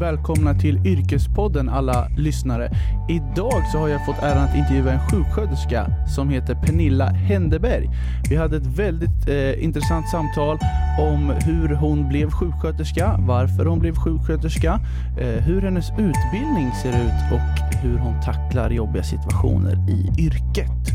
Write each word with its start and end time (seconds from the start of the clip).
välkomna 0.00 0.54
till 0.54 0.86
Yrkespodden 0.86 1.68
alla 1.68 2.08
lyssnare. 2.16 2.70
Idag 3.08 3.62
så 3.72 3.78
har 3.78 3.88
jag 3.88 4.06
fått 4.06 4.22
äran 4.22 4.48
att 4.48 4.56
intervjua 4.56 4.92
en 4.92 5.08
sjuksköterska 5.08 5.86
som 6.16 6.30
heter 6.30 6.54
Pernilla 6.54 7.06
Händeberg. 7.06 7.90
Vi 8.30 8.36
hade 8.36 8.56
ett 8.56 8.66
väldigt 8.66 9.28
eh, 9.28 9.64
intressant 9.64 10.08
samtal 10.08 10.58
om 11.00 11.32
hur 11.44 11.74
hon 11.74 12.08
blev 12.08 12.30
sjuksköterska, 12.30 13.16
varför 13.18 13.66
hon 13.66 13.78
blev 13.78 13.94
sjuksköterska, 13.94 14.80
eh, 15.20 15.44
hur 15.44 15.62
hennes 15.62 15.90
utbildning 15.90 16.72
ser 16.82 16.90
ut 16.90 17.32
och 17.32 17.78
hur 17.82 17.98
hon 17.98 18.22
tacklar 18.22 18.70
jobbiga 18.70 19.02
situationer 19.02 19.90
i 19.90 20.22
yrket. 20.22 20.90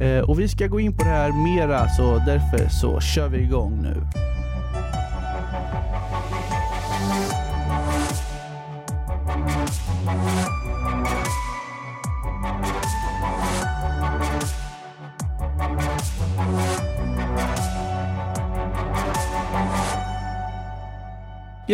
Eh, 0.00 0.30
och 0.30 0.40
vi 0.40 0.48
ska 0.48 0.66
gå 0.66 0.80
in 0.80 0.96
på 0.96 1.04
det 1.04 1.10
här 1.10 1.32
mera 1.32 1.88
så 1.88 2.18
därför 2.26 2.68
så 2.68 3.00
kör 3.00 3.28
vi 3.28 3.38
igång 3.38 3.82
nu. 3.82 4.02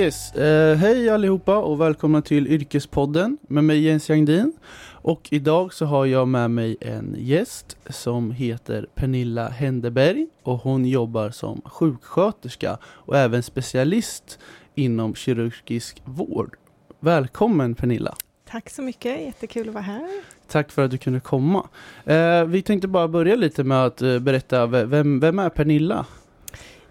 Yes, 0.00 0.32
eh, 0.32 0.76
hej 0.76 1.10
allihopa 1.10 1.58
och 1.58 1.80
välkomna 1.80 2.22
till 2.22 2.46
Yrkespodden 2.46 3.38
med 3.48 3.64
mig 3.64 3.80
Jens 3.80 4.08
Jangdin. 4.10 4.52
Och 4.92 5.28
idag 5.30 5.72
så 5.72 5.84
har 5.84 6.06
jag 6.06 6.28
med 6.28 6.50
mig 6.50 6.76
en 6.80 7.16
gäst 7.18 7.76
som 7.90 8.30
heter 8.30 8.86
Pernilla 8.94 9.48
Händeberg 9.48 10.26
och 10.42 10.58
hon 10.58 10.84
jobbar 10.84 11.30
som 11.30 11.62
sjuksköterska 11.64 12.78
och 12.84 13.16
även 13.16 13.42
specialist 13.42 14.38
inom 14.74 15.14
kirurgisk 15.14 16.02
vård. 16.04 16.56
Välkommen 17.00 17.74
Pernilla! 17.74 18.16
Tack 18.50 18.70
så 18.70 18.82
mycket, 18.82 19.20
jättekul 19.20 19.68
att 19.68 19.74
vara 19.74 19.84
här. 19.84 20.10
Tack 20.48 20.72
för 20.72 20.84
att 20.84 20.90
du 20.90 20.98
kunde 20.98 21.20
komma. 21.20 21.68
Eh, 22.04 22.44
vi 22.44 22.62
tänkte 22.62 22.88
bara 22.88 23.08
börja 23.08 23.36
lite 23.36 23.64
med 23.64 23.84
att 23.86 24.02
eh, 24.02 24.18
berätta, 24.18 24.66
vem, 24.66 25.20
vem 25.20 25.38
är 25.38 25.48
Pernilla? 25.48 26.06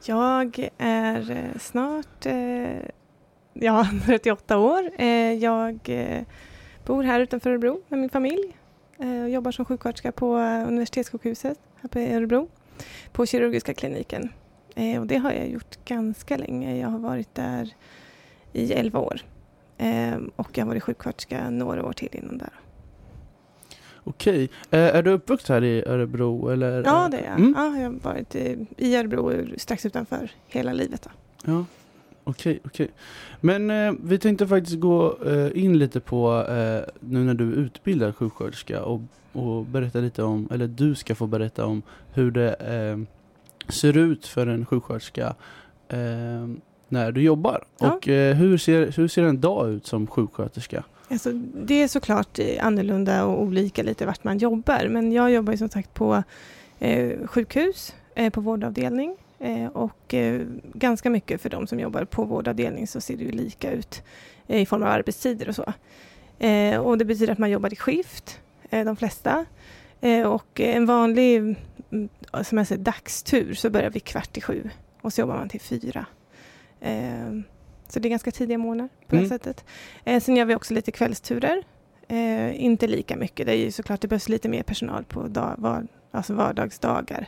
Jag 0.06 0.70
är 0.78 1.54
snart 1.60 2.26
eh, 2.26 2.90
ja, 3.54 3.88
38 4.06 4.58
år. 4.58 4.92
Eh, 4.98 5.34
jag 5.34 5.80
eh, 5.86 6.24
bor 6.86 7.04
här 7.04 7.20
utanför 7.20 7.50
Örebro 7.50 7.82
med 7.88 8.00
min 8.00 8.10
familj 8.10 8.56
eh, 9.00 9.24
och 9.24 9.30
jobbar 9.30 9.52
som 9.52 9.66
sjuksköterska 9.66 10.12
på 10.12 10.36
universitetssjukhuset 10.68 11.60
här 11.82 11.90
på 11.90 12.00
Örebro, 12.00 12.48
på 13.12 13.26
kirurgiska 13.26 13.74
kliniken. 13.74 14.30
Och 15.00 15.08
det 15.08 15.18
har 15.18 15.32
jag 15.32 15.50
gjort 15.50 15.86
ganska 15.86 16.38
länge. 16.38 16.78
Jag 16.78 16.88
har 16.88 17.00
varit 17.00 17.36
där 17.36 17.74
i 18.54 18.74
11 18.74 19.00
år 19.00 19.22
och 20.36 20.58
jag 20.58 20.66
har 20.66 20.68
varit 20.68 20.84
sjuksköterska 20.84 21.50
några 21.50 21.86
år 21.86 21.94
till 21.94 22.10
innan 22.12 22.38
där. 22.38 22.54
Okej. 24.04 24.50
är 24.70 25.04
du 25.04 25.12
uppvuxen 25.12 25.54
här 25.54 25.64
i 25.64 25.84
Örebro? 25.86 26.50
Eller? 26.50 26.84
Ja, 26.84 27.08
det 27.12 27.18
är 27.18 27.26
jag. 27.26 27.40
Mm. 27.40 27.54
Ja, 27.58 27.78
jag 27.78 27.90
har 27.90 28.00
varit 28.00 28.36
i 28.78 28.96
Örebro 28.96 29.44
strax 29.58 29.86
utanför 29.86 30.32
hela 30.48 30.74
livet. 30.74 31.02
Då. 31.02 31.10
Ja. 31.52 31.66
Okej, 32.24 32.60
okej. 32.66 32.92
Men 33.42 33.70
eh, 33.70 33.94
vi 34.04 34.20
tänkte 34.20 34.48
faktiskt 34.48 34.80
gå 34.80 35.18
eh, 35.26 35.64
in 35.64 35.78
lite 35.78 36.00
på 36.00 36.46
eh, 36.50 36.82
nu 37.00 37.24
när 37.24 37.34
du 37.34 37.52
är 37.52 37.58
utbildad 37.58 38.16
sjuksköterska 38.16 38.84
och, 38.84 39.02
och 39.34 39.66
berätta 39.66 40.00
lite 40.00 40.24
om, 40.24 40.48
eller 40.52 40.68
du 40.68 40.96
ska 40.96 41.16
få 41.16 41.28
berätta 41.28 41.66
om 41.66 41.82
hur 42.14 42.32
det 42.32 42.54
eh, 42.54 42.98
ser 43.72 43.98
ut 43.98 44.28
för 44.28 44.48
en 44.48 44.66
sjuksköterska 44.66 45.36
eh, 45.88 46.48
när 46.88 47.12
du 47.12 47.22
jobbar. 47.22 47.64
Ja. 47.80 47.92
Och 47.92 48.08
eh, 48.08 48.36
hur, 48.36 48.58
ser, 48.58 48.92
hur 48.92 49.08
ser 49.08 49.24
en 49.24 49.42
dag 49.42 49.70
ut 49.70 49.86
som 49.86 50.08
sjuksköterska? 50.08 50.84
Alltså, 51.12 51.32
det 51.54 51.84
är 51.84 51.88
såklart 51.88 52.40
annorlunda 52.60 53.26
och 53.26 53.42
olika 53.42 53.84
lite 53.84 54.06
vart 54.06 54.24
man 54.24 54.38
jobbar, 54.38 54.88
men 54.90 55.12
jag 55.12 55.32
jobbar 55.32 55.54
ju 55.54 55.58
som 55.58 55.70
sagt 55.70 55.94
på 55.94 56.24
sjukhus, 57.26 57.96
på 58.32 58.42
vårdavdelning 58.42 59.18
och 59.74 60.14
eh, 60.14 60.42
ganska 60.74 61.10
mycket 61.10 61.42
för 61.42 61.50
de 61.50 61.68
som 61.68 61.80
jobbar 61.80 62.06
på 62.06 62.24
vårdavdelning 62.24 62.88
så 62.88 63.02
ser 63.02 63.18
det 63.18 63.24
ju 63.24 63.32
lika 63.32 63.72
ut 63.72 64.04
eh, 64.48 64.62
i 64.62 64.66
form 64.66 64.84
av 64.84 64.90
arbetstider 64.90 65.50
och 65.50 65.56
så. 65.56 65.64
och 66.84 66.98
det 66.98 67.06
betyder 67.06 67.32
att 67.32 67.38
man 67.38 67.50
jobbar 67.50 67.74
i 67.74 67.76
skift, 67.76 68.40
de 68.70 68.96
flesta. 68.96 69.46
och 70.26 70.60
en 70.60 70.86
vanlig 70.86 71.38
mm, 71.38 72.10
som 72.44 72.58
jag 72.58 72.68
säger, 72.68 72.84
dagstur 72.84 73.54
så 73.54 73.70
börjar 73.70 73.90
vi 73.90 74.00
kvart 74.00 74.38
i 74.38 74.42
sju 74.42 74.70
och 75.02 75.14
så 75.14 75.22
jobbar 75.22 75.36
man 75.36 75.50
till 75.50 75.62
fyra. 75.62 76.06
så 77.88 78.00
det 78.00 78.08
är 78.08 78.10
ganska 78.10 78.32
tidiga 78.32 78.58
morgnar 78.58 78.90
på 79.08 79.16
mm. 79.16 79.24
det 79.24 79.30
sättet. 79.30 79.66
sen 80.24 80.36
gör 80.36 80.46
vi 80.46 80.56
också 80.56 80.74
lite 80.74 80.92
kvällsturer. 80.92 81.64
inte 82.54 82.88
lika 82.88 83.16
mycket, 83.16 83.46
det 83.46 83.52
är 83.52 83.58
ju 83.58 83.72
såklart 83.72 84.02
det 84.02 84.08
behövs 84.08 84.30
lite 84.30 84.50
mer 84.50 84.64
personal 84.64 85.04
på 85.04 85.28
dag, 85.28 85.56
var, 85.58 85.88
alltså 86.12 86.34
vardagsdagar. 86.34 87.28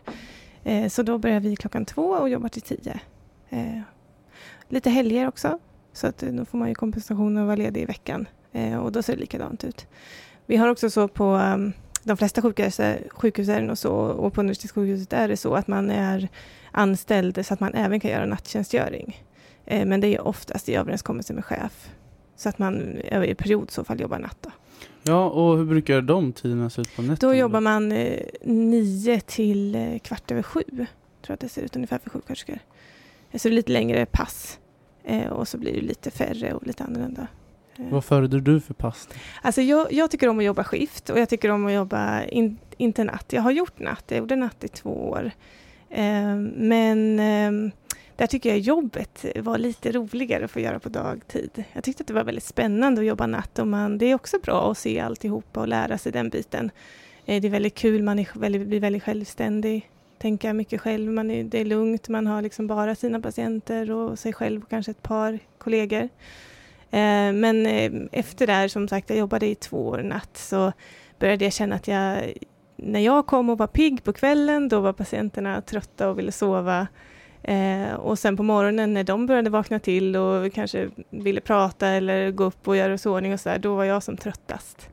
Eh, 0.64 0.90
så 0.90 1.04
då 1.04 1.18
börjar 1.18 1.40
vi 1.40 1.56
klockan 1.56 1.86
två 1.86 2.04
och 2.04 2.30
jobbar 2.30 2.50
till 2.50 2.62
tio. 2.62 3.00
Eh, 3.50 3.82
lite 4.70 4.90
helger 4.90 5.28
också, 5.28 5.60
så 5.94 6.08
att 6.08 6.24
eh, 6.24 6.30
då 6.30 6.46
får 6.46 6.58
man 6.58 6.70
ju 6.70 6.76
kompensation 6.76 7.38
och 7.38 7.46
vara 7.46 7.56
ledig 7.56 7.82
i 7.82 7.86
veckan. 7.86 8.28
Eh, 8.52 8.78
och 8.78 8.92
då 8.92 9.02
ser 9.02 9.14
det 9.14 9.20
likadant 9.20 9.64
ut. 9.64 9.88
Vi 10.46 10.58
har 10.58 10.68
också 10.68 10.90
så 10.90 11.08
på 11.08 11.34
um, 11.34 11.74
de 12.04 12.18
flesta 12.18 12.42
sjukhusen 13.10 13.70
och, 13.70 13.78
så, 13.78 13.94
och 13.94 14.34
på 14.34 14.42
universitetssjukhuset 14.42 15.14
är 15.14 15.28
det 15.28 15.38
så 15.38 15.56
att 15.56 15.68
man 15.68 15.90
är 15.90 16.30
anställd 16.72 17.46
så 17.46 17.54
att 17.54 17.60
man 17.60 17.74
även 17.74 18.00
kan 18.00 18.12
göra 18.12 18.26
nattjänstgöring. 18.26 19.24
Eh, 19.66 19.86
men 19.86 20.02
det 20.02 20.08
är 20.08 20.28
oftast 20.28 20.70
i 20.70 20.76
överenskommelse 20.76 21.34
med 21.34 21.46
chef. 21.46 21.90
Så 22.36 22.50
att 22.50 22.60
man 22.60 22.98
i 23.26 23.36
period 23.36 23.72
så 23.72 23.84
fall 23.84 24.00
jobbar 24.00 24.20
natt. 24.20 24.38
Då. 24.42 24.52
Ja, 25.04 25.30
och 25.30 25.58
hur 25.58 25.66
brukar 25.66 26.02
de 26.02 26.34
tiderna 26.34 26.70
se 26.70 26.82
ut 26.82 26.96
på 26.96 27.02
nätterna? 27.02 27.32
Då 27.32 27.38
jobbar 27.38 27.62
man 27.62 27.92
eh, 27.92 28.20
nio 28.44 29.20
till 29.20 29.76
eh, 29.76 30.00
kvart 30.00 30.32
över 30.32 30.44
sju. 30.44 30.64
Tror 30.64 30.88
jag 31.22 31.34
att 31.34 31.40
det 31.40 31.50
ser 31.50 31.62
ut 31.62 31.76
ungefär 31.76 31.98
för 31.98 32.10
sjuksköterskor. 32.10 32.60
Så 33.34 33.48
det 33.48 33.54
är 33.54 33.56
lite 33.56 33.72
längre 33.72 34.06
pass. 34.06 34.60
Eh, 35.04 35.28
och 35.28 35.48
så 35.48 35.58
blir 35.58 35.74
det 35.74 35.82
lite 35.82 36.12
färre 36.12 36.54
och 36.54 36.68
lite 36.68 36.84
annorlunda. 36.84 37.28
Eh. 37.76 37.86
Vad 37.90 38.06
föredrar 38.06 38.40
du 38.40 38.62
för 38.62 38.74
pass? 38.74 39.10
Alltså 39.42 39.62
jag, 39.62 39.94
jag, 39.94 40.12
tycker 40.12 40.28
om 40.28 40.40
att 40.40 40.46
jobba 40.46 40.64
skift 40.64 41.10
och 41.10 41.20
jag 41.20 41.30
tycker 41.30 41.50
om 41.50 41.66
att 41.66 41.74
jobba, 41.74 42.24
in, 42.24 42.58
inte 42.78 43.04
natt. 43.04 43.34
Jag 43.34 43.42
har 43.42 43.52
gjort 43.52 43.80
natt, 43.80 44.04
jag 44.08 44.18
gjorde 44.18 44.36
natt 44.36 44.64
i 44.64 44.68
två 44.68 45.10
år. 45.10 45.32
Eh, 45.90 46.36
men 46.56 47.20
ehm, 47.20 47.72
där 48.16 48.28
tycker 48.28 48.50
jag 48.50 48.60
jobbet 48.60 49.26
var 49.36 49.58
lite 49.58 49.92
roligare 49.92 50.46
att 50.46 50.52
få 50.52 50.60
göra 50.60 50.80
på 50.80 50.90
dagtid. 50.90 51.64
Jag 51.74 51.84
tyckte 51.84 52.02
att 52.02 52.08
det 52.08 52.14
var 52.14 52.24
väldigt 52.24 52.44
spännande 52.44 53.02
att 53.02 53.08
jobba 53.08 53.28
natt 53.28 53.60
och 53.60 53.68
man, 53.68 53.98
det 53.98 54.06
är 54.06 54.16
också 54.16 54.40
bra 54.40 54.72
att 54.72 54.78
se 54.78 55.00
alltihopa 55.00 55.60
och 55.60 55.68
lära 55.68 55.98
sig 55.98 56.12
den 56.12 56.30
biten. 56.30 56.72
Eh, 57.26 57.42
det 57.42 57.48
är 57.48 57.52
väldigt 57.52 57.76
kul, 57.76 58.04
man 58.04 58.20
är 58.20 58.28
väldigt, 58.34 58.68
blir 58.68 58.80
väldigt 58.80 59.04
självständig, 59.04 59.90
tänka 60.18 60.54
mycket 60.54 60.82
själv, 60.82 61.12
man 61.12 61.32
är, 61.32 61.44
det 61.44 61.62
är 61.62 61.66
lugnt, 61.66 62.10
man 62.10 62.28
har 62.28 62.42
liksom 62.42 62.68
bara 62.68 62.96
sina 62.96 63.22
patienter 63.22 63.92
och 63.92 64.20
sig 64.20 64.34
själv 64.34 64.64
och 64.64 64.70
kanske 64.70 64.92
ett 64.92 65.04
par 65.04 65.40
kollegor. 65.58 66.10
Eh, 66.92 67.34
men 67.34 67.66
eh, 67.66 67.92
efter 68.12 68.48
det 68.48 68.54
här, 68.54 68.68
som 68.68 68.88
sagt, 68.88 69.10
jag 69.10 69.20
jobbade 69.20 69.46
i 69.48 69.56
två 69.56 69.88
år 69.88 70.04
natt, 70.04 70.38
så 70.38 70.74
började 71.20 71.44
jag 71.44 71.54
känna 71.54 71.76
att 71.76 71.88
jag, 71.88 72.34
när 72.76 73.00
jag 73.00 73.26
kom 73.26 73.50
och 73.50 73.58
var 73.58 73.68
pigg 73.68 74.04
på 74.04 74.14
kvällen, 74.14 74.70
då 74.70 74.80
var 74.80 74.94
patienterna 74.94 75.62
trötta 75.62 76.10
och 76.10 76.20
ville 76.20 76.32
sova. 76.32 76.88
Eh, 77.44 77.94
och 77.94 78.20
sen 78.20 78.38
på 78.38 78.44
morgonen 78.44 78.94
när 78.94 79.04
de 79.04 79.26
började 79.26 79.50
vakna 79.50 79.80
till 79.80 80.16
och 80.16 80.54
kanske 80.54 80.90
ville 81.10 81.42
prata 81.42 81.88
eller 81.88 82.32
gå 82.32 82.44
upp 82.44 82.68
och 82.68 82.76
göra 82.76 82.98
sig 82.98 83.12
ordning 83.12 83.34
och 83.34 83.40
så 83.40 83.50
där, 83.50 83.60
då 83.60 83.76
var 83.76 83.84
jag 83.84 84.04
som 84.04 84.18
tröttast. 84.18 84.90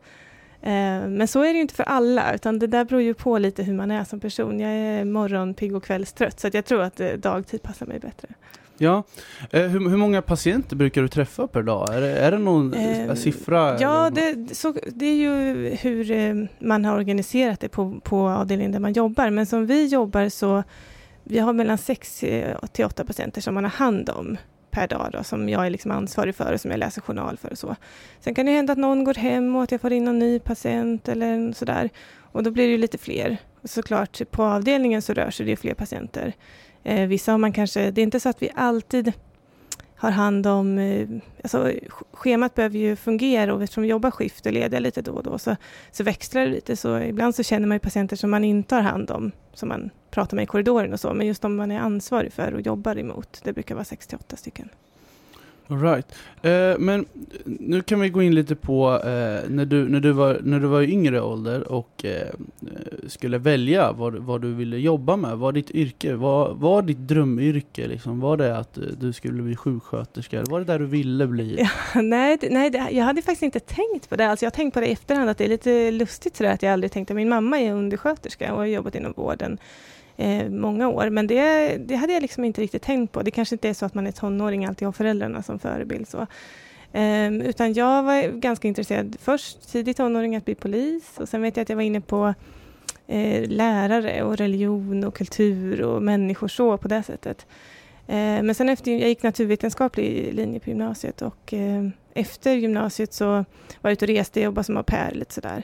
Eh, 0.62 1.08
men 1.08 1.28
så 1.28 1.42
är 1.42 1.52
det 1.52 1.60
inte 1.60 1.74
för 1.74 1.84
alla, 1.84 2.34
utan 2.34 2.58
det 2.58 2.66
där 2.66 2.84
beror 2.84 3.02
ju 3.02 3.14
på 3.14 3.38
lite 3.38 3.62
hur 3.62 3.74
man 3.74 3.90
är 3.90 4.04
som 4.04 4.20
person. 4.20 4.60
Jag 4.60 4.70
är 4.70 5.04
morgonpigg 5.04 5.76
och 5.76 5.84
kvällstrött, 5.84 6.40
så 6.40 6.50
jag 6.52 6.64
tror 6.64 6.82
att 6.82 7.00
eh, 7.00 7.12
dagtid 7.12 7.62
passar 7.62 7.86
mig 7.86 7.98
bättre. 7.98 8.28
Ja, 8.78 9.02
eh, 9.50 9.62
hur, 9.62 9.88
hur, 9.90 9.96
många 9.96 10.22
patienter 10.22 10.76
brukar 10.76 11.02
du 11.02 11.08
träffa 11.08 11.46
per 11.46 11.62
dag? 11.62 11.94
Är 11.94 12.00
det, 12.00 12.18
är 12.18 12.30
det 12.30 12.38
någon 12.38 12.74
eh, 12.74 13.14
siffra? 13.14 13.80
Ja, 13.80 14.10
det, 14.10 14.56
så, 14.56 14.74
det 14.86 15.06
är 15.06 15.16
ju 15.16 15.68
hur 15.68 16.10
eh, 16.10 16.34
man 16.58 16.84
har 16.84 16.96
organiserat 16.96 17.60
det 17.60 17.68
på, 17.68 18.00
på 18.04 18.28
avdelningen 18.28 18.72
där 18.72 18.80
man 18.80 18.92
jobbar. 18.92 19.30
Men 19.30 19.46
som 19.46 19.66
vi 19.66 19.86
jobbar 19.86 20.28
så 20.28 20.62
vi 21.28 21.38
har 21.38 21.52
mellan 21.52 21.78
6 21.78 22.22
eh, 22.22 22.58
till 22.72 22.84
8 22.84 23.04
patienter 23.04 23.40
som 23.40 23.54
man 23.54 23.64
har 23.64 23.70
hand 23.70 24.10
om 24.10 24.36
per 24.70 24.88
dag 24.88 25.10
då, 25.12 25.22
som 25.22 25.48
jag 25.48 25.66
är 25.66 25.70
liksom 25.70 25.90
ansvarig 25.90 26.34
för 26.34 26.52
och 26.52 26.60
som 26.60 26.70
jag 26.70 26.78
läser 26.78 27.00
journal 27.00 27.36
för 27.36 27.50
och 27.50 27.58
så. 27.58 27.76
Sen 28.20 28.34
kan 28.34 28.46
det 28.46 28.52
hända 28.52 28.72
att 28.72 28.78
någon 28.78 29.04
går 29.04 29.14
hem 29.14 29.56
och 29.56 29.62
att 29.62 29.72
jag 29.72 29.80
får 29.80 29.92
in 29.92 30.04
någon 30.04 30.18
ny 30.18 30.38
patient 30.38 31.08
eller 31.08 31.52
sådär. 31.52 31.90
Och 32.32 32.42
då 32.42 32.50
blir 32.50 32.64
det 32.64 32.72
ju 32.72 32.78
lite 32.78 32.98
fler. 32.98 33.36
Och 33.62 33.70
såklart, 33.70 34.30
på 34.30 34.44
avdelningen 34.44 35.02
så 35.02 35.12
rör 35.12 35.30
sig 35.30 35.46
det 35.46 35.56
fler 35.56 35.74
patienter. 35.74 36.32
Eh, 36.84 37.06
vissa 37.06 37.32
har 37.32 37.38
man 37.38 37.52
kanske, 37.52 37.90
det 37.90 38.00
är 38.00 38.02
inte 38.02 38.20
så 38.20 38.28
att 38.28 38.42
vi 38.42 38.50
alltid 38.54 39.12
har 39.98 40.10
hand 40.10 40.46
om... 40.46 40.78
Eh, 40.78 41.08
alltså, 41.42 41.72
schemat 42.12 42.54
behöver 42.54 42.78
ju 42.78 42.96
fungera 42.96 43.54
och 43.54 43.62
eftersom 43.62 43.82
vi 43.82 43.88
jobbar 43.88 44.10
skift 44.10 44.46
och 44.46 44.52
lediga 44.52 44.80
lite 44.80 45.02
då 45.02 45.12
och 45.12 45.22
då 45.22 45.38
så, 45.38 45.56
så 45.90 46.04
växlar 46.04 46.42
det 46.42 46.50
lite. 46.50 46.76
Så 46.76 46.98
ibland 46.98 47.34
så 47.34 47.42
känner 47.42 47.66
man 47.66 47.74
ju 47.74 47.80
patienter 47.80 48.16
som 48.16 48.30
man 48.30 48.44
inte 48.44 48.74
har 48.74 48.82
hand 48.82 49.10
om, 49.10 49.32
som 49.54 49.68
man 49.68 49.90
pratar 50.10 50.36
med 50.36 50.42
i 50.42 50.46
korridoren 50.46 50.92
och 50.92 51.00
så. 51.00 51.14
Men 51.14 51.26
just 51.26 51.42
de 51.42 51.56
man 51.56 51.70
är 51.70 51.80
ansvarig 51.80 52.32
för 52.32 52.54
och 52.54 52.60
jobbar 52.60 52.98
emot, 52.98 53.40
det 53.44 53.52
brukar 53.52 53.74
vara 53.74 53.84
68 53.84 54.36
stycken. 54.36 54.68
All 55.70 55.80
right. 55.80 56.14
Eh, 56.42 56.78
men 56.78 57.06
nu 57.44 57.82
kan 57.82 58.00
vi 58.00 58.08
gå 58.08 58.22
in 58.22 58.34
lite 58.34 58.56
på 58.56 58.94
eh, 58.94 59.50
när, 59.50 59.64
du, 59.64 59.88
när, 59.88 60.00
du 60.00 60.12
var, 60.12 60.40
när 60.42 60.60
du 60.60 60.66
var 60.66 60.82
i 60.82 60.92
yngre 60.92 61.20
ålder 61.20 61.72
och 61.72 62.04
eh, 62.04 62.12
eh 62.12 62.28
skulle 63.06 63.38
välja 63.38 63.92
vad, 63.92 64.14
vad 64.14 64.42
du 64.42 64.54
ville 64.54 64.78
jobba 64.78 65.16
med. 65.16 65.38
Vad 65.38 65.54
ditt 65.54 65.70
yrke? 65.70 66.14
Vad 66.14 66.56
var 66.56 66.82
ditt 66.82 66.98
drömyrke? 66.98 67.86
Liksom? 67.86 68.20
Var 68.20 68.36
det 68.36 68.58
att 68.58 68.78
eh, 68.78 68.84
du 69.00 69.12
skulle 69.12 69.42
bli 69.42 69.56
sjuksköterska? 69.56 70.42
Var 70.42 70.58
det 70.58 70.64
där 70.64 70.78
du 70.78 70.86
ville 70.86 71.26
bli? 71.26 71.56
Ja, 71.58 71.68
nej, 72.02 72.38
nej 72.50 72.70
det, 72.70 72.88
jag 72.90 73.04
hade 73.04 73.22
faktiskt 73.22 73.42
inte 73.42 73.60
tänkt 73.60 74.08
på 74.08 74.16
det. 74.16 74.28
Alltså 74.28 74.44
jag 74.44 74.50
har 74.50 74.56
tänkt 74.56 74.74
på 74.74 74.80
det 74.80 74.86
i 74.86 74.92
efterhand 74.92 75.30
att 75.30 75.38
det 75.38 75.44
är 75.44 75.48
lite 75.48 75.90
lustigt 75.90 76.36
sådär 76.36 76.50
att 76.50 76.62
jag 76.62 76.72
aldrig 76.72 76.92
tänkte. 76.92 77.14
Min 77.14 77.28
mamma 77.28 77.60
är 77.60 77.72
undersköterska 77.72 78.52
och 78.52 78.58
har 78.58 78.66
jobbat 78.66 78.94
inom 78.94 79.12
vården 79.16 79.58
eh, 80.18 80.48
många 80.48 80.88
år. 80.88 81.10
Men 81.10 81.26
det, 81.26 81.76
det 81.76 81.94
hade 81.94 82.12
jag 82.12 82.22
liksom 82.22 82.44
inte 82.44 82.60
riktigt 82.60 82.82
tänkt 82.82 83.12
på. 83.12 83.22
Det 83.22 83.30
kanske 83.30 83.54
inte 83.54 83.68
är 83.68 83.74
så 83.74 83.86
att 83.86 83.94
man 83.94 84.06
är 84.06 84.12
tonåring 84.12 84.64
alltid 84.64 84.88
har 84.88 84.92
föräldrarna 84.92 85.42
som 85.42 85.58
förebild. 85.58 86.08
Så. 86.08 86.26
Eh, 86.92 87.32
utan 87.32 87.72
jag 87.72 88.02
var 88.02 88.40
ganska 88.40 88.68
intresserad 88.68 89.16
först, 89.20 89.72
tidigt 89.72 89.96
tonåring, 89.96 90.36
att 90.36 90.44
bli 90.44 90.54
polis. 90.54 91.14
Och 91.16 91.28
sen 91.28 91.42
vet 91.42 91.56
jag 91.56 91.62
att 91.62 91.68
jag 91.68 91.76
var 91.76 91.82
inne 91.82 92.00
på 92.00 92.34
eh, 93.06 93.48
lärare 93.48 94.22
och 94.22 94.36
religion 94.36 95.04
och 95.04 95.14
kultur 95.14 95.82
och 95.82 96.02
människor 96.02 96.48
så 96.48 96.78
på 96.78 96.88
det 96.88 97.02
sättet. 97.02 97.46
Eh, 98.06 98.42
men 98.42 98.54
sen 98.54 98.68
efter, 98.68 98.90
jag 98.90 99.08
gick 99.08 99.22
naturvetenskaplig 99.22 100.34
linje 100.34 100.60
på 100.60 100.70
gymnasiet 100.70 101.22
och 101.22 101.54
eh, 101.54 101.88
efter 102.14 102.54
gymnasiet 102.54 103.12
så 103.12 103.26
var 103.26 103.44
jag 103.82 103.92
ute 103.92 104.04
och 104.04 104.08
reste 104.08 104.40
och 104.40 104.44
jobbade 104.44 104.64
som 104.64 104.76
au 104.76 104.82
pair 104.82 105.14
lite 105.14 105.34
sådär. 105.34 105.62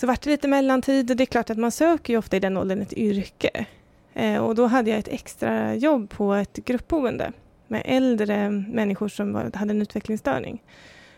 Så 0.00 0.06
vart 0.06 0.22
det 0.22 0.30
lite 0.30 0.48
mellantid 0.48 1.10
och 1.10 1.16
det 1.16 1.24
är 1.24 1.26
klart 1.26 1.50
att 1.50 1.58
man 1.58 1.70
söker 1.70 2.12
ju 2.12 2.18
ofta 2.18 2.36
i 2.36 2.40
den 2.40 2.56
åldern 2.56 2.82
ett 2.82 2.92
yrke. 2.92 3.66
Eh, 4.14 4.36
och 4.36 4.54
då 4.54 4.66
hade 4.66 4.90
jag 4.90 4.98
ett 4.98 5.08
extra 5.08 5.74
jobb 5.74 6.10
på 6.10 6.34
ett 6.34 6.56
gruppboende 6.56 7.32
med 7.68 7.82
äldre 7.84 8.50
människor 8.50 9.08
som 9.08 9.32
var, 9.32 9.50
hade 9.54 9.70
en 9.70 9.82
utvecklingsstörning. 9.82 10.62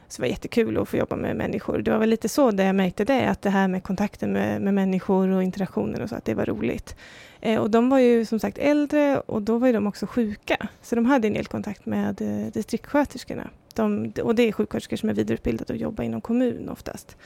Så 0.09 0.17
det 0.17 0.23
var 0.23 0.31
jättekul 0.31 0.79
att 0.79 0.89
få 0.89 0.97
jobba 0.97 1.17
med 1.17 1.37
människor. 1.37 1.79
Det 1.79 1.91
var 1.91 1.99
väl 1.99 2.09
lite 2.09 2.29
så 2.29 2.51
det 2.51 2.65
jag 2.65 2.75
märkte 2.75 3.05
det, 3.05 3.29
att 3.29 3.43
det 3.43 3.51
här 3.51 3.69
med 3.69 3.83
kontakten 3.83 4.33
med, 4.33 4.63
med 4.63 4.75
människor 4.75 5.29
och 5.29 5.43
interaktionen 5.43 6.03
och 6.03 6.09
så, 6.09 6.15
att 6.15 6.25
det 6.25 6.35
var 6.35 6.47
roligt. 6.47 6.97
Eh, 7.41 7.61
och 7.61 7.71
de 7.71 7.89
var 7.89 7.99
ju 7.99 8.25
som 8.25 8.39
sagt 8.39 8.59
äldre 8.59 9.21
och 9.21 9.43
då 9.43 9.59
var 9.59 9.67
ju 9.67 9.73
de 9.73 9.87
också 9.87 10.07
sjuka. 10.07 10.69
Så 10.83 10.95
de 10.95 11.07
hade 11.07 11.29
en 11.29 11.35
del 11.35 11.47
kontakt 11.47 11.87
med 11.87 12.23
eh, 12.23 12.53
distriktssköterskorna. 12.53 13.51
De, 13.75 14.13
och 14.23 14.35
det 14.35 14.43
är 14.43 14.53
sjuksköterskor 14.53 14.97
som 14.97 15.09
är 15.09 15.15
vidareutbildade 15.15 15.73
och 15.73 15.79
jobbar 15.79 16.05
inom 16.05 16.21
kommun 16.21 16.69
oftast. 16.69 17.17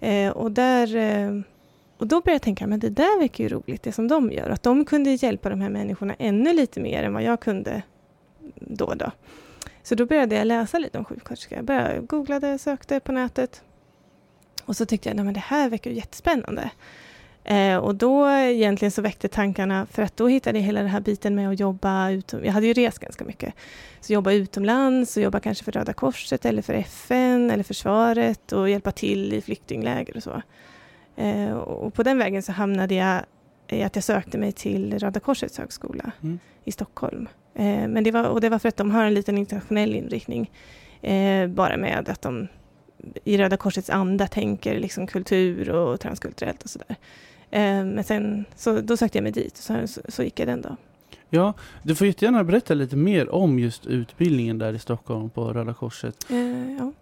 Eh, 0.00 0.30
och, 0.30 0.52
där, 0.52 0.96
eh, 0.96 1.40
och 1.96 2.06
då 2.06 2.20
började 2.20 2.34
jag 2.34 2.42
tänka, 2.42 2.66
men 2.66 2.80
det 2.80 2.90
där 2.90 3.20
verkar 3.20 3.44
ju 3.44 3.50
roligt, 3.50 3.82
det 3.82 3.92
som 3.92 4.08
de 4.08 4.32
gör. 4.32 4.50
Att 4.50 4.62
de 4.62 4.84
kunde 4.84 5.10
hjälpa 5.10 5.48
de 5.48 5.60
här 5.60 5.70
människorna 5.70 6.14
ännu 6.18 6.52
lite 6.52 6.80
mer 6.80 7.02
än 7.02 7.12
vad 7.12 7.22
jag 7.22 7.40
kunde 7.40 7.82
då 8.54 8.94
då. 8.94 9.10
Så 9.82 9.94
då 9.94 10.06
började 10.06 10.36
jag 10.36 10.46
läsa 10.46 10.78
lite 10.78 10.98
om 10.98 11.04
sjuksköterskor. 11.04 11.56
Jag 11.56 11.64
började 11.64 12.00
googlade, 12.00 12.58
sökte 12.58 13.00
på 13.00 13.12
nätet. 13.12 13.62
Och 14.64 14.76
så 14.76 14.86
tyckte 14.86 15.08
jag, 15.08 15.16
nej 15.16 15.24
men 15.24 15.34
det 15.34 15.40
här 15.40 15.70
verkar 15.70 15.90
ju 15.90 15.96
jättespännande. 15.96 16.70
Eh, 17.48 17.76
och 17.76 17.94
då 17.94 18.30
egentligen 18.30 18.92
så 18.92 19.02
väckte 19.02 19.28
tankarna, 19.28 19.86
för 19.90 20.02
att 20.02 20.16
då 20.16 20.28
hittade 20.28 20.58
jag 20.58 20.64
hela 20.66 20.80
den 20.80 20.88
här 20.88 21.00
biten 21.00 21.34
med 21.34 21.50
att 21.50 21.60
jobba 21.60 22.10
utom, 22.10 22.44
Jag 22.44 22.52
hade 22.52 22.66
ju 22.66 22.72
rest 22.72 22.98
ganska 22.98 23.24
mycket. 23.24 23.54
Så 24.00 24.12
jobba 24.12 24.32
utomlands 24.32 25.16
och 25.16 25.22
jobba 25.22 25.40
kanske 25.40 25.64
för 25.64 25.72
Röda 25.72 25.92
Korset 25.92 26.44
eller 26.44 26.62
för 26.62 26.74
FN 26.74 27.50
eller 27.50 27.64
försvaret 27.64 28.52
och 28.52 28.70
hjälpa 28.70 28.92
till 28.92 29.32
i 29.32 29.40
flyktingläger 29.40 30.16
och 30.16 30.22
så. 30.22 30.42
Eh, 31.16 31.52
och 31.52 31.94
på 31.94 32.02
den 32.02 32.18
vägen 32.18 32.42
så 32.42 32.52
hamnade 32.52 32.94
jag 32.94 33.20
i 33.68 33.82
att 33.82 33.94
jag 33.94 34.04
sökte 34.04 34.38
mig 34.38 34.52
till 34.52 34.98
Röda 34.98 35.20
Korsets 35.20 35.58
högskola 35.58 36.12
mm. 36.22 36.38
i 36.64 36.72
Stockholm. 36.72 37.28
Eh, 37.54 37.88
men 37.88 38.04
det 38.04 38.10
var, 38.10 38.24
och 38.24 38.40
det 38.40 38.48
var 38.48 38.58
för 38.58 38.68
att 38.68 38.76
de 38.76 38.90
har 38.90 39.04
en 39.04 39.14
liten 39.14 39.38
internationell 39.38 39.94
inriktning. 39.94 40.50
Eh, 41.00 41.48
bara 41.48 41.76
med 41.76 42.08
att 42.08 42.22
de 42.22 42.48
i 43.24 43.38
Röda 43.38 43.56
Korsets 43.56 43.90
anda 43.90 44.26
tänker 44.26 44.78
liksom 44.78 45.06
kultur 45.06 45.70
och 45.70 46.00
transkulturellt 46.00 46.62
och 46.62 46.70
sådär. 46.70 46.96
Eh, 47.50 47.84
men 47.84 48.04
sen, 48.04 48.44
så 48.56 48.80
då 48.80 48.96
sökte 48.96 49.18
jag 49.18 49.22
mig 49.22 49.32
dit 49.32 49.52
och 49.52 49.64
så, 49.64 49.86
så, 49.86 50.00
så 50.08 50.22
gick 50.22 50.40
jag 50.40 50.48
den 50.48 50.60
då. 50.60 50.76
Ja, 51.30 51.54
du 51.82 51.94
får 51.94 52.06
jättegärna 52.06 52.44
berätta 52.44 52.74
lite 52.74 52.96
mer 52.96 53.28
om 53.28 53.58
just 53.58 53.86
utbildningen 53.86 54.58
där 54.58 54.72
i 54.72 54.78
Stockholm 54.78 55.30
på 55.30 55.52
Röda 55.52 55.74
Korset. 55.74 56.30
Eh, 56.30 56.76
ja. 56.78 56.92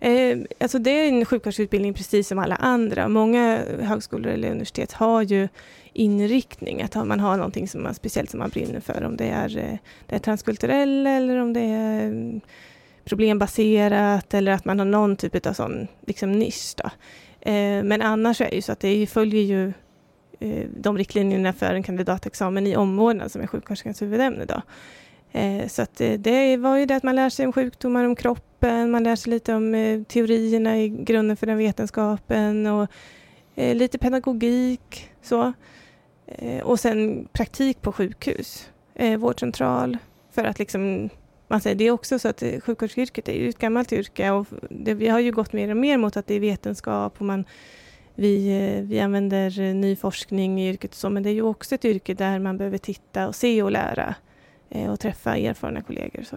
Eh, 0.00 0.38
alltså 0.60 0.78
det 0.78 0.90
är 0.90 1.08
en 1.08 1.24
sjuksköterskeutbildning 1.24 1.94
precis 1.94 2.28
som 2.28 2.38
alla 2.38 2.56
andra. 2.56 3.08
Många 3.08 3.60
högskolor 3.80 4.32
eller 4.32 4.50
universitet 4.50 4.92
har 4.92 5.22
ju 5.22 5.48
inriktning, 5.92 6.82
att 6.82 6.94
man 6.94 7.20
har 7.20 7.36
någonting 7.36 7.68
som 7.68 7.82
man, 7.82 7.94
speciellt 7.94 8.30
som 8.30 8.38
man 8.38 8.50
brinner 8.50 8.80
för, 8.80 9.04
om 9.04 9.16
det 9.16 9.28
är, 9.28 9.58
eh, 9.58 9.78
det 10.06 10.14
är 10.14 10.18
transkulturell 10.18 11.06
eller 11.06 11.36
om 11.36 11.52
det 11.52 11.60
är 11.60 12.02
mm, 12.02 12.40
problembaserat 13.04 14.34
eller 14.34 14.52
att 14.52 14.64
man 14.64 14.78
har 14.78 14.86
någon 14.86 15.16
typ 15.16 15.46
av 15.46 15.52
sån 15.52 15.86
liksom 16.06 16.32
nisch. 16.32 16.74
Då. 16.76 16.90
Eh, 17.46 17.82
men 17.84 18.02
annars 18.02 18.40
är 18.40 18.50
det 18.50 18.56
ju 18.56 18.62
så 18.62 18.72
att 18.72 18.80
det 18.80 19.06
följer 19.06 19.42
ju 19.42 19.72
eh, 20.40 20.68
de 20.76 20.98
riktlinjerna 20.98 21.52
för 21.52 21.74
en 21.74 21.82
kandidatexamen 21.82 22.66
i 22.66 22.76
omvårdnad 22.76 23.32
som 23.32 23.42
är 23.42 23.46
sjuksköterskans 23.46 24.02
huvudämne. 24.02 24.44
Då. 24.44 24.62
Eh, 25.32 25.66
så 25.66 25.82
att 25.82 26.00
eh, 26.00 26.12
det 26.12 26.56
var 26.56 26.76
ju 26.76 26.86
det 26.86 26.96
att 26.96 27.02
man 27.02 27.16
lär 27.16 27.30
sig 27.30 27.46
om 27.46 27.52
sjukdomar, 27.52 28.04
om 28.04 28.16
kroppen, 28.16 28.90
man 28.90 29.04
lär 29.04 29.16
sig 29.16 29.30
lite 29.30 29.54
om 29.54 29.74
eh, 29.74 30.02
teorierna 30.02 30.78
i 30.78 30.88
grunden 30.88 31.36
för 31.36 31.46
den 31.46 31.58
vetenskapen 31.58 32.66
och 32.66 32.90
eh, 33.54 33.74
lite 33.74 33.98
pedagogik. 33.98 35.10
Så. 35.22 35.52
Och 36.62 36.80
sen 36.80 37.28
praktik 37.32 37.82
på 37.82 37.92
sjukhus, 37.92 38.70
vårdcentral, 39.18 39.98
för 40.32 40.44
att 40.44 40.58
liksom 40.58 41.10
man 41.48 41.60
säger, 41.60 41.76
det 41.76 41.84
är 41.84 41.90
också 41.90 42.18
så 42.18 42.28
att 42.28 42.42
eh, 42.42 42.60
sjuksköterskeyrket 42.60 43.28
är 43.28 43.48
ett 43.48 43.58
gammalt 43.58 43.92
yrke 43.92 44.30
och 44.30 44.46
det, 44.70 44.94
vi 44.94 45.08
har 45.08 45.20
ju 45.20 45.32
gått 45.32 45.52
mer 45.52 45.70
och 45.70 45.76
mer 45.76 45.96
mot 45.96 46.16
att 46.16 46.26
det 46.26 46.34
är 46.34 46.40
vetenskap 46.40 47.14
och 47.18 47.26
man, 47.26 47.44
vi, 48.14 48.48
eh, 48.48 48.82
vi 48.82 49.00
använder 49.00 49.60
eh, 49.60 49.74
ny 49.74 49.96
forskning 49.96 50.60
i 50.60 50.68
yrket 50.68 50.90
och 50.90 50.96
så, 50.96 51.10
men 51.10 51.22
det 51.22 51.30
är 51.30 51.34
ju 51.34 51.42
också 51.42 51.74
ett 51.74 51.84
yrke 51.84 52.14
där 52.14 52.38
man 52.38 52.58
behöver 52.58 52.78
titta 52.78 53.28
och 53.28 53.34
se 53.34 53.62
och 53.62 53.70
lära 53.70 54.14
och 54.90 55.00
träffa 55.00 55.36
erfarna 55.36 55.82
kollegor. 55.82 56.22
Så. 56.22 56.36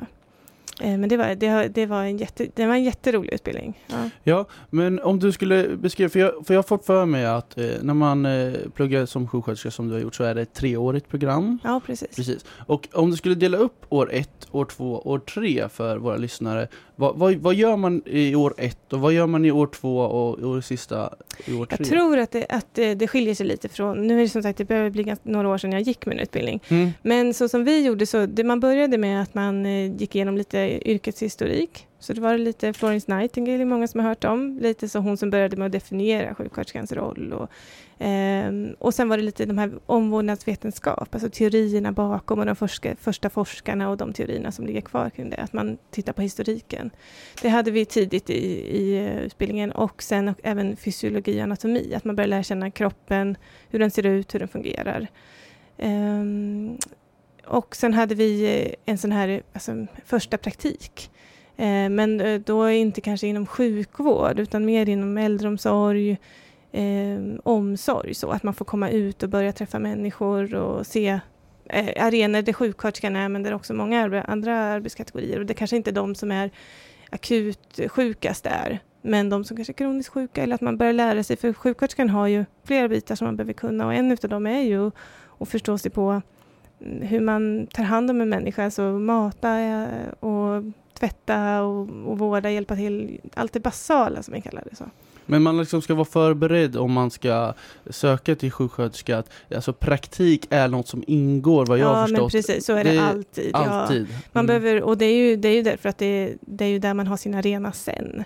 Eh, 0.80 0.98
men 0.98 1.10
det 1.10 1.18
var, 1.18 1.36
det, 1.36 1.68
det, 1.68 1.86
var 1.86 2.04
en 2.04 2.18
jätte, 2.18 2.48
det 2.56 2.66
var 2.66 2.74
en 2.74 2.84
jätterolig 2.84 3.34
utbildning. 3.34 3.84
Ja. 3.88 4.10
ja, 4.24 4.46
men 4.70 5.00
om 5.00 5.20
du 5.20 5.32
skulle 5.32 5.78
beskriva, 5.78 6.10
för 6.10 6.20
jag, 6.20 6.46
för 6.48 6.54
jag 6.54 6.68
fått 6.68 6.86
för 6.86 7.06
mig 7.06 7.26
att 7.26 7.58
eh, 7.58 7.66
när 7.82 7.94
man 7.94 8.26
eh, 8.26 8.54
pluggar 8.76 9.06
som 9.06 9.28
sjuksköterska 9.28 9.72
som 9.72 9.88
du 9.88 9.94
har 9.94 10.02
gjort 10.02 10.16
så 10.16 10.24
är 10.24 10.36
det 10.36 10.42
ett 10.42 10.54
treårigt 10.54 11.10
program. 11.10 11.60
Ja, 11.64 11.82
precis. 11.86 12.16
precis. 12.16 12.46
Och 12.68 12.88
om 12.94 13.12
du 13.12 13.18
skulle 13.18 13.36
dela 13.36 13.58
upp 13.58 13.86
år 13.90 14.14
ett, 14.14 14.48
år 14.52 14.66
två, 14.66 15.02
år 15.06 15.20
tre 15.20 15.70
för 15.70 15.98
våra 15.98 16.18
lyssnare, 16.18 16.68
vad, 16.96 17.18
vad, 17.18 17.36
vad 17.36 17.56
gör 17.56 17.76
man 17.76 18.02
i 18.06 18.36
år 18.36 18.54
ett 18.58 18.94
och 18.94 19.00
vad 19.00 19.14
gör 19.14 19.28
man 19.28 19.46
i 19.46 19.52
år 19.52 19.68
två 19.68 20.00
och, 20.00 20.40
och 20.40 20.64
sista 20.64 21.14
i 21.46 21.54
år 21.54 21.66
tre? 21.66 21.78
Jag 21.80 21.88
tror 21.88 22.18
att 22.18 22.32
det, 22.32 22.46
att 22.50 22.74
det 22.74 23.08
skiljer 23.08 23.36
sig 23.36 23.46
lite 23.46 23.70
från, 23.70 24.08
nu 24.08 24.18
är 24.18 24.22
det 24.22 24.30
som 24.30 24.44
sagt, 24.44 24.58
det 24.58 24.66
börjar 24.66 24.90
bli 24.90 25.16
några 25.24 25.50
år 25.50 25.58
sedan 25.58 25.72
jag 25.72 25.82
gick 25.82 26.06
min 26.06 26.20
utbildning. 26.20 26.60
Mm. 26.68 26.90
Men 27.02 27.34
så 27.34 27.50
som 27.50 27.64
vi 27.64 27.86
gjorde 27.86 28.06
så, 28.06 28.26
det, 28.26 28.44
man 28.44 28.60
började 28.60 28.98
med 28.98 29.22
att 29.22 29.34
man 29.34 29.66
eh, 29.66 29.96
gick 29.96 30.16
igenom 30.16 30.38
lite 30.38 30.60
yrkeshistorik. 30.70 31.88
Så 32.00 32.14
det 32.14 32.22
var 32.22 32.38
lite 32.38 32.74
Florence 32.74 33.16
Nightingale, 33.16 33.66
många 33.66 33.88
som 33.88 34.00
har 34.00 34.08
hört 34.08 34.24
om. 34.24 34.60
Lite 34.62 34.90
så 34.90 35.00
hon 35.00 35.18
som 35.18 35.30
började 35.30 35.58
med 35.58 35.66
att 35.66 35.72
definiera 35.72 36.36
sjuksköterskans 36.36 36.92
roll 36.92 37.34
och 37.34 37.50
eh, 38.06 38.54
och 38.80 38.94
sen 38.94 39.10
var 39.10 39.18
det 39.18 39.24
lite 39.24 39.46
de 39.46 39.58
här 39.58 39.72
omvårdnadsvetenskap, 39.86 41.10
alltså 41.16 41.30
teorierna 41.30 41.92
bakom 41.92 42.40
och 42.40 42.46
de 42.46 42.56
forska, 42.56 42.96
första 42.96 43.30
forskarna 43.30 43.90
och 43.90 43.98
de 43.98 44.14
teorierna 44.14 44.52
som 44.52 44.66
ligger 44.66 44.82
kvar 44.82 45.10
kring 45.10 45.30
det, 45.30 45.38
att 45.38 45.54
man 45.54 45.78
tittar 45.92 46.14
på 46.14 46.22
historiken. 46.22 46.92
Det 47.42 47.50
hade 47.50 47.72
vi 47.72 47.86
tidigt 47.86 48.30
i, 48.30 48.44
i 48.78 48.98
eh, 48.98 49.18
utbildningen 49.18 49.72
och 49.72 50.04
sen 50.04 50.28
och 50.28 50.40
även 50.44 50.76
fysiologi 50.76 51.40
och 51.40 51.44
anatomi, 51.44 51.94
att 51.96 52.06
man 52.06 52.16
börjar 52.16 52.28
lära 52.28 52.44
känna 52.44 52.72
kroppen, 52.72 53.38
hur 53.70 53.80
den 53.80 53.92
ser 53.92 54.06
ut, 54.06 54.34
hur 54.34 54.40
den 54.40 54.48
fungerar. 54.48 55.08
Um, 55.78 56.78
och 57.50 57.76
sen 57.76 57.94
hade 57.94 58.16
vi 58.16 58.62
eh, 58.62 58.74
en 58.86 58.98
sån 58.98 59.12
här 59.12 59.42
alltså, 59.54 59.86
första 60.06 60.38
praktik. 60.38 61.12
Eh, 61.58 61.90
men 61.90 62.22
eh, 62.22 62.40
då 62.40 62.70
inte 62.70 63.02
kanske 63.02 63.28
inom 63.28 63.46
sjukvård 63.46 64.40
utan 64.40 64.66
mer 64.66 64.90
inom 64.90 65.18
äldreomsorg, 65.18 66.18
eh, 66.72 67.20
omsorg, 67.44 68.14
så 68.14 68.30
att 68.30 68.44
man 68.44 68.54
får 68.54 68.66
komma 68.66 68.90
ut 68.90 69.24
och 69.24 69.30
börja 69.30 69.52
träffa 69.52 69.80
människor 69.80 70.56
och 70.56 70.88
se 70.88 71.20
eh, 71.66 72.06
arenor 72.06 72.42
där 72.42 72.54
sjuksköterskan 72.54 73.16
är, 73.16 73.30
men 73.30 73.44
där 73.44 73.54
också 73.54 73.74
många 73.74 74.24
andra 74.28 74.58
arbetskategorier. 74.60 75.40
Och 75.40 75.46
det 75.46 75.54
kanske 75.54 75.76
inte 75.76 75.90
är 75.90 75.96
de 75.96 76.16
som 76.16 76.32
är 76.32 76.52
akut 77.10 77.80
sjukast 77.88 78.44
där, 78.44 78.80
men 79.02 79.30
de 79.30 79.44
som 79.44 79.58
kanske 79.58 79.72
är 79.72 79.76
kroniskt 79.76 80.14
sjuka, 80.14 80.44
eller 80.44 80.56
att 80.56 80.62
man 80.62 80.78
börjar 80.78 80.94
lära 80.94 81.24
sig, 81.24 81.38
för 81.38 81.54
sjuksköterskan 81.54 82.10
har 82.10 82.28
ju 82.28 82.46
flera 82.64 82.88
bitar 82.88 83.16
som 83.16 83.26
man 83.26 83.36
behöver 83.36 83.54
kunna, 83.54 83.86
och 83.86 83.94
en 83.94 84.12
av 84.12 84.18
dem 84.18 84.48
är 84.48 84.62
ju 84.62 84.92
att 85.40 85.50
förstå 85.50 85.78
sig 85.78 85.92
på 85.92 86.22
hur 86.80 87.20
man 87.20 87.68
tar 87.68 87.84
hand 87.84 88.10
om 88.10 88.22
en 88.22 88.30
människa, 88.30 88.66
alltså 88.66 88.82
mata 88.82 89.60
eh, 89.60 90.10
och 90.20 90.64
tvätta 90.94 91.62
och, 91.62 91.90
och 92.06 92.20
vårda, 92.20 92.52
hjälpa 92.52 92.76
till, 92.76 93.20
allt 93.34 93.54
det 93.54 93.60
basala 93.60 94.24
som 94.24 94.34
vi 94.34 94.42
kallar 94.42 94.64
det 94.70 94.76
så. 94.76 94.86
Men 95.30 95.42
man 95.44 95.58
liksom 95.58 95.82
ska 95.82 95.94
vara 95.96 96.06
förberedd 96.06 96.78
om 96.78 96.92
man 96.92 97.12
ska 97.12 97.54
söka 97.90 98.36
till 98.36 98.52
sjuksköterska. 98.52 99.18
Att, 99.18 99.30
alltså 99.56 99.74
praktik 99.74 100.48
är 100.50 100.68
något 100.68 100.88
som 100.88 101.04
ingår 101.08 101.66
vad 101.66 101.78
jag 101.78 101.86
ja, 101.90 101.94
har 101.94 102.08
förstått. 102.08 102.22
men 102.22 102.30
precis, 102.30 102.66
så 102.66 102.74
är 102.74 102.84
det, 102.84 102.92
Det 102.92 103.02
alltid. 103.02 103.56
Alltid. 103.56 104.08
Ja. 104.12 104.18
Man 104.32 104.46
Mm. 104.50 104.62
behöver, 104.62 104.82
och 104.84 104.98
det 104.98 105.06
är 105.06 105.16
ju, 105.16 105.36
det 105.36 105.48
är 105.48 105.54
ju 105.54 105.62
därför 105.62 105.90
att 105.90 105.98
det, 105.98 106.34
det 106.42 106.66
är 106.66 106.70
ju 106.70 106.80
där 106.80 106.94
man 106.94 107.08
har 107.08 107.18
sin 107.18 107.36
arena 107.36 107.72
sen. 107.72 108.24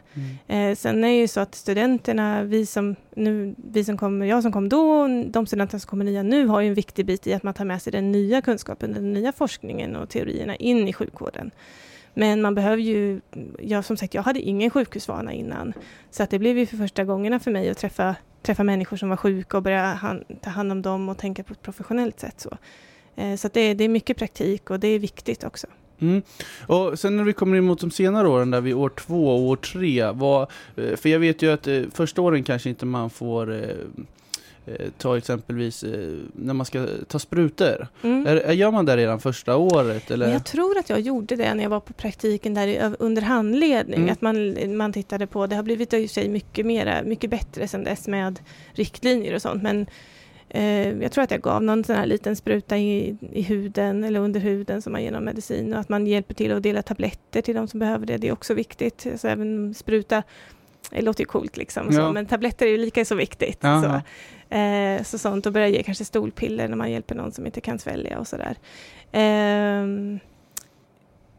Mm. 0.47 0.71
Eh, 0.71 0.75
sen 0.75 1.03
är 1.03 1.07
det 1.07 1.13
ju 1.15 1.27
så 1.27 1.39
att 1.39 1.55
studenterna, 1.55 2.43
vi 2.43 2.65
som, 2.65 2.95
nu, 3.15 3.55
vi 3.57 3.83
som 3.83 3.97
kom, 3.97 4.27
jag 4.27 4.43
som 4.43 4.51
kom 4.51 4.69
då, 4.69 5.07
de 5.27 5.45
studenterna 5.45 5.79
som 5.79 5.87
kommer 5.89 6.05
nya 6.05 6.23
nu, 6.23 6.45
har 6.47 6.61
ju 6.61 6.67
en 6.67 6.73
viktig 6.73 7.05
bit 7.05 7.27
i 7.27 7.33
att 7.33 7.43
man 7.43 7.53
tar 7.53 7.65
med 7.65 7.81
sig 7.81 7.91
den 7.91 8.11
nya 8.11 8.41
kunskapen, 8.41 8.93
den 8.93 9.13
nya 9.13 9.31
forskningen 9.31 9.95
och 9.95 10.09
teorierna 10.09 10.55
in 10.55 10.87
i 10.87 10.93
sjukvården. 10.93 11.51
Men 12.13 12.41
man 12.41 12.55
behöver 12.55 12.83
ju, 12.83 13.21
jag, 13.59 13.85
som 13.85 13.97
sagt, 13.97 14.13
jag 14.13 14.23
hade 14.23 14.39
ingen 14.39 14.69
sjukhusvana 14.69 15.33
innan. 15.33 15.73
Så 16.11 16.23
att 16.23 16.29
det 16.29 16.39
blev 16.39 16.57
ju 16.57 16.65
för 16.65 16.77
första 16.77 17.03
gångerna 17.03 17.39
för 17.39 17.51
mig 17.51 17.69
att 17.69 17.77
träffa, 17.77 18.15
träffa 18.41 18.63
människor 18.63 18.97
som 18.97 19.09
var 19.09 19.17
sjuka 19.17 19.57
och 19.57 19.63
börja 19.63 19.83
han, 19.83 20.23
ta 20.41 20.49
hand 20.49 20.71
om 20.71 20.81
dem 20.81 21.09
och 21.09 21.17
tänka 21.17 21.43
på 21.43 21.53
ett 21.53 21.61
professionellt 21.61 22.19
sätt. 22.19 22.39
Så, 22.39 22.57
eh, 23.15 23.35
så 23.35 23.47
att 23.47 23.53
det, 23.53 23.73
det 23.73 23.83
är 23.83 23.89
mycket 23.89 24.17
praktik 24.17 24.69
och 24.69 24.79
det 24.79 24.87
är 24.87 24.99
viktigt 24.99 25.43
också. 25.43 25.67
Mm. 25.99 26.21
Och 26.67 26.99
sen 26.99 27.17
när 27.17 27.23
vi 27.23 27.33
kommer 27.33 27.57
in 27.57 27.63
mot 27.63 27.79
de 27.79 27.91
senare 27.91 28.27
åren, 28.27 28.51
där 28.51 28.61
vid 28.61 28.73
år 28.73 28.89
två 28.89 29.27
och 29.27 29.39
år 29.39 29.55
tre, 29.55 30.11
vad, 30.11 30.41
eh, 30.75 30.95
för 30.95 31.09
jag 31.09 31.19
vet 31.19 31.41
ju 31.41 31.51
att 31.51 31.67
eh, 31.67 31.81
första 31.93 32.21
åren 32.21 32.43
kanske 32.43 32.69
inte 32.69 32.85
man 32.85 33.09
får 33.09 33.53
eh, 33.53 33.75
ta 34.97 35.17
exempelvis 35.17 35.83
eh, 35.83 36.17
när 36.33 36.53
man 36.53 36.65
ska 36.65 36.87
ta 37.07 37.19
sprutor. 37.19 37.87
Mm. 38.01 38.27
Är, 38.27 38.51
gör 38.51 38.71
man 38.71 38.85
det 38.85 38.97
redan 38.97 39.19
första 39.19 39.55
året? 39.55 40.11
Eller? 40.11 40.31
Jag 40.31 40.45
tror 40.45 40.77
att 40.77 40.89
jag 40.89 40.99
gjorde 40.99 41.35
det 41.35 41.53
när 41.53 41.63
jag 41.63 41.69
var 41.69 41.79
på 41.79 41.93
praktiken 41.93 42.53
där 42.53 42.95
under 42.99 43.21
handledning. 43.21 43.99
Mm. 43.99 44.13
Att 44.13 44.21
man, 44.21 44.77
man 44.77 44.93
tittade 44.93 45.27
på, 45.27 45.47
det 45.47 45.55
har 45.55 45.63
blivit 45.63 45.93
i 45.93 46.07
sig 46.07 46.29
mycket, 46.29 46.65
mera, 46.65 47.03
mycket 47.03 47.29
bättre 47.29 47.67
sen 47.67 47.83
dess 47.83 48.07
med 48.07 48.39
riktlinjer 48.73 49.35
och 49.35 49.41
sånt. 49.41 49.63
Men 49.63 49.85
eh, 50.49 51.01
jag 51.01 51.11
tror 51.11 51.23
att 51.23 51.31
jag 51.31 51.41
gav 51.41 51.63
någon 51.63 51.83
sån 51.83 51.95
här 51.95 52.05
liten 52.05 52.35
spruta 52.35 52.77
i, 52.77 53.17
i 53.31 53.41
huden 53.41 54.03
eller 54.03 54.19
under 54.19 54.39
huden 54.39 54.81
som 54.81 54.91
man 54.91 55.03
ger 55.03 55.11
någon 55.11 55.25
medicin. 55.25 55.73
Och 55.73 55.79
att 55.79 55.89
man 55.89 56.07
hjälper 56.07 56.33
till 56.33 56.51
att 56.51 56.63
dela 56.63 56.81
tabletter 56.81 57.41
till 57.41 57.55
de 57.55 57.67
som 57.67 57.79
behöver 57.79 58.05
det. 58.05 58.17
Det 58.17 58.27
är 58.27 58.33
också 58.33 58.53
viktigt. 58.53 59.07
Så 59.17 59.27
även 59.27 59.73
spruta, 59.73 60.23
det 60.99 61.01
låter 61.05 61.21
ju 61.21 61.25
coolt 61.25 61.57
liksom. 61.57 61.91
Så, 61.91 61.99
Ja. 61.99 62.11
men 62.11 62.25
tabletter 62.25 62.65
är 62.65 62.69
ju 62.69 62.77
lika 62.77 63.05
så 63.05 63.15
viktigt. 63.15 63.61
Så. 63.61 64.01
Eh, 64.55 65.03
så 65.03 65.17
sånt, 65.17 65.45
och 65.45 65.53
börja 65.53 65.67
ge 65.67 65.83
kanske 65.83 66.05
stolpiller 66.05 66.67
när 66.67 66.75
man 66.75 66.91
hjälper 66.91 67.15
någon 67.15 67.31
som 67.31 67.45
inte 67.45 67.61
kan 67.61 67.79
svälja 67.79 68.19
och 68.19 68.27
sådär. 68.27 68.55
Ehm, 69.11 70.19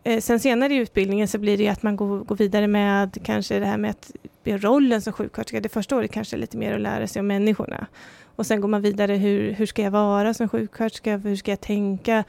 eh, 0.04 0.20
sen 0.20 0.40
senare 0.40 0.75
i 0.75 0.76
utbildningen 0.76 1.28
så 1.28 1.38
blir 1.38 1.58
det 1.58 1.68
att 1.68 1.82
man 1.82 1.96
går, 1.96 2.18
går 2.25 2.37
vidare 2.37 2.66
med 2.66 3.18
kanske 3.25 3.58
det 3.58 3.66
här 3.66 3.78
med 3.78 3.90
att 3.90 4.11
rollen 4.44 5.02
som 5.02 5.12
sjuksköterska. 5.12 5.61
Det 5.61 5.68
första 5.68 5.96
året 5.96 6.12
kanske 6.12 6.37
lite 6.37 6.56
mer 6.56 6.75
att 6.75 6.80
lära 6.80 7.06
sig 7.06 7.20
om 7.20 7.26
människorna. 7.26 7.87
Och 8.37 8.46
sen 8.46 8.61
går 8.61 8.68
man 8.68 8.82
vidare, 8.82 9.12
hur, 9.12 9.52
hur 9.52 9.66
ska 9.66 9.82
jag 9.82 9.90
vara 9.90 10.34
som 10.34 10.49
sjuksköterska? 10.49 11.16
Hur 11.16 11.37
ska 11.37 11.50
jag 11.52 11.61
tänka? 11.61 12.25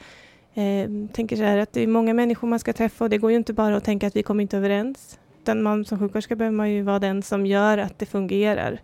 Eh, 0.54 0.90
tänker 1.12 1.36
så 1.36 1.42
här 1.42 1.58
att 1.58 1.72
det 1.72 1.82
är 1.82 1.86
många 1.86 2.14
människor 2.14 2.48
man 2.48 2.58
ska 2.58 2.72
träffa 2.72 3.04
och 3.04 3.10
det 3.10 3.18
går 3.18 3.30
ju 3.30 3.36
inte 3.36 3.52
bara 3.52 3.76
att 3.76 3.84
tänka 3.84 4.06
att 4.06 4.16
vi 4.16 4.22
kommer 4.22 4.42
inte 4.42 4.56
överens. 4.56 5.18
Utan 5.46 5.62
man, 5.62 5.84
som 5.84 5.98
sjuksköterska 5.98 6.36
behöver 6.36 6.56
man 6.56 6.70
ju 6.70 6.82
vara 6.82 6.98
den 6.98 7.22
som 7.22 7.46
gör 7.46 7.78
att 7.78 7.98
det 7.98 8.06
fungerar 8.06 8.80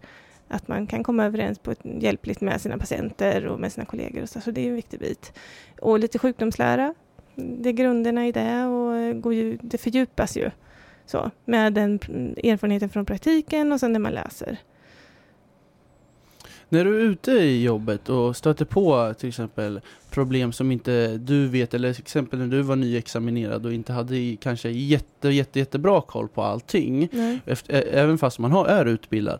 att 0.48 0.68
man 0.68 0.86
kan 0.86 1.02
komma 1.02 1.24
överens 1.24 1.58
på 1.58 1.70
ett 1.70 1.80
hjälpligt 1.82 2.40
med 2.40 2.60
sina 2.60 2.78
patienter 2.78 3.46
och 3.46 3.60
med 3.60 3.72
sina 3.72 3.86
kollegor. 3.86 4.22
Och 4.22 4.28
så, 4.28 4.40
så 4.40 4.50
det 4.50 4.60
är 4.60 4.68
en 4.68 4.74
viktig 4.74 5.00
bit. 5.00 5.32
Och 5.80 5.98
lite 5.98 6.18
sjukdomslära, 6.18 6.94
det 7.34 7.68
är 7.68 7.72
grunderna 7.72 8.26
i 8.26 8.32
det 8.32 8.64
och 8.64 9.22
går 9.22 9.34
ju, 9.34 9.58
det 9.62 9.78
fördjupas 9.78 10.36
ju 10.36 10.50
så, 11.06 11.30
med 11.44 11.72
den 11.72 11.94
erfarenheten 12.44 12.88
från 12.88 13.06
praktiken 13.06 13.72
och 13.72 13.80
sen 13.80 13.92
det 13.92 13.98
man 13.98 14.12
läser. 14.12 14.58
När 16.72 16.84
du 16.84 17.00
är 17.00 17.04
ute 17.04 17.30
i 17.30 17.62
jobbet 17.62 18.08
och 18.08 18.36
stöter 18.36 18.64
på 18.64 19.14
till 19.18 19.28
exempel 19.28 19.80
problem 20.10 20.52
som 20.52 20.72
inte 20.72 21.16
du 21.16 21.48
vet, 21.48 21.74
eller 21.74 21.92
till 21.92 22.02
exempel 22.02 22.38
när 22.38 22.46
du 22.46 22.62
var 22.62 22.76
nyexaminerad 22.76 23.66
och 23.66 23.72
inte 23.72 23.92
hade 23.92 24.36
kanske 24.40 24.70
jätte, 24.70 25.28
jätte, 25.28 25.58
jättebra 25.58 26.00
koll 26.00 26.28
på 26.28 26.42
allting, 26.42 27.08
efter, 27.46 27.84
även 27.92 28.18
fast 28.18 28.38
man 28.38 28.52
har, 28.52 28.66
är 28.66 28.86
utbildad. 28.86 29.38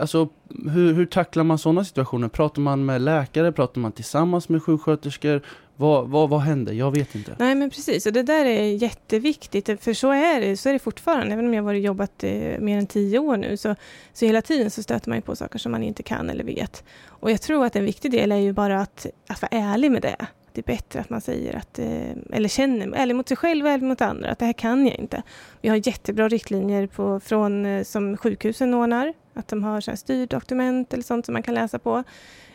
Alltså, 0.00 0.28
hur, 0.70 0.92
hur 0.94 1.06
tacklar 1.06 1.44
man 1.44 1.58
sådana 1.58 1.84
situationer? 1.84 2.28
Pratar 2.28 2.62
man 2.62 2.84
med 2.84 3.00
läkare? 3.00 3.52
Pratar 3.52 3.80
man 3.80 3.92
tillsammans 3.92 4.48
med 4.48 4.62
sjuksköterskor? 4.62 5.42
Vad, 5.82 6.08
vad, 6.08 6.28
vad 6.28 6.40
händer? 6.40 6.72
Jag 6.72 6.90
vet 6.90 7.14
inte. 7.14 7.36
Nej 7.38 7.54
men 7.54 7.70
precis, 7.70 8.06
och 8.06 8.12
det 8.12 8.22
där 8.22 8.44
är 8.44 8.62
jätteviktigt, 8.62 9.82
för 9.82 9.94
så 9.94 10.10
är 10.10 10.40
det, 10.40 10.56
så 10.56 10.68
är 10.68 10.72
det 10.72 10.78
fortfarande. 10.78 11.32
Även 11.32 11.46
om 11.46 11.54
jag 11.54 11.62
har 11.62 11.74
jobbat 11.74 12.24
eh, 12.24 12.58
mer 12.58 12.78
än 12.78 12.86
tio 12.86 13.18
år 13.18 13.36
nu, 13.36 13.56
så, 13.56 13.74
så 14.12 14.26
hela 14.26 14.42
tiden 14.42 14.70
så 14.70 14.82
stöter 14.82 15.08
man 15.08 15.18
ju 15.18 15.22
på 15.22 15.36
saker 15.36 15.58
som 15.58 15.72
man 15.72 15.82
inte 15.82 16.02
kan 16.02 16.30
eller 16.30 16.44
vet. 16.44 16.84
Och 17.06 17.30
jag 17.30 17.42
tror 17.42 17.66
att 17.66 17.76
en 17.76 17.84
viktig 17.84 18.10
del 18.10 18.32
är 18.32 18.36
ju 18.36 18.52
bara 18.52 18.80
att, 18.80 19.06
att 19.26 19.42
vara 19.42 19.48
ärlig 19.62 19.92
med 19.92 20.02
det. 20.02 20.26
Det 20.52 20.60
är 20.60 20.74
bättre 20.76 21.00
att 21.00 21.10
man 21.10 21.20
säger 21.20 21.56
att, 21.56 21.78
eh, 21.78 22.36
eller 22.36 22.48
känner, 22.48 22.92
ärlig 22.96 23.16
mot 23.16 23.28
sig 23.28 23.36
själv 23.36 23.64
och 23.66 23.70
ärlig 23.72 23.86
mot 23.86 24.00
andra, 24.00 24.30
att 24.30 24.38
det 24.38 24.46
här 24.46 24.52
kan 24.52 24.86
jag 24.86 24.98
inte. 24.98 25.22
Vi 25.60 25.68
har 25.68 25.86
jättebra 25.86 26.28
riktlinjer 26.28 26.86
på, 26.86 27.20
från, 27.20 27.66
eh, 27.66 27.84
som 27.84 28.16
sjukhusen 28.16 28.74
ordnar, 28.74 29.12
att 29.34 29.48
de 29.48 29.64
har 29.64 29.80
så 29.80 29.90
här 29.90 29.96
styrdokument 29.96 30.92
eller 30.92 31.04
sånt 31.04 31.26
som 31.26 31.32
man 31.32 31.42
kan 31.42 31.54
läsa 31.54 31.78
på. 31.78 32.04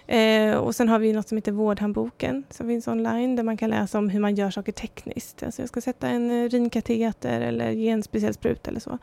Eh, 0.07 0.55
och 0.55 0.75
sen 0.75 0.89
har 0.89 0.99
vi 0.99 1.13
något 1.13 1.27
som 1.27 1.37
heter 1.37 1.51
Vårdhandboken 1.51 2.43
som 2.49 2.67
finns 2.67 2.87
online 2.87 3.35
där 3.35 3.43
man 3.43 3.57
kan 3.57 3.69
läsa 3.69 3.97
om 3.97 4.09
hur 4.09 4.19
man 4.19 4.35
gör 4.35 4.51
saker 4.51 4.71
tekniskt. 4.71 5.43
Alltså 5.43 5.61
jag 5.61 5.69
ska 5.69 5.81
sätta 5.81 6.07
en 6.07 6.31
urinkateter 6.31 6.87
rinkateter 6.87 7.41
eller 7.41 7.71
ge 7.71 7.89
en 7.89 8.03
speciell 8.03 8.33
spruta 8.33 8.69
eller 8.69 8.79
så. 8.79 8.97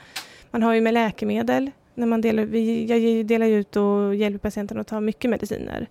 Man 0.50 0.62
har 0.62 0.74
ju 0.74 0.80
med 0.80 0.94
läkemedel, 0.94 1.70
när 1.94 2.06
man 2.06 2.20
delar, 2.20 2.44
vi, 2.44 2.84
jag 2.86 3.26
delar 3.26 3.46
ju 3.46 3.60
ut 3.60 3.76
och 3.76 4.14
hjälper 4.14 4.38
patienten 4.38 4.80
att 4.80 4.86
ta 4.86 5.00
mycket 5.00 5.30
mediciner. 5.30 5.88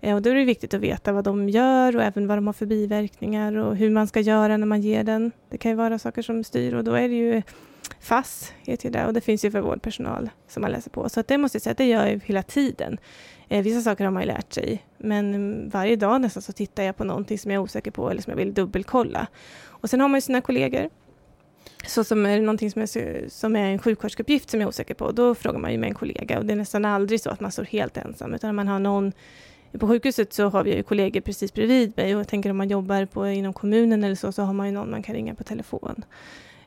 Eh, 0.00 0.14
och 0.14 0.22
då 0.22 0.30
är 0.30 0.34
det 0.34 0.44
viktigt 0.44 0.74
att 0.74 0.80
veta 0.80 1.12
vad 1.12 1.24
de 1.24 1.48
gör 1.48 1.96
och 1.96 2.02
även 2.02 2.26
vad 2.26 2.38
de 2.38 2.46
har 2.46 2.52
för 2.52 2.66
biverkningar 2.66 3.56
och 3.56 3.76
hur 3.76 3.90
man 3.90 4.06
ska 4.06 4.20
göra 4.20 4.56
när 4.56 4.66
man 4.66 4.80
ger 4.80 5.04
den. 5.04 5.32
Det 5.50 5.58
kan 5.58 5.70
ju 5.70 5.76
vara 5.76 5.98
saker 5.98 6.22
som 6.22 6.44
styr 6.44 6.74
och 6.74 6.84
då 6.84 6.92
är 6.92 7.08
det 7.08 7.14
ju 7.14 7.42
FASS 8.00 8.52
heter 8.62 8.90
det 8.90 9.06
och 9.06 9.12
det 9.12 9.20
finns 9.20 9.44
ju 9.44 9.50
för 9.50 9.60
vårdpersonal 9.60 10.30
som 10.48 10.60
man 10.60 10.70
läser 10.70 10.90
på. 10.90 11.08
Så 11.08 11.20
att 11.20 11.28
det 11.28 11.38
måste 11.38 11.56
jag 11.56 11.62
säga 11.62 11.72
att 11.72 11.78
det 11.78 11.84
gör 11.84 12.06
jag 12.06 12.20
hela 12.24 12.42
tiden. 12.42 12.98
Eh, 13.52 13.62
vissa 13.62 13.80
saker 13.80 14.04
har 14.04 14.10
man 14.10 14.22
ju 14.22 14.26
lärt 14.26 14.52
sig, 14.52 14.82
men 14.98 15.68
varje 15.68 15.96
dag 15.96 16.20
nästan 16.20 16.42
så 16.42 16.52
tittar 16.52 16.82
jag 16.82 16.96
på 16.96 17.04
någonting 17.04 17.38
som 17.38 17.50
jag 17.50 17.58
är 17.58 17.62
osäker 17.62 17.90
på 17.90 18.10
eller 18.10 18.22
som 18.22 18.30
jag 18.30 18.36
vill 18.36 18.54
dubbelkolla. 18.54 19.26
Och 19.66 19.90
sen 19.90 20.00
har 20.00 20.08
man 20.08 20.16
ju 20.16 20.20
sina 20.20 20.40
kollegor. 20.40 20.90
Så 21.86 22.04
som 22.04 22.26
är 22.26 22.36
det 22.36 22.42
någonting 22.42 22.70
som 22.70 22.82
är, 22.82 23.28
som 23.28 23.56
är 23.56 23.70
en 23.70 23.78
sjuksköterskeuppgift 23.78 24.50
som 24.50 24.60
jag 24.60 24.66
är 24.66 24.68
osäker 24.68 24.94
på, 24.94 25.12
då 25.12 25.34
frågar 25.34 25.58
man 25.58 25.72
ju 25.72 25.78
med 25.78 25.88
en 25.88 25.94
kollega 25.94 26.38
och 26.38 26.46
det 26.46 26.52
är 26.52 26.56
nästan 26.56 26.84
aldrig 26.84 27.20
så 27.20 27.30
att 27.30 27.40
man 27.40 27.52
står 27.52 27.64
helt 27.64 27.96
ensam 27.96 28.34
utan 28.34 28.54
man 28.54 28.68
har 28.68 28.78
någon 28.78 29.12
på 29.78 29.88
sjukhuset 29.88 30.32
så 30.32 30.48
har 30.48 30.64
vi 30.64 30.76
ju 30.76 30.82
kollegor 30.82 31.20
precis 31.20 31.54
bredvid 31.54 31.92
mig 31.96 32.14
och 32.14 32.20
jag 32.20 32.28
tänker 32.28 32.50
om 32.50 32.56
man 32.56 32.68
jobbar 32.68 33.06
på, 33.06 33.28
inom 33.28 33.52
kommunen 33.52 34.04
eller 34.04 34.16
så, 34.16 34.32
så 34.32 34.42
har 34.42 34.52
man 34.52 34.66
ju 34.66 34.72
någon 34.72 34.90
man 34.90 35.02
kan 35.02 35.14
ringa 35.14 35.34
på 35.34 35.44
telefon. 35.44 36.04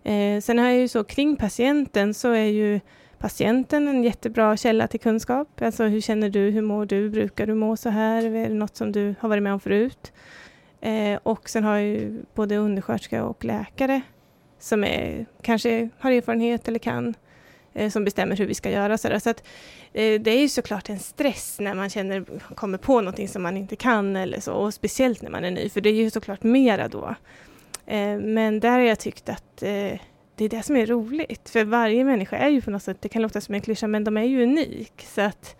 Eh, 0.03 0.41
sen 0.41 0.57
jag 0.57 0.75
ju 0.75 0.87
så 0.87 1.03
kring 1.03 1.35
patienten 1.35 2.13
så 2.13 2.31
är 2.31 2.45
ju 2.45 2.79
patienten 3.19 3.87
en 3.87 4.03
jättebra 4.03 4.57
källa 4.57 4.87
till 4.87 4.99
kunskap. 4.99 5.61
Alltså 5.61 5.83
hur 5.83 6.01
känner 6.01 6.29
du, 6.29 6.49
hur 6.49 6.61
mår 6.61 6.85
du, 6.85 7.09
brukar 7.09 7.47
du 7.47 7.53
må 7.53 7.77
så 7.77 7.89
här, 7.89 8.23
är 8.23 8.49
det 8.49 8.55
något 8.55 8.75
som 8.75 8.91
du 8.91 9.15
har 9.19 9.29
varit 9.29 9.43
med 9.43 9.53
om 9.53 9.59
förut? 9.59 10.13
Eh, 10.81 11.19
och 11.23 11.49
sen 11.49 11.63
har 11.63 11.77
ju 11.77 12.23
både 12.33 12.57
undersköterska 12.57 13.23
och 13.23 13.45
läkare 13.45 14.01
som 14.59 14.83
är, 14.83 15.25
kanske 15.41 15.89
har 15.99 16.11
erfarenhet 16.11 16.67
eller 16.67 16.79
kan, 16.79 17.13
eh, 17.73 17.89
som 17.89 18.05
bestämmer 18.05 18.35
hur 18.35 18.45
vi 18.45 18.53
ska 18.53 18.71
göra. 18.71 18.97
Så, 18.97 19.19
så 19.19 19.29
att, 19.29 19.43
eh, 19.93 20.21
det 20.21 20.31
är 20.31 20.39
ju 20.41 20.49
såklart 20.49 20.89
en 20.89 20.99
stress 20.99 21.59
när 21.59 21.73
man 21.73 21.89
känner, 21.89 22.25
kommer 22.55 22.77
på 22.77 23.01
någonting 23.01 23.27
som 23.27 23.43
man 23.43 23.57
inte 23.57 23.75
kan 23.75 24.15
eller 24.15 24.39
så, 24.39 24.53
och 24.53 24.73
speciellt 24.73 25.21
när 25.21 25.29
man 25.29 25.45
är 25.45 25.51
ny, 25.51 25.69
för 25.69 25.81
det 25.81 25.89
är 25.89 25.93
ju 25.93 26.09
såklart 26.09 26.43
mera 26.43 26.87
då. 26.87 27.15
Eh, 27.85 28.17
men 28.17 28.59
där 28.59 28.71
har 28.71 28.79
jag 28.79 28.99
tyckt 28.99 29.29
att 29.29 29.63
eh, 29.63 29.99
det 30.35 30.45
är 30.45 30.49
det 30.49 30.63
som 30.63 30.75
är 30.75 30.85
roligt. 30.85 31.49
För 31.49 31.63
varje 31.63 32.03
människa 32.03 32.37
är 32.37 32.49
ju 32.49 32.61
på 32.61 32.71
något 32.71 32.83
sätt, 32.83 32.97
det 33.01 33.09
kan 33.09 33.21
låta 33.21 33.41
som 33.41 33.55
en 33.55 33.61
klyscha, 33.61 33.87
men 33.87 34.03
de 34.03 34.17
är 34.17 34.23
ju 34.23 34.43
unik. 34.43 35.05
Så 35.07 35.21
att 35.21 35.55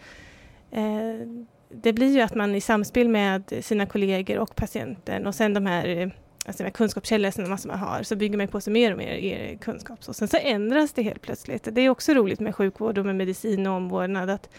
eh, 0.71 1.27
det 1.69 1.93
blir 1.93 2.15
ju 2.15 2.21
att 2.21 2.35
man 2.35 2.55
i 2.55 2.61
samspel 2.61 3.09
med 3.09 3.53
sina 3.61 3.85
kollegor 3.85 4.37
och 4.37 4.55
patienten 4.55 5.27
och 5.27 5.35
sen 5.35 5.53
de 5.53 5.65
här 5.65 5.87
eh, 5.87 6.09
alltså 6.45 6.63
de 6.63 6.67
här 6.67 6.73
kunskapskällorna 6.73 7.57
som 7.57 7.69
man 7.69 7.79
har, 7.79 8.03
så 8.03 8.15
bygger 8.15 8.37
man 8.37 8.47
på 8.47 8.61
sig 8.61 8.73
mer 8.73 8.91
och 8.91 8.97
mer 8.97 9.11
er 9.11 9.57
kunskap. 9.57 9.99
och 10.07 10.15
sen 10.15 10.27
så 10.27 10.37
ändras 10.37 10.93
det 10.93 11.01
helt 11.01 11.21
plötsligt. 11.21 11.67
Det 11.71 11.81
är 11.81 11.89
också 11.89 12.13
roligt 12.13 12.39
med 12.39 12.55
sjukvård 12.55 12.97
och 12.97 13.05
med 13.05 13.15
medicin 13.15 13.67
och 13.67 13.73
omvårdnad 13.73 14.29
att 14.29 14.49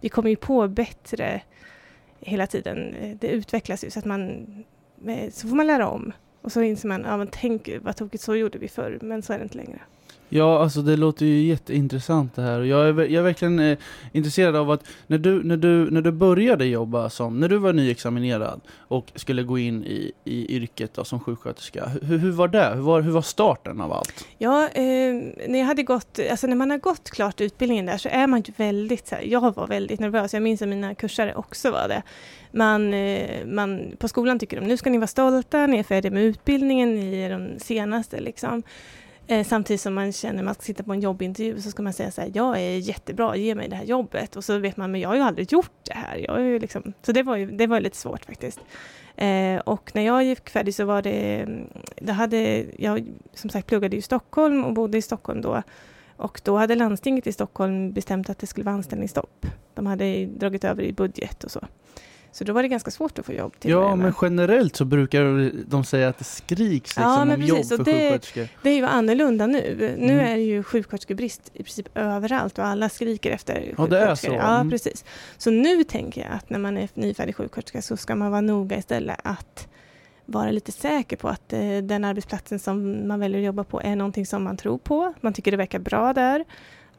vi 0.00 0.08
kommer 0.08 0.30
ju 0.30 0.36
på 0.36 0.68
bättre 0.68 1.42
hela 2.20 2.46
tiden. 2.46 2.94
Det 3.20 3.28
utvecklas 3.28 3.84
ju 3.84 3.90
så 3.90 3.98
att 3.98 4.04
man, 4.04 4.46
eh, 5.06 5.30
så 5.30 5.48
får 5.48 5.56
man 5.56 5.66
lära 5.66 5.88
om. 5.88 6.12
Och 6.46 6.52
så 6.52 6.62
inser 6.62 6.88
man, 6.88 7.02
ja 7.02 7.16
men 7.16 7.28
tänk 7.32 7.68
vad 7.82 7.96
tokigt, 7.96 8.24
så 8.24 8.36
gjorde 8.36 8.58
vi 8.58 8.68
förr, 8.68 8.98
men 9.02 9.22
så 9.22 9.32
är 9.32 9.38
det 9.38 9.42
inte 9.42 9.56
längre. 9.56 9.80
Ja, 10.28 10.62
alltså 10.62 10.82
det 10.82 10.96
låter 10.96 11.26
ju 11.26 11.42
jätteintressant 11.42 12.34
det 12.34 12.42
här. 12.42 12.60
Jag 12.60 12.88
är, 12.88 12.94
jag 12.94 13.12
är 13.12 13.22
verkligen 13.22 13.58
eh, 13.58 13.78
intresserad 14.12 14.56
av 14.56 14.70
att 14.70 14.84
när 15.06 15.18
du, 15.18 15.42
när, 15.42 15.56
du, 15.56 15.90
när 15.90 16.00
du 16.00 16.12
började 16.12 16.66
jobba 16.66 17.10
som, 17.10 17.40
när 17.40 17.48
du 17.48 17.58
var 17.58 17.72
nyexaminerad 17.72 18.60
och 18.76 19.12
skulle 19.14 19.42
gå 19.42 19.58
in 19.58 19.84
i, 19.84 20.12
i 20.24 20.56
yrket 20.56 20.94
då, 20.94 21.04
som 21.04 21.20
sjuksköterska, 21.20 21.86
hur, 22.02 22.18
hur 22.18 22.32
var 22.32 22.48
det? 22.48 22.72
Hur 22.74 22.82
var, 22.82 23.00
hur 23.00 23.12
var 23.12 23.22
starten 23.22 23.80
av 23.80 23.92
allt? 23.92 24.26
Ja, 24.38 24.68
eh, 24.68 24.82
när, 25.48 25.58
jag 25.58 25.66
hade 25.66 25.82
gått, 25.82 26.18
alltså 26.30 26.46
när 26.46 26.56
man 26.56 26.70
har 26.70 26.78
gått 26.78 27.10
klart 27.10 27.40
utbildningen 27.40 27.86
där 27.86 27.98
så 27.98 28.08
är 28.08 28.26
man 28.26 28.40
ju 28.40 28.52
väldigt, 28.56 29.08
så 29.08 29.14
här, 29.14 29.22
jag 29.22 29.54
var 29.54 29.66
väldigt 29.66 30.00
nervös, 30.00 30.34
jag 30.34 30.42
minns 30.42 30.62
att 30.62 30.68
mina 30.68 30.94
kursare 30.94 31.34
också 31.34 31.70
var 31.70 31.88
det. 31.88 32.02
Man, 32.52 32.94
eh, 32.94 33.46
man, 33.46 33.96
på 33.98 34.08
skolan 34.08 34.38
tycker 34.38 34.60
de, 34.60 34.66
nu 34.66 34.76
ska 34.76 34.90
ni 34.90 34.98
vara 34.98 35.06
stolta, 35.06 35.66
ni 35.66 35.78
är 35.78 35.82
färdiga 35.82 36.12
med 36.12 36.24
utbildningen, 36.24 36.94
ni 36.94 37.20
är 37.22 37.30
de 37.30 37.58
senaste 37.58 38.20
liksom. 38.20 38.62
Eh, 39.28 39.44
samtidigt 39.44 39.80
som 39.80 39.94
man 39.94 40.12
känner 40.12 40.42
man 40.42 40.54
ska 40.54 40.62
sitta 40.62 40.82
på 40.82 40.92
en 40.92 41.00
jobbintervju 41.00 41.60
så 41.60 41.70
ska 41.70 41.82
man 41.82 41.92
säga 41.92 42.10
så 42.10 42.20
här, 42.20 42.30
jag 42.34 42.60
är 42.60 42.78
jättebra, 42.78 43.36
ge 43.36 43.54
mig 43.54 43.68
det 43.68 43.76
här 43.76 43.84
jobbet. 43.84 44.36
Och 44.36 44.44
så 44.44 44.58
vet 44.58 44.76
man, 44.76 44.90
men 44.90 45.00
jag 45.00 45.08
har 45.08 45.16
ju 45.16 45.22
aldrig 45.22 45.52
gjort 45.52 45.72
det 45.82 45.94
här. 45.94 46.16
Jag 46.16 46.36
är 46.36 46.44
ju 46.44 46.58
liksom, 46.58 46.92
så 47.02 47.12
det 47.12 47.22
var 47.22 47.36
ju 47.36 47.46
det 47.46 47.66
var 47.66 47.80
lite 47.80 47.96
svårt 47.96 48.24
faktiskt. 48.24 48.60
Eh, 49.16 49.56
och 49.56 49.90
när 49.94 50.02
jag 50.02 50.24
gick 50.24 50.50
färdigt 50.50 50.76
så 50.76 50.84
var 50.84 51.02
det, 51.02 51.46
då 51.96 52.12
hade, 52.12 52.66
jag 52.78 53.06
som 53.34 53.50
sagt 53.50 53.66
pluggade 53.66 53.96
i 53.96 54.02
Stockholm 54.02 54.64
och 54.64 54.72
bodde 54.72 54.98
i 54.98 55.02
Stockholm 55.02 55.40
då. 55.40 55.62
Och 56.16 56.40
då 56.44 56.56
hade 56.56 56.74
landstinget 56.74 57.26
i 57.26 57.32
Stockholm 57.32 57.92
bestämt 57.92 58.30
att 58.30 58.38
det 58.38 58.46
skulle 58.46 58.64
vara 58.64 58.74
anställningsstopp. 58.74 59.46
De 59.74 59.86
hade 59.86 60.26
dragit 60.26 60.64
över 60.64 60.82
i 60.82 60.92
budget 60.92 61.44
och 61.44 61.50
så. 61.50 61.60
Så 62.36 62.44
då 62.44 62.52
var 62.52 62.62
det 62.62 62.68
ganska 62.68 62.90
svårt 62.90 63.18
att 63.18 63.26
få 63.26 63.32
jobb. 63.32 63.52
Till 63.58 63.70
ja, 63.70 63.96
men 63.96 64.14
generellt 64.22 64.76
så 64.76 64.84
brukar 64.84 65.52
de 65.70 65.84
säga 65.84 66.08
att 66.08 66.18
det 66.18 66.24
skriks 66.24 66.96
liksom, 66.96 67.02
ja, 67.02 67.22
om 67.22 67.28
precis. 67.28 67.48
jobb 67.48 67.66
för 67.66 67.84
det, 67.84 68.10
sjuksköterskor. 68.10 68.48
Det 68.62 68.70
är 68.70 68.74
ju 68.74 68.84
annorlunda 68.84 69.46
nu. 69.46 69.76
Nu 69.98 70.12
mm. 70.12 70.26
är 70.26 70.36
det 70.36 70.42
ju 70.42 70.62
sjuksköterskebrist 70.62 71.50
i 71.52 71.62
princip 71.62 71.88
överallt 71.94 72.58
och 72.58 72.66
alla 72.66 72.88
skriker 72.88 73.30
efter. 73.30 73.74
Ja, 73.78 73.86
det 73.86 73.98
är 73.98 74.14
så. 74.14 74.26
Ja, 74.26 74.54
mm. 74.54 74.70
precis. 74.70 75.04
Så 75.38 75.50
nu 75.50 75.84
tänker 75.84 76.20
jag 76.20 76.30
att 76.32 76.50
när 76.50 76.58
man 76.58 76.78
är 76.78 76.88
nyfärdig 76.94 77.36
sjuksköterska 77.36 77.82
så 77.82 77.96
ska 77.96 78.14
man 78.14 78.30
vara 78.30 78.40
noga 78.40 78.78
istället 78.78 79.20
att 79.22 79.68
vara 80.26 80.50
lite 80.50 80.72
säker 80.72 81.16
på 81.16 81.28
att 81.28 81.52
eh, 81.52 81.78
den 81.82 82.04
arbetsplatsen 82.04 82.58
som 82.58 83.08
man 83.08 83.20
väljer 83.20 83.38
att 83.38 83.46
jobba 83.46 83.64
på 83.64 83.80
är 83.80 83.96
någonting 83.96 84.26
som 84.26 84.44
man 84.44 84.56
tror 84.56 84.78
på. 84.78 85.14
Man 85.20 85.32
tycker 85.32 85.50
det 85.50 85.56
verkar 85.56 85.78
bra 85.78 86.12
där. 86.12 86.44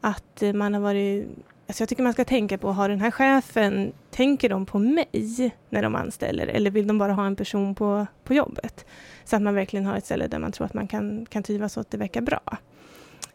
Att 0.00 0.42
eh, 0.42 0.52
man 0.52 0.74
har 0.74 0.80
varit 0.80 1.26
Alltså 1.68 1.82
jag 1.82 1.88
tycker 1.88 2.02
man 2.02 2.12
ska 2.12 2.24
tänka 2.24 2.58
på, 2.58 2.72
har 2.72 2.88
den 2.88 3.00
här 3.00 3.10
chefen, 3.10 3.92
tänker 4.10 4.48
de 4.48 4.66
på 4.66 4.78
mig 4.78 5.52
när 5.68 5.82
de 5.82 5.94
anställer 5.94 6.46
eller 6.46 6.70
vill 6.70 6.86
de 6.86 6.98
bara 6.98 7.12
ha 7.12 7.26
en 7.26 7.36
person 7.36 7.74
på, 7.74 8.06
på 8.24 8.34
jobbet? 8.34 8.86
Så 9.24 9.36
att 9.36 9.42
man 9.42 9.54
verkligen 9.54 9.86
har 9.86 9.96
ett 9.96 10.04
ställe 10.04 10.26
där 10.26 10.38
man 10.38 10.52
tror 10.52 10.66
att 10.66 10.74
man 10.74 10.88
kan, 10.88 11.26
kan 11.26 11.42
trivas 11.42 11.76
och 11.76 11.80
att 11.80 11.90
det 11.90 11.96
verkar 11.96 12.20
bra. 12.20 12.40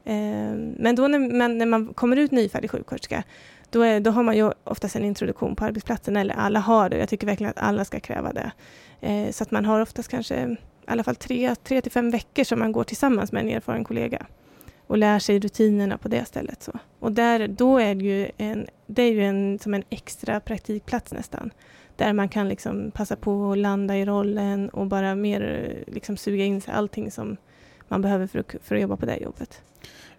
Eh, 0.04 0.56
men 0.78 0.96
då 0.96 1.08
när 1.08 1.38
man, 1.38 1.58
när 1.58 1.66
man 1.66 1.94
kommer 1.94 2.18
ut 2.18 2.32
nyfärdig 2.32 2.72
sjuksköterska, 2.72 3.24
då, 3.70 3.82
är, 3.82 4.00
då 4.00 4.12
har 4.12 4.24
man 4.24 4.38
ju 4.38 4.52
oftast 4.64 4.96
en 4.96 5.06
introduktion 5.06 5.56
på 5.56 5.66
arbetsplatsen, 5.66 6.18
eller 6.18 6.36
alla 6.36 6.60
har 6.60 6.90
det. 6.90 6.98
Jag 6.98 7.10
tycker 7.10 7.28
verkligen 7.28 7.50
att 7.50 7.64
alla 7.64 7.86
ska 7.86 8.00
kräva 8.00 8.34
det. 8.34 8.52
Eh, 9.02 9.32
så 9.32 9.44
att 9.44 9.52
man 9.52 9.66
har 9.66 9.82
oftast 9.82 10.10
kanske 10.10 10.36
i 10.36 10.58
alla 10.88 11.04
fall 11.04 11.16
tre, 11.16 11.56
tre 11.56 11.82
till 11.82 11.92
fem 11.92 12.12
veckor 12.12 12.44
som 12.44 12.60
man 12.60 12.72
går 12.72 12.84
tillsammans 12.84 13.32
med 13.32 13.44
en 13.44 13.50
erfaren 13.50 13.84
kollega 13.84 14.26
och 14.94 15.00
lär 15.00 15.20
sig 15.20 15.40
rutinerna 15.40 15.98
på 15.98 16.08
det 16.08 16.26
stället. 16.26 16.64
Så. 16.64 16.72
Och 17.00 17.12
där, 17.12 17.48
då 17.48 17.78
är 17.78 17.96
det 17.96 18.06
ju, 18.06 18.32
en, 18.38 18.68
det 18.88 19.02
är 19.02 19.12
ju 19.12 19.24
en, 19.24 19.60
som 19.60 19.74
en 19.74 19.84
extra 19.90 20.40
praktikplats 20.40 21.14
nästan. 21.14 21.52
Där 21.96 22.14
man 22.14 22.30
kan 22.30 22.50
liksom 22.50 22.92
passa 22.92 23.16
på 23.16 23.52
att 23.52 23.58
landa 23.58 23.98
i 23.98 24.06
rollen 24.06 24.70
och 24.70 24.88
bara 24.88 25.16
mer 25.16 25.42
eh, 25.42 25.94
liksom 25.94 26.18
suga 26.18 26.44
in 26.44 26.62
sig 26.62 26.74
allting 26.74 27.12
som 27.12 27.38
man 27.88 28.02
behöver 28.02 28.28
för 28.28 28.40
att, 28.40 28.56
för 28.62 28.76
att 28.76 28.82
jobba 28.82 28.98
på 28.98 29.06
det 29.06 29.18
jobbet. 29.18 29.62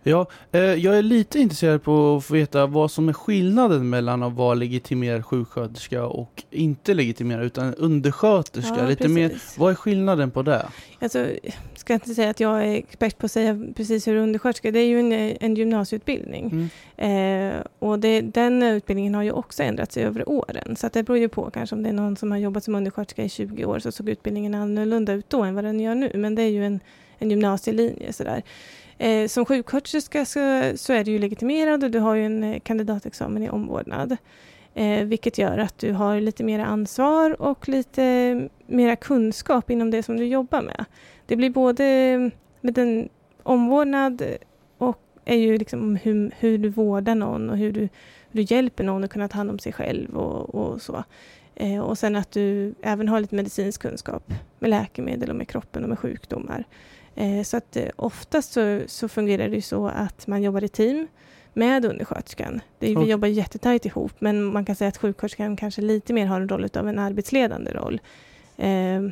Ja, 0.06 0.26
eh, 0.52 0.61
jag 0.61 0.99
är 0.99 1.02
lite 1.02 1.38
intresserad 1.38 1.82
på 1.82 2.16
att 2.16 2.25
få 2.25 2.34
veta 2.34 2.66
vad 2.66 2.90
som 2.90 3.08
är 3.08 3.12
skillnaden 3.12 3.90
mellan 3.90 4.23
att 4.23 4.32
vara 4.32 4.54
legitimerad 4.54 5.26
sjuksköterska 5.26 6.06
och 6.06 6.42
inte 6.50 6.94
legitimerad 6.94 7.44
utan 7.44 7.75
undersköterska. 7.75 8.76
Ja, 8.78 8.88
lite 8.88 9.08
mer, 9.08 9.32
vad 9.58 9.70
är 9.70 9.75
skillnaden 9.75 10.30
på 10.30 10.42
det? 10.42 10.66
Alltså, 11.00 11.18
jag 11.18 11.54
ska 11.75 11.94
inte 11.94 12.14
säga 12.14 12.30
att 12.30 12.40
jag 12.40 12.66
är 12.66 12.75
expert 12.75 13.18
på 13.18 13.26
att 13.26 13.32
säga 13.32 13.66
precis 13.76 14.08
hur 14.08 14.16
undersköterska, 14.16 14.70
det 14.70 14.78
är 14.78 14.87
ju 14.87 15.00
en, 15.00 15.12
en 15.40 15.54
gymnasieutbildning. 15.54 16.70
Mm. 16.96 17.56
Eh, 17.56 17.62
och 17.78 17.99
det, 17.99 18.20
den 18.20 18.62
utbildningen 18.62 19.14
har 19.14 19.23
ju 19.23 19.32
också 19.32 19.62
ändrats 19.62 19.96
över 19.96 20.28
åren. 20.28 20.76
Så 20.76 20.88
det 20.92 21.02
beror 21.02 21.18
ju 21.18 21.28
på 21.28 21.50
kanske 21.50 21.76
om 21.76 21.82
det 21.82 21.88
är 21.88 21.92
någon 21.92 22.16
som 22.16 22.30
har 22.30 22.38
jobbat 22.38 22.64
som 22.64 22.75
undersköterska 22.75 23.25
i 23.25 23.28
20 23.28 23.64
år 23.64 23.78
så 23.78 23.92
såg 23.92 24.08
utbildningen 24.08 24.55
annorlunda 24.55 25.12
ut 25.12 25.31
då 25.31 25.42
än 25.42 25.55
vad 25.55 25.64
den 25.64 25.81
gör 25.81 25.94
nu. 25.94 26.11
Men 26.14 26.35
det 26.35 26.42
är 26.42 26.50
ju 26.50 26.66
en, 26.66 26.81
en 27.18 27.31
gymnasielinje 27.31 28.12
sådär. 28.12 28.42
Eh, 28.98 29.28
som 29.28 29.44
sjuksköterska 29.44 30.24
så, 30.24 30.72
så, 30.76 30.92
är 30.92 31.04
du 31.04 31.11
ju 31.11 31.18
legitimerad 31.18 31.85
och 31.85 31.90
du 31.90 31.98
har 31.98 32.14
ju 32.14 32.26
en 32.26 32.44
eh, 32.44 32.61
kandidatexamen 32.61 33.42
i 33.42 33.50
omvårdnad. 33.50 34.16
Eh, 34.74 35.04
vilket 35.04 35.38
gör 35.38 35.59
att 35.59 35.78
du 35.78 35.92
har 35.92 36.20
lite 36.20 36.44
mer 36.44 36.59
ansvar 36.59 37.42
och 37.42 37.68
lite 37.68 38.48
mera 38.66 38.96
kunskap 38.96 39.70
inom 39.70 39.90
det 39.90 40.02
som 40.02 40.16
du 40.16 40.24
jobbar 40.24 40.62
med. 40.62 40.85
Det 41.26 41.37
blir 41.37 41.50
både 41.50 41.85
med 42.61 42.74
den 42.74 43.09
omvårdnad 43.42 44.22
och 44.78 45.00
är 45.24 45.37
ju 45.37 45.59
liksom 45.59 45.96
hur, 45.96 46.35
hur 46.38 46.59
du 46.59 46.68
vårdar 46.68 47.14
någon 47.14 47.50
och 47.50 47.59
hur 47.59 47.72
du, 47.72 47.80
hur 47.80 47.88
du 48.30 48.42
hjälper 48.42 48.85
någon 48.85 49.04
att 49.04 49.11
kunna 49.11 49.28
ta 49.28 49.37
hand 49.37 49.50
om 49.50 49.59
sig 49.59 49.72
själv 49.72 50.16
och, 50.16 50.54
och 50.54 50.83
så. 50.83 51.04
Eh, 51.54 51.80
och 51.80 51.98
sen 51.98 52.16
att 52.16 52.30
du 52.30 52.74
även 52.83 53.09
har 53.09 53.20
lite 53.20 53.35
medicinsk 53.35 53.83
kunskap 53.83 54.33
med 54.59 54.70
läkemedel 54.70 55.30
och 55.30 55.37
med 55.37 55.48
kroppen 55.48 55.83
och 55.83 55.88
med 55.88 55.98
sjukdomar. 55.98 56.64
Eh, 57.14 57.42
så 57.42 57.57
att 57.57 57.77
eh, 57.77 57.88
oftast 57.96 58.53
så, 58.53 58.81
så, 58.87 59.09
fungerar 59.09 59.48
det 59.48 59.62
så 59.62 59.87
att 59.87 60.27
man 60.27 60.42
jobbar 60.42 60.64
i 60.64 60.68
team 60.68 61.09
med 61.53 61.85
undersköterskan. 61.85 62.61
Det 62.79 62.90
är, 62.90 62.96
Vi 62.96 63.11
jobbar 63.11 63.29
jättetajt 63.29 63.87
ihop 63.87 64.12
men 64.18 64.44
man 64.44 64.64
kan 64.64 64.77
säga 64.77 64.88
att 64.88 64.96
sjuksköterskan 64.96 65.57
kanske 65.57 65.83
lite 65.83 66.12
mer 66.12 66.27
har 66.27 66.40
en 66.40 66.48
roll 66.48 66.68
av 66.74 66.88
en 66.88 66.98
arbetsledande 66.98 67.72
roll. 67.72 68.00
Eh, 68.57 69.03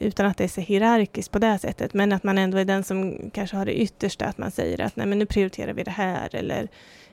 utan 0.00 0.26
att 0.26 0.36
det 0.36 0.44
är 0.44 0.48
så 0.48 0.60
hierarkiskt 0.60 1.32
på 1.32 1.38
det 1.38 1.58
sättet, 1.58 1.94
men 1.94 2.12
att 2.12 2.24
man 2.24 2.38
ändå 2.38 2.58
är 2.58 2.64
den 2.64 2.84
som 2.84 3.30
kanske 3.34 3.56
har 3.56 3.66
det 3.66 3.80
yttersta, 3.80 4.26
att 4.26 4.38
man 4.38 4.50
säger 4.50 4.80
att 4.80 4.96
nej 4.96 5.06
men 5.06 5.18
nu 5.18 5.26
prioriterar 5.26 5.72
vi 5.72 5.82
det 5.82 5.90
här 5.90 6.34
eller 6.34 6.68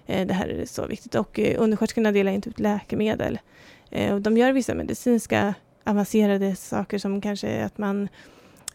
eh, 0.05 0.27
det 0.27 0.33
här 0.33 0.47
är 0.47 0.65
så 0.65 0.87
viktigt. 0.87 1.15
Och 1.15 1.39
eh, 1.39 1.61
undersköterskorna 1.61 2.11
delar 2.11 2.31
inte 2.31 2.49
ut 2.49 2.59
läkemedel. 2.59 3.39
Eh, 3.89 4.13
och 4.13 4.21
de 4.21 4.37
gör 4.37 4.51
vissa 4.51 4.75
medicinska 4.75 5.53
avancerade 5.83 6.55
saker 6.55 6.97
som 6.97 7.21
kanske 7.21 7.63
att 7.65 7.77
man 7.77 8.09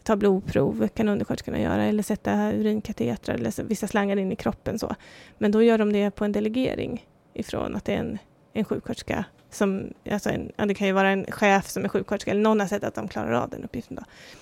ta 0.03 0.15
blodprov 0.15 0.87
kan 0.87 1.09
undersköterskorna 1.09 1.59
göra 1.59 1.83
eller 1.83 2.03
sätta 2.03 2.51
urinkatetrar 2.53 3.35
eller 3.35 3.63
vissa 3.63 3.87
slangar 3.87 4.17
in 4.17 4.31
i 4.31 4.35
kroppen. 4.35 4.79
så. 4.79 4.95
Men 5.37 5.51
då 5.51 5.63
gör 5.63 5.77
de 5.77 5.93
det 5.93 6.11
på 6.11 6.25
en 6.25 6.31
delegering 6.31 7.05
ifrån 7.33 7.75
att 7.75 7.85
det 7.85 7.93
är 7.93 7.97
en, 7.97 8.17
en 8.53 8.65
sjuksköterska 8.65 9.25
som, 9.49 9.93
alltså 10.11 10.29
en, 10.29 10.67
det 10.67 10.73
kan 10.73 10.87
ju 10.87 10.93
vara 10.93 11.09
en 11.09 11.25
chef 11.31 11.69
som 11.69 11.85
är 11.85 11.89
sjuksköterska 11.89 12.31
eller 12.31 12.41
någon 12.41 12.59
har 12.59 12.67
sett 12.67 12.83
att 12.83 12.95
de 12.95 13.07
klarar 13.07 13.31
av 13.31 13.49
den 13.49 13.63
uppgiften. 13.63 13.99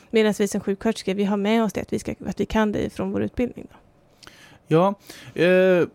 Medan 0.10 0.34
vi 0.40 0.48
som 0.48 0.62
sjuksköterskor, 0.62 1.14
vi 1.14 1.24
har 1.24 1.38
med 1.38 1.64
oss 1.64 1.74
det 1.74 1.82
att 1.82 1.94
vi, 1.94 2.00
ska, 2.00 2.16
att 2.26 2.40
vi 2.40 2.46
kan 2.46 2.72
det 2.72 2.90
från 2.90 3.12
vår 3.12 3.24
utbildning. 3.24 3.68
Då. 3.70 3.78
Ja, 4.68 4.96
eh, 5.42 5.88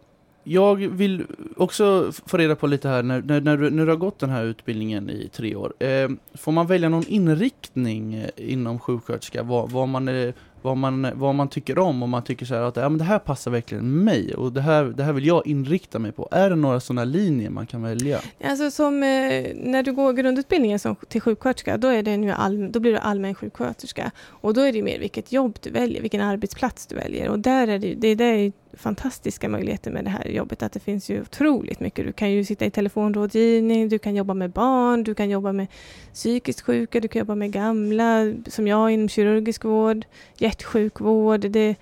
jag 0.48 0.76
vill 0.76 1.24
också 1.56 2.12
få 2.26 2.36
reda 2.36 2.56
på 2.56 2.66
lite 2.66 2.88
här, 2.88 3.02
när, 3.02 3.22
när, 3.22 3.40
när, 3.40 3.56
du, 3.56 3.70
när 3.70 3.84
du 3.84 3.90
har 3.92 3.98
gått 3.98 4.18
den 4.18 4.30
här 4.30 4.44
utbildningen 4.44 5.10
i 5.10 5.28
tre 5.32 5.56
år, 5.56 5.74
eh, 5.78 6.08
får 6.34 6.52
man 6.52 6.66
välja 6.66 6.88
någon 6.88 7.06
inriktning 7.06 8.14
eh, 8.14 8.30
inom 8.36 8.78
sjuksköterska? 8.78 9.42
Vad, 9.42 9.70
vad, 9.70 9.88
man, 9.88 10.08
är, 10.08 10.34
vad, 10.62 10.76
man, 10.76 11.08
vad 11.14 11.34
man 11.34 11.48
tycker 11.48 11.78
om, 11.78 12.02
och 12.02 12.08
man 12.08 12.24
tycker 12.24 12.46
så 12.46 12.54
här 12.54 12.62
att 12.62 12.76
ja, 12.76 12.88
men 12.88 12.98
det 12.98 13.04
här 13.04 13.18
passar 13.18 13.50
verkligen 13.50 14.04
mig 14.04 14.34
och 14.34 14.52
det 14.52 14.60
här, 14.60 14.84
det 14.84 15.02
här 15.02 15.12
vill 15.12 15.26
jag 15.26 15.46
inrikta 15.46 15.98
mig 15.98 16.12
på. 16.12 16.28
Är 16.30 16.50
det 16.50 16.56
några 16.56 16.80
sådana 16.80 17.04
linjer 17.04 17.50
man 17.50 17.66
kan 17.66 17.82
välja? 17.82 18.20
Alltså 18.44 18.70
som 18.70 19.02
eh, 19.02 19.46
när 19.54 19.82
du 19.82 19.92
går 19.92 20.12
grundutbildningen 20.12 20.78
som, 20.78 20.96
till 21.08 21.20
sjuksköterska, 21.20 21.76
då, 21.76 21.88
är 21.88 22.02
det 22.02 22.16
nu 22.16 22.30
all, 22.30 22.72
då 22.72 22.80
blir 22.80 22.92
du 22.92 22.98
allmän 22.98 23.34
sjuksköterska. 23.34 24.10
Och 24.26 24.54
då 24.54 24.60
är 24.60 24.72
det 24.72 24.82
mer 24.82 24.98
vilket 24.98 25.32
jobb 25.32 25.58
du 25.60 25.70
väljer, 25.70 26.02
vilken 26.02 26.20
arbetsplats 26.20 26.86
du 26.86 26.94
väljer. 26.94 27.28
Och 27.28 27.38
där 27.38 27.68
är 27.68 27.78
det, 27.78 27.94
det, 27.94 28.14
det 28.14 28.24
är 28.24 28.52
fantastiska 28.76 29.48
möjligheter 29.48 29.90
med 29.90 30.04
det 30.04 30.10
här 30.10 30.28
jobbet, 30.28 30.62
att 30.62 30.72
det 30.72 30.80
finns 30.80 31.10
ju 31.10 31.20
otroligt 31.20 31.80
mycket. 31.80 32.06
Du 32.06 32.12
kan 32.12 32.32
ju 32.32 32.44
sitta 32.44 32.64
i 32.64 32.70
telefonrådgivning, 32.70 33.88
du 33.88 33.98
kan 33.98 34.14
jobba 34.14 34.34
med 34.34 34.50
barn, 34.50 35.04
du 35.04 35.14
kan 35.14 35.30
jobba 35.30 35.52
med 35.52 35.66
psykiskt 36.12 36.60
sjuka, 36.60 37.00
du 37.00 37.08
kan 37.08 37.20
jobba 37.20 37.34
med 37.34 37.52
gamla, 37.52 38.32
som 38.46 38.66
jag 38.66 38.90
inom 38.90 39.08
kirurgisk 39.08 39.64
vård, 39.64 40.04
hjärtsjukvård. 40.38 41.40
Det, 41.40 41.74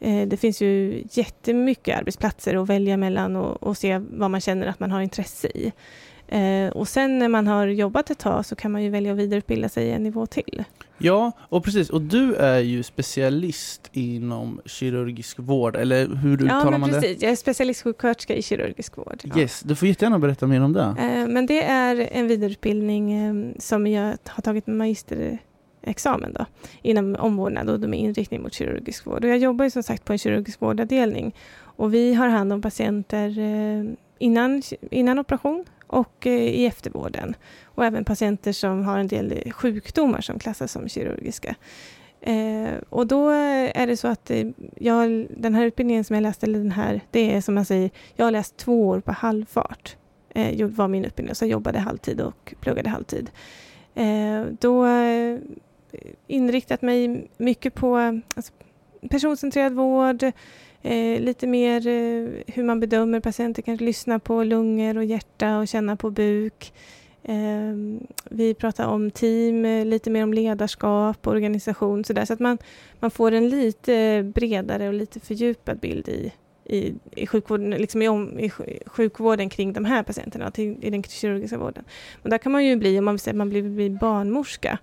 eh, 0.00 0.28
det 0.28 0.36
finns 0.36 0.62
ju 0.62 1.04
jättemycket 1.10 1.98
arbetsplatser 1.98 2.62
att 2.62 2.68
välja 2.68 2.96
mellan 2.96 3.36
och, 3.36 3.62
och 3.62 3.76
se 3.76 3.98
vad 3.98 4.30
man 4.30 4.40
känner 4.40 4.66
att 4.66 4.80
man 4.80 4.90
har 4.90 5.00
intresse 5.00 5.48
i. 5.48 5.72
Eh, 6.28 6.68
och 6.68 6.88
sen 6.88 7.18
när 7.18 7.28
man 7.28 7.46
har 7.46 7.66
jobbat 7.66 8.10
ett 8.10 8.18
tag 8.18 8.46
så 8.46 8.56
kan 8.56 8.72
man 8.72 8.82
ju 8.82 8.90
välja 8.90 9.12
att 9.12 9.18
vidareutbilda 9.18 9.68
sig 9.68 9.92
en 9.92 10.02
nivå 10.02 10.26
till. 10.26 10.64
Ja, 10.98 11.32
och 11.38 11.64
precis. 11.64 11.90
Och 11.90 12.02
du 12.02 12.34
är 12.34 12.58
ju 12.58 12.82
specialist 12.82 13.90
inom 13.92 14.60
kirurgisk 14.64 15.38
vård, 15.38 15.76
eller 15.76 16.08
hur 16.08 16.42
uttalar 16.42 16.64
ja, 16.64 16.70
men 16.70 16.80
man 16.80 16.90
precis. 16.90 17.18
det? 17.18 17.24
Jag 17.24 17.32
är 17.32 17.36
specialistsjuksköterska 17.36 18.34
i 18.34 18.42
kirurgisk 18.42 18.96
vård. 18.96 19.20
Ja. 19.22 19.38
Yes, 19.38 19.60
du 19.60 19.74
får 19.74 19.88
jättegärna 19.88 20.18
berätta 20.18 20.46
mer 20.46 20.60
om 20.60 20.72
det. 20.72 20.94
Eh, 20.98 21.28
men 21.28 21.46
det 21.46 21.62
är 21.62 22.08
en 22.12 22.28
vidareutbildning 22.28 23.12
eh, 23.12 23.34
som 23.58 23.86
jag 23.86 24.16
har 24.26 24.42
tagit 24.42 24.66
magister 24.66 25.38
examen 25.82 26.32
då, 26.32 26.46
inom 26.82 27.16
omvårdnad 27.18 27.70
och 27.70 27.80
med 27.80 28.00
inriktning 28.00 28.42
mot 28.42 28.54
kirurgisk 28.54 29.06
vård. 29.06 29.24
Och 29.24 29.30
jag 29.30 29.38
jobbar 29.38 29.64
ju 29.64 29.70
som 29.70 29.82
sagt 29.82 30.04
på 30.04 30.12
en 30.12 30.18
kirurgisk 30.18 30.60
vårdavdelning 30.60 31.34
och 31.58 31.94
vi 31.94 32.14
har 32.14 32.28
hand 32.28 32.52
om 32.52 32.62
patienter 32.62 33.38
eh, 33.38 33.84
innan, 34.18 34.62
innan 34.90 35.18
operation 35.18 35.64
och 35.86 36.26
eh, 36.26 36.32
i 36.32 36.66
eftervården. 36.66 37.36
Och 37.64 37.84
även 37.84 38.04
patienter 38.04 38.52
som 38.52 38.84
har 38.84 38.98
en 38.98 39.08
del 39.08 39.52
sjukdomar 39.52 40.20
som 40.20 40.38
klassas 40.38 40.72
som 40.72 40.88
kirurgiska. 40.88 41.54
Eh, 42.20 42.74
och 42.88 43.06
då 43.06 43.28
är 43.28 43.86
det 43.86 43.96
så 43.96 44.08
att 44.08 44.30
eh, 44.30 44.46
jag, 44.76 45.26
den 45.36 45.54
här 45.54 45.64
utbildningen 45.64 46.04
som 46.04 46.14
jag 46.14 46.22
läste, 46.22 46.46
eller 46.46 46.58
den 46.58 46.72
här, 46.72 47.00
det 47.10 47.34
är 47.34 47.40
som 47.40 47.54
man 47.54 47.64
säger, 47.64 47.90
jag 48.14 48.26
har 48.26 48.30
läst 48.30 48.56
två 48.56 48.88
år 48.88 49.00
på 49.00 49.12
halvfart. 49.12 49.96
Eh, 50.28 50.66
var 50.66 50.88
min 50.88 51.04
utbildning, 51.04 51.34
så 51.34 51.44
jag 51.44 51.50
jobbade 51.50 51.78
halvtid 51.78 52.20
och 52.20 52.54
pluggade 52.60 52.90
halvtid. 52.90 53.30
Eh, 53.94 54.44
då 54.60 54.86
eh, 54.86 55.38
inriktat 56.26 56.82
mig 56.82 57.28
mycket 57.36 57.74
på 57.74 57.96
alltså, 58.34 58.52
personcentrerad 59.10 59.72
vård, 59.72 60.32
eh, 60.86 61.20
lite 61.20 61.46
mer 61.46 61.86
eh, 61.86 62.28
hur 62.46 62.62
man 62.62 62.80
bedömer 62.80 63.20
patienter, 63.20 63.62
kanske 63.62 63.84
lyssna 63.84 64.18
på 64.18 64.44
lungor 64.44 64.96
och 64.96 65.04
hjärta 65.04 65.58
och 65.58 65.68
känna 65.68 65.96
på 65.96 66.10
buk. 66.10 66.72
Eh, 67.22 67.74
vi 68.30 68.54
pratar 68.54 68.86
om 68.86 69.10
team, 69.10 69.64
eh, 69.64 69.84
lite 69.84 70.10
mer 70.10 70.22
om 70.22 70.34
ledarskap, 70.34 71.26
och 71.26 71.32
organisation 71.32 72.04
sådär, 72.04 72.24
så 72.24 72.32
att 72.32 72.40
man, 72.40 72.58
man 73.00 73.10
får 73.10 73.32
en 73.32 73.48
lite 73.48 74.22
bredare 74.34 74.88
och 74.88 74.94
lite 74.94 75.20
fördjupad 75.20 75.78
bild 75.78 76.08
i, 76.08 76.32
i, 76.64 76.94
i, 77.10 77.26
sjukvården, 77.26 77.70
liksom 77.70 78.02
i, 78.02 78.08
om, 78.08 78.38
i 78.38 78.50
sjukvården 78.86 79.48
kring 79.48 79.72
de 79.72 79.84
här 79.84 80.02
patienterna, 80.02 80.50
till, 80.50 80.76
i 80.80 80.90
den 80.90 81.02
kirurgiska 81.02 81.58
vården. 81.58 81.84
Men 82.22 82.30
där 82.30 82.38
kan 82.38 82.52
man 82.52 82.64
ju 82.64 82.76
bli, 82.76 82.98
om 82.98 83.04
man 83.04 83.14
vill 83.14 83.20
säga 83.20 83.34
man 83.34 83.48
blir, 83.48 83.62
blir 83.62 83.90
barnmorska, 83.90 84.78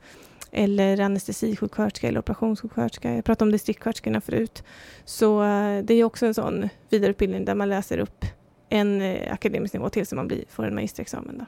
eller 0.53 0.99
anestesisjuksköterska 0.99 2.07
eller 2.07 2.19
operationssjuksköterska. 2.19 3.15
Jag 3.15 3.25
pratade 3.25 3.47
om 3.47 3.51
distriktssköterskorna 3.51 4.21
förut. 4.21 4.63
Så 5.05 5.43
eh, 5.43 5.83
det 5.83 5.93
är 5.93 6.03
också 6.03 6.25
en 6.25 6.33
sån 6.33 6.69
vidareutbildning 6.89 7.45
där 7.45 7.55
man 7.55 7.69
läser 7.69 7.97
upp 7.97 8.25
en 8.69 9.01
eh, 9.01 9.33
akademisk 9.33 9.73
nivå 9.73 9.89
till 9.89 10.07
så 10.07 10.15
man 10.15 10.27
blir, 10.27 10.43
får 10.49 10.65
en 10.65 10.75
magisterexamen. 10.75 11.37
Då. 11.37 11.45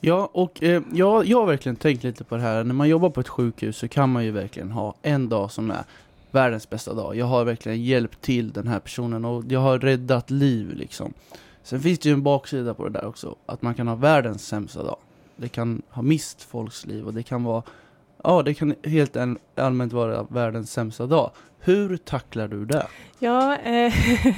Ja, 0.00 0.30
och 0.32 0.62
eh, 0.62 0.82
jag, 0.92 1.26
jag 1.26 1.38
har 1.38 1.46
verkligen 1.46 1.76
tänkt 1.76 2.04
lite 2.04 2.24
på 2.24 2.36
det 2.36 2.42
här. 2.42 2.64
När 2.64 2.74
man 2.74 2.88
jobbar 2.88 3.10
på 3.10 3.20
ett 3.20 3.28
sjukhus 3.28 3.76
så 3.76 3.88
kan 3.88 4.10
man 4.12 4.24
ju 4.24 4.30
verkligen 4.30 4.70
ha 4.70 4.94
en 5.02 5.28
dag 5.28 5.50
som 5.50 5.70
är 5.70 5.84
världens 6.30 6.70
bästa 6.70 6.94
dag. 6.94 7.16
Jag 7.16 7.26
har 7.26 7.44
verkligen 7.44 7.82
hjälpt 7.84 8.20
till 8.20 8.52
den 8.52 8.68
här 8.68 8.78
personen 8.78 9.24
och 9.24 9.44
jag 9.48 9.60
har 9.60 9.78
räddat 9.78 10.30
liv 10.30 10.72
liksom. 10.74 11.12
Sen 11.62 11.80
finns 11.80 11.98
det 11.98 12.08
ju 12.08 12.12
en 12.12 12.22
baksida 12.22 12.74
på 12.74 12.84
det 12.84 12.90
där 12.90 13.06
också, 13.06 13.36
att 13.46 13.62
man 13.62 13.74
kan 13.74 13.88
ha 13.88 13.94
världens 13.94 14.46
sämsta 14.46 14.82
dag. 14.82 14.96
Det 15.36 15.48
kan 15.48 15.82
ha 15.88 16.02
mist 16.02 16.42
folks 16.42 16.86
liv 16.86 17.06
och 17.06 17.14
det 17.14 17.22
kan 17.22 17.44
vara 17.44 17.62
Ja, 18.24 18.42
det 18.42 18.54
kan 18.54 18.74
helt 18.84 19.16
allmänt 19.54 19.92
vara 19.92 20.22
världens 20.22 20.72
sämsta 20.72 21.06
dag. 21.06 21.30
Hur 21.60 21.96
tacklar 21.96 22.48
du 22.48 22.64
det? 22.64 22.86
Ja, 23.18 23.56
eh, 23.56 23.92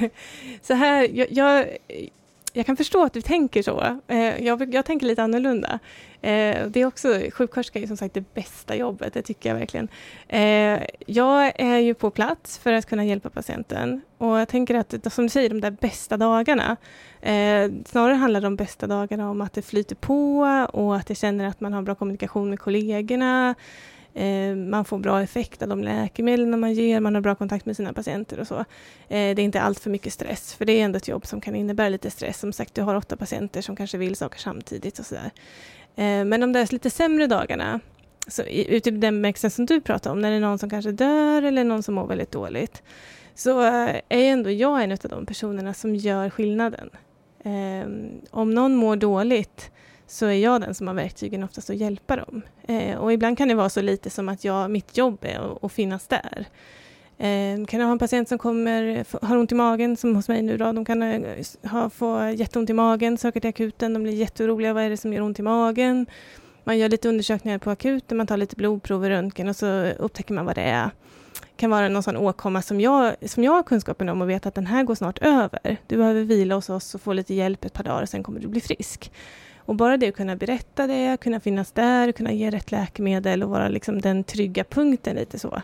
så 0.61 0.73
här, 0.73 1.07
jag, 1.13 1.27
jag, 1.31 1.67
jag, 2.53 2.65
kan 2.65 2.77
förstå 2.77 3.03
att 3.03 3.13
du 3.13 3.21
tänker 3.21 3.61
så. 3.61 3.99
Eh, 4.07 4.45
jag, 4.45 4.73
jag, 4.73 4.85
tänker 4.85 5.05
lite 5.05 5.23
annorlunda. 5.23 5.79
Eh, 6.21 6.67
det 6.67 6.81
är 6.81 6.85
också, 6.85 7.21
sjuksköterska 7.31 7.79
är 7.79 7.87
som 7.87 7.97
sagt 7.97 8.13
det 8.13 8.33
bästa 8.33 8.75
jobbet, 8.75 9.13
det 9.13 9.21
tycker 9.21 9.49
jag 9.49 9.55
verkligen. 9.55 9.87
Eh, 10.27 10.83
jag 11.05 11.51
är 11.55 11.77
ju 11.77 11.93
på 11.93 12.09
plats 12.09 12.57
för 12.57 12.73
att 12.73 12.85
kunna 12.85 13.05
hjälpa 13.05 13.29
patienten 13.29 14.01
och 14.17 14.39
jag 14.39 14.47
tänker 14.47 14.75
att, 14.75 15.13
som 15.13 15.25
du 15.25 15.29
säger, 15.29 15.49
de 15.49 15.61
där 15.61 15.71
bästa 15.71 16.17
dagarna, 16.17 16.77
snarare 17.85 18.13
handlar 18.13 18.41
de 18.41 18.55
bästa 18.55 18.87
dagarna 18.87 19.29
om 19.29 19.41
att 19.41 19.53
det 19.53 19.61
flyter 19.61 19.95
på 19.95 20.39
och 20.73 20.95
att 20.95 21.09
jag 21.09 21.17
känner 21.17 21.45
att 21.45 21.61
man 21.61 21.73
har 21.73 21.81
bra 21.81 21.95
kommunikation 21.95 22.49
med 22.49 22.59
kollegorna, 22.59 23.55
Eh, 24.15 24.55
man 24.55 24.85
får 24.85 24.97
bra 24.97 25.21
effekt 25.21 25.61
av 25.61 25.69
de 25.69 25.83
läkemedel 25.83 26.47
man 26.47 26.73
ger, 26.73 26.99
man 26.99 27.15
har 27.15 27.21
bra 27.21 27.35
kontakt 27.35 27.65
med 27.65 27.75
sina 27.75 27.93
patienter 27.93 28.39
och 28.39 28.47
så. 28.47 28.57
Eh, 28.57 28.65
det 29.07 29.17
är 29.17 29.39
inte 29.39 29.61
allt 29.61 29.79
för 29.79 29.89
mycket 29.89 30.13
stress, 30.13 30.53
för 30.53 30.65
det 30.65 30.73
är 30.73 30.85
ändå 30.85 30.97
ett 30.97 31.07
jobb 31.07 31.25
som 31.25 31.41
kan 31.41 31.55
innebära 31.55 31.89
lite 31.89 32.11
stress. 32.11 32.39
Som 32.39 32.53
sagt, 32.53 32.73
du 32.73 32.81
har 32.81 32.95
åtta 32.95 33.17
patienter 33.17 33.61
som 33.61 33.75
kanske 33.75 33.97
vill 33.97 34.15
saker 34.15 34.39
samtidigt 34.39 34.99
och 34.99 35.05
sådär. 35.05 35.31
Eh, 35.95 36.25
men 36.25 36.39
de 36.39 36.53
där 36.53 36.73
lite 36.73 36.89
sämre 36.89 37.27
dagarna, 37.27 37.79
så, 38.27 38.43
ute 38.43 38.89
i 38.89 38.91
den 38.91 38.99
bemärkelsen 38.99 39.51
som 39.51 39.65
du 39.65 39.81
pratar 39.81 40.11
om, 40.11 40.21
när 40.21 40.29
det 40.29 40.35
är 40.35 40.41
någon 40.41 40.59
som 40.59 40.69
kanske 40.69 40.91
dör 40.91 41.43
eller 41.43 41.63
någon 41.63 41.83
som 41.83 41.95
mår 41.95 42.07
väldigt 42.07 42.31
dåligt, 42.31 42.83
så 43.35 43.61
eh, 43.61 43.95
är 44.09 44.23
ändå 44.23 44.51
jag 44.51 44.83
en 44.83 44.91
av 44.91 44.97
de 45.09 45.25
personerna 45.25 45.73
som 45.73 45.95
gör 45.95 46.29
skillnaden. 46.29 46.89
Eh, 47.43 47.89
om 48.31 48.53
någon 48.53 48.75
mår 48.75 48.95
dåligt 48.95 49.71
så 50.07 50.25
är 50.25 50.31
jag 50.31 50.61
den 50.61 50.73
som 50.73 50.87
har 50.87 50.93
verktygen 50.93 51.43
oftast 51.43 51.69
att 51.69 51.75
hjälpa 51.75 52.15
dem. 52.15 52.41
Eh, 52.67 52.97
och 52.97 53.13
ibland 53.13 53.37
kan 53.37 53.47
det 53.47 53.55
vara 53.55 53.69
så 53.69 53.81
lite 53.81 54.09
som 54.09 54.29
att 54.29 54.43
jag, 54.43 54.71
mitt 54.71 54.97
jobb 54.97 55.17
är 55.21 55.65
att, 55.65 55.71
finnas 55.71 56.07
där. 56.07 56.45
Eh, 57.17 57.65
kan 57.65 57.79
jag 57.79 57.87
ha 57.87 57.91
en 57.91 57.99
patient 57.99 58.29
som 58.29 58.37
kommer, 58.37 59.05
har 59.25 59.37
ont 59.37 59.51
i 59.51 59.55
magen, 59.55 59.97
som 59.97 60.15
hos 60.15 60.27
mig 60.27 60.41
nu 60.41 60.57
då, 60.57 60.71
de 60.71 60.85
kan 60.85 61.03
eh, 61.03 61.45
ha, 61.63 61.89
få 61.89 62.29
jätteont 62.29 62.69
i 62.69 62.73
magen, 62.73 63.17
söker 63.17 63.39
till 63.39 63.49
akuten, 63.49 63.93
de 63.93 64.03
blir 64.03 64.13
jätteoroliga, 64.13 64.73
vad 64.73 64.83
är 64.83 64.89
det 64.89 64.97
som 64.97 65.13
gör 65.13 65.21
ont 65.21 65.39
i 65.39 65.41
magen? 65.41 66.05
Man 66.63 66.77
gör 66.77 66.89
lite 66.89 67.09
undersökningar 67.09 67.57
på 67.57 67.69
akuten, 67.71 68.17
man 68.17 68.27
tar 68.27 68.37
lite 68.37 68.55
blodprover, 68.55 69.09
röntgen 69.09 69.49
och 69.49 69.55
så 69.55 69.85
upptäcker 69.85 70.33
man 70.33 70.45
vad 70.45 70.55
det 70.55 70.61
är. 70.61 70.89
Det 71.33 71.57
kan 71.57 71.69
vara 71.69 71.89
någon 71.89 72.03
sån 72.03 72.17
åkomma 72.17 72.61
som 72.61 72.81
jag, 72.81 73.15
som 73.25 73.43
jag 73.43 73.51
har 73.51 73.63
kunskapen 73.63 74.09
om 74.09 74.21
och 74.21 74.29
vet 74.29 74.45
att 74.45 74.55
den 74.55 74.65
här 74.65 74.83
går 74.83 74.95
snart 74.95 75.19
över. 75.19 75.77
Du 75.87 75.97
behöver 75.97 76.21
vila 76.21 76.55
hos 76.55 76.69
oss 76.69 76.95
och 76.95 77.01
få 77.01 77.13
lite 77.13 77.33
hjälp 77.33 77.65
ett 77.65 77.73
par 77.73 77.83
dagar, 77.83 78.01
och 78.01 78.09
sen 78.09 78.23
kommer 78.23 78.39
du 78.39 78.47
bli 78.47 78.61
frisk. 78.61 79.11
Och 79.65 79.75
bara 79.75 79.97
det 79.97 80.07
att 80.07 80.15
kunna 80.15 80.35
berätta 80.35 80.87
det, 80.87 81.17
kunna 81.21 81.39
finnas 81.39 81.71
där, 81.71 82.11
kunna 82.11 82.31
ge 82.31 82.49
rätt 82.49 82.71
läkemedel 82.71 83.43
och 83.43 83.49
vara 83.49 83.67
liksom 83.67 84.01
den 84.01 84.23
trygga 84.23 84.63
punkten 84.63 85.15
lite 85.15 85.39
så. 85.39 85.61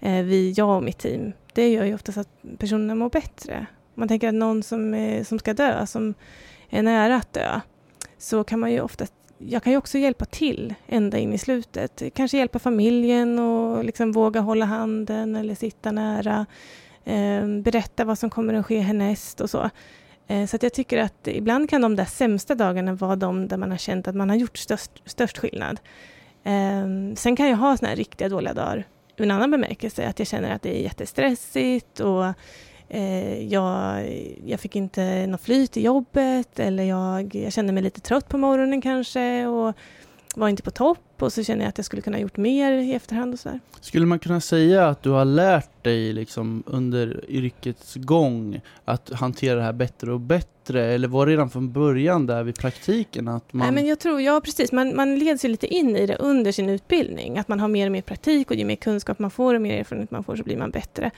Eh, 0.00 0.22
vi, 0.22 0.52
jag 0.56 0.76
och 0.76 0.82
mitt 0.82 0.98
team, 0.98 1.32
det 1.54 1.68
gör 1.68 1.84
ju 1.84 1.94
oftast 1.94 2.18
att 2.18 2.28
personerna 2.58 2.94
mår 2.94 3.10
bättre. 3.10 3.66
Man 3.94 4.08
tänker 4.08 4.28
att 4.28 4.34
någon 4.34 4.62
som, 4.62 4.94
är, 4.94 5.24
som 5.24 5.38
ska 5.38 5.54
dö, 5.54 5.86
som 5.86 6.14
är 6.70 6.82
nära 6.82 7.16
att 7.16 7.32
dö, 7.32 7.60
så 8.18 8.44
kan 8.44 8.60
man 8.60 8.72
ju 8.72 8.80
oftast 8.80 9.12
jag 9.48 9.62
kan 9.62 9.72
ju 9.72 9.76
också 9.76 9.98
hjälpa 9.98 10.24
till 10.24 10.74
ända 10.86 11.18
in 11.18 11.32
i 11.32 11.38
slutet. 11.38 12.02
Kanske 12.14 12.38
hjälpa 12.38 12.58
familjen 12.58 13.38
och 13.38 13.84
liksom 13.84 14.12
våga 14.12 14.40
hålla 14.40 14.64
handen 14.64 15.36
eller 15.36 15.54
sitta 15.54 15.92
nära. 15.92 16.46
Eh, 17.04 17.46
berätta 17.46 18.04
vad 18.04 18.18
som 18.18 18.30
kommer 18.30 18.54
att 18.54 18.66
ske 18.66 18.80
härnäst 18.80 19.40
och 19.40 19.50
så. 19.50 19.70
Eh, 20.30 20.46
så 20.46 20.56
att 20.56 20.62
jag 20.62 20.72
tycker 20.72 20.98
att 20.98 21.28
ibland 21.28 21.70
kan 21.70 21.80
de 21.80 21.96
där 21.96 22.04
sämsta 22.04 22.54
dagarna 22.54 22.94
vara 22.94 23.16
de 23.16 23.48
där 23.48 23.56
man 23.56 23.70
har 23.70 23.78
känt 23.78 24.08
att 24.08 24.14
man 24.14 24.28
har 24.30 24.36
gjort 24.36 24.58
störst, 24.58 24.90
störst 25.04 25.38
skillnad. 25.38 25.80
Ehm, 26.44 27.16
sen 27.16 27.36
kan 27.36 27.48
jag 27.48 27.56
ha 27.56 27.76
såna 27.76 27.88
här 27.88 27.96
riktiga 27.96 28.28
dåliga 28.28 28.54
dagar 28.54 28.84
ur 29.16 29.24
en 29.24 29.30
annan 29.30 29.50
bemärkelse, 29.50 30.08
att 30.08 30.18
jag 30.18 30.28
känner 30.28 30.54
att 30.54 30.62
det 30.62 30.78
är 30.78 30.82
jättestressigt 30.82 32.00
och 32.00 32.24
eh, 32.88 33.42
jag, 33.42 34.04
jag 34.46 34.60
fick 34.60 34.76
inte 34.76 35.26
något 35.26 35.40
flyt 35.40 35.76
i 35.76 35.82
jobbet 35.82 36.58
eller 36.58 36.82
jag, 36.82 37.34
jag 37.34 37.52
kände 37.52 37.72
mig 37.72 37.82
lite 37.82 38.00
trött 38.00 38.28
på 38.28 38.38
morgonen 38.38 38.80
kanske 38.80 39.46
och 39.46 39.76
var 40.40 40.48
inte 40.48 40.62
på 40.62 40.70
topp 40.70 41.22
och 41.22 41.32
så 41.32 41.44
känner 41.44 41.64
jag 41.64 41.68
att 41.68 41.78
jag 41.78 41.84
skulle 41.84 42.02
kunna 42.02 42.20
gjort 42.20 42.36
mer 42.36 42.72
i 42.72 42.94
efterhand 42.94 43.34
och 43.34 43.40
sådär. 43.40 43.60
Skulle 43.80 44.06
man 44.06 44.18
kunna 44.18 44.40
säga 44.40 44.88
att 44.88 45.02
du 45.02 45.10
har 45.10 45.24
lärt 45.24 45.84
dig 45.84 46.12
liksom 46.12 46.62
under 46.66 47.24
yrkets 47.28 47.94
gång 47.94 48.60
att 48.84 49.10
hantera 49.10 49.56
det 49.56 49.62
här 49.62 49.72
bättre 49.72 50.12
och 50.12 50.20
bättre? 50.20 50.84
Eller 50.84 51.08
var 51.08 51.26
det 51.26 51.32
redan 51.32 51.50
från 51.50 51.72
början 51.72 52.26
där 52.26 52.42
vid 52.42 52.54
praktiken? 52.54 53.28
Att 53.28 53.52
man... 53.52 53.66
Nej, 53.66 53.74
men 53.74 53.86
jag 53.86 53.98
tror, 53.98 54.20
ja 54.20 54.40
precis, 54.40 54.72
man, 54.72 54.96
man 54.96 55.18
leds 55.18 55.44
ju 55.44 55.48
lite 55.48 55.66
in 55.66 55.96
i 55.96 56.06
det 56.06 56.16
under 56.16 56.52
sin 56.52 56.68
utbildning. 56.68 57.38
Att 57.38 57.48
man 57.48 57.60
har 57.60 57.68
mer 57.68 57.86
och 57.86 57.92
mer 57.92 58.02
praktik 58.02 58.50
och 58.50 58.56
ju 58.56 58.64
mer 58.64 58.76
kunskap 58.76 59.18
man 59.18 59.30
får 59.30 59.54
och 59.54 59.62
mer 59.62 59.80
erfarenhet 59.80 60.10
man 60.10 60.24
får 60.24 60.36
så 60.36 60.42
blir 60.42 60.56
man 60.56 60.70
bättre. 60.70 61.10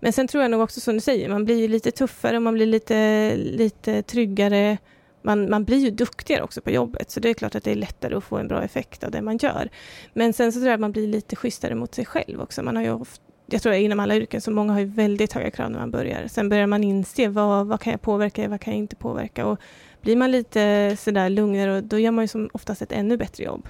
Men 0.00 0.12
sen 0.12 0.28
tror 0.28 0.42
jag 0.42 0.50
nog 0.50 0.60
också 0.60 0.80
som 0.80 0.94
du 0.94 1.00
säger, 1.00 1.28
man 1.28 1.44
blir 1.44 1.68
lite 1.68 1.90
tuffare 1.90 2.36
och 2.36 2.42
man 2.42 2.54
blir 2.54 2.66
lite, 2.66 3.32
lite 3.36 4.02
tryggare 4.02 4.78
man, 5.22 5.50
man 5.50 5.64
blir 5.64 5.78
ju 5.78 5.90
duktigare 5.90 6.42
också 6.42 6.60
på 6.60 6.70
jobbet, 6.70 7.10
så 7.10 7.20
det 7.20 7.30
är 7.30 7.34
klart 7.34 7.54
att 7.54 7.64
det 7.64 7.70
är 7.70 7.74
lättare 7.74 8.14
att 8.14 8.24
få 8.24 8.36
en 8.38 8.48
bra 8.48 8.62
effekt 8.62 9.04
av 9.04 9.10
det 9.10 9.22
man 9.22 9.36
gör. 9.36 9.70
Men 10.12 10.32
sen 10.32 10.52
så 10.52 10.58
tror 10.58 10.66
jag 10.68 10.74
att 10.74 10.80
man 10.80 10.92
blir 10.92 11.06
lite 11.06 11.36
schysstare 11.36 11.74
mot 11.74 11.94
sig 11.94 12.06
själv 12.06 12.40
också. 12.40 12.62
Man 12.62 12.76
har 12.76 12.82
ju 12.82 12.90
ofta, 12.90 13.22
jag 13.46 13.62
tror 13.62 13.72
att 13.72 13.78
inom 13.78 14.00
alla 14.00 14.16
yrken, 14.16 14.40
så 14.40 14.50
många 14.50 14.72
har 14.72 14.80
ju 14.80 14.86
väldigt 14.86 15.32
höga 15.32 15.50
krav 15.50 15.70
när 15.70 15.78
man 15.78 15.90
börjar. 15.90 16.26
Sen 16.28 16.48
börjar 16.48 16.66
man 16.66 16.84
inse 16.84 17.28
vad, 17.28 17.66
vad 17.66 17.80
kan 17.80 17.90
jag 17.90 18.02
påverka, 18.02 18.48
vad 18.48 18.60
kan 18.60 18.72
jag 18.72 18.78
inte 18.78 18.96
påverka? 18.96 19.46
Och 19.46 19.60
blir 20.02 20.16
man 20.16 20.30
lite 20.30 20.96
sådär 21.00 21.28
lugnare, 21.28 21.80
då 21.80 21.98
gör 21.98 22.10
man 22.10 22.24
ju 22.24 22.28
som 22.28 22.50
oftast 22.52 22.82
ett 22.82 22.92
ännu 22.92 23.16
bättre 23.16 23.44
jobb. 23.44 23.68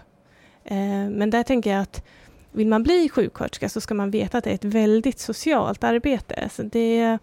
Eh, 0.64 1.10
men 1.10 1.30
där 1.30 1.42
tänker 1.42 1.70
jag 1.70 1.80
att 1.80 2.04
vill 2.52 2.68
man 2.68 2.82
bli 2.82 3.08
sjuksköterska 3.08 3.68
så 3.68 3.80
ska 3.80 3.94
man 3.94 4.10
veta 4.10 4.38
att 4.38 4.44
det 4.44 4.50
är 4.50 4.54
ett 4.54 4.64
väldigt 4.64 5.18
socialt 5.18 5.84
arbete. 5.84 6.48
Så 6.52 6.62
det 6.62 7.18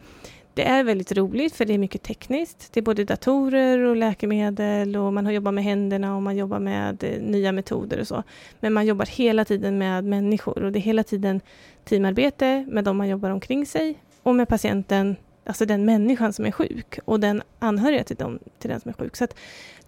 det 0.57 0.63
är 0.63 0.83
väldigt 0.83 1.11
roligt 1.11 1.55
för 1.55 1.65
det 1.65 1.73
är 1.73 1.77
mycket 1.77 2.03
tekniskt. 2.03 2.73
Det 2.73 2.79
är 2.79 2.81
både 2.81 3.03
datorer 3.03 3.79
och 3.79 3.95
läkemedel 3.95 4.95
och 4.95 5.13
man 5.13 5.25
har 5.25 5.33
jobbat 5.33 5.53
med 5.53 5.63
händerna 5.63 6.15
och 6.15 6.21
man 6.21 6.37
jobbar 6.37 6.59
med 6.59 7.03
eh, 7.03 7.21
nya 7.21 7.51
metoder 7.51 7.99
och 7.99 8.07
så. 8.07 8.23
Men 8.59 8.73
man 8.73 8.85
jobbar 8.85 9.05
hela 9.05 9.45
tiden 9.45 9.77
med 9.77 10.03
människor 10.03 10.63
och 10.63 10.71
det 10.71 10.79
är 10.79 10.81
hela 10.81 11.03
tiden 11.03 11.41
teamarbete 11.85 12.65
med 12.67 12.83
de 12.83 12.97
man 12.97 13.07
jobbar 13.07 13.29
omkring 13.29 13.65
sig 13.65 13.95
och 14.23 14.35
med 14.35 14.47
patienten, 14.47 15.15
alltså 15.45 15.65
den 15.65 15.85
människan 15.85 16.33
som 16.33 16.45
är 16.45 16.51
sjuk 16.51 16.99
och 17.05 17.19
den 17.19 17.43
anhöriga 17.59 18.03
till, 18.03 18.15
dem, 18.15 18.39
till 18.59 18.69
den 18.69 18.79
som 18.79 18.89
är 18.89 18.93
sjuk. 18.93 19.15
Så 19.15 19.23
att 19.23 19.35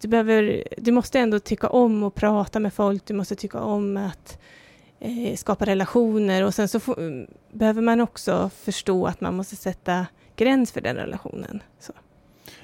du, 0.00 0.08
behöver, 0.08 0.64
du 0.76 0.92
måste 0.92 1.18
ändå 1.18 1.38
tycka 1.38 1.68
om 1.68 2.02
att 2.02 2.14
prata 2.14 2.60
med 2.60 2.74
folk, 2.74 3.06
du 3.06 3.14
måste 3.14 3.34
tycka 3.34 3.60
om 3.60 3.96
att 3.96 4.38
eh, 5.00 5.36
skapa 5.36 5.66
relationer 5.66 6.44
och 6.44 6.54
sen 6.54 6.68
så 6.68 6.80
får, 6.80 6.98
mm, 6.98 7.26
behöver 7.52 7.82
man 7.82 8.00
också 8.00 8.50
förstå 8.54 9.06
att 9.06 9.20
man 9.20 9.36
måste 9.36 9.56
sätta 9.56 10.06
gräns 10.36 10.72
för 10.72 10.80
den 10.80 10.96
relationen. 10.96 11.62
Så. 11.78 11.92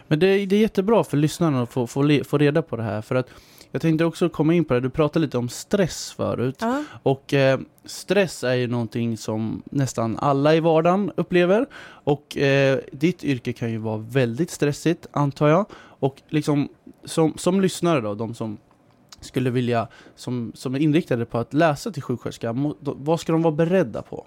Men 0.08 0.18
det 0.18 0.26
är, 0.26 0.46
det 0.46 0.56
är 0.56 0.60
jättebra 0.60 1.04
för 1.04 1.16
lyssnarna 1.16 1.62
att 1.62 1.72
få, 1.72 1.86
få, 1.86 2.20
få 2.24 2.38
reda 2.38 2.62
på 2.62 2.76
det 2.76 2.82
här 2.82 3.02
för 3.02 3.14
att 3.14 3.28
jag 3.70 3.82
tänkte 3.82 4.04
också 4.04 4.28
komma 4.28 4.54
in 4.54 4.64
på 4.64 4.74
det, 4.74 4.80
du 4.80 4.90
pratade 4.90 5.24
lite 5.24 5.38
om 5.38 5.48
stress 5.48 6.12
förut. 6.12 6.56
Ja. 6.60 6.84
Och 7.02 7.34
eh, 7.34 7.60
stress 7.84 8.44
är 8.44 8.54
ju 8.54 8.66
någonting 8.66 9.16
som 9.16 9.62
nästan 9.70 10.18
alla 10.18 10.54
i 10.54 10.60
vardagen 10.60 11.12
upplever. 11.16 11.66
Och 11.86 12.36
eh, 12.36 12.78
ditt 12.92 13.24
yrke 13.24 13.52
kan 13.52 13.70
ju 13.70 13.78
vara 13.78 13.98
väldigt 13.98 14.50
stressigt, 14.50 15.06
antar 15.10 15.48
jag. 15.48 15.66
Och 15.76 16.22
liksom, 16.28 16.68
som, 17.04 17.34
som 17.36 17.60
lyssnare 17.60 18.00
då, 18.00 18.14
de 18.14 18.34
som 18.34 18.58
skulle 19.26 19.50
vilja, 19.50 19.88
som, 20.14 20.52
som 20.54 20.74
är 20.74 20.78
inriktade 20.78 21.24
på 21.24 21.38
att 21.38 21.54
läsa 21.54 21.90
till 21.90 22.02
sjuksköterska, 22.02 22.54
vad 22.80 23.20
ska 23.20 23.32
de 23.32 23.42
vara 23.42 23.54
beredda 23.54 24.02
på? 24.02 24.26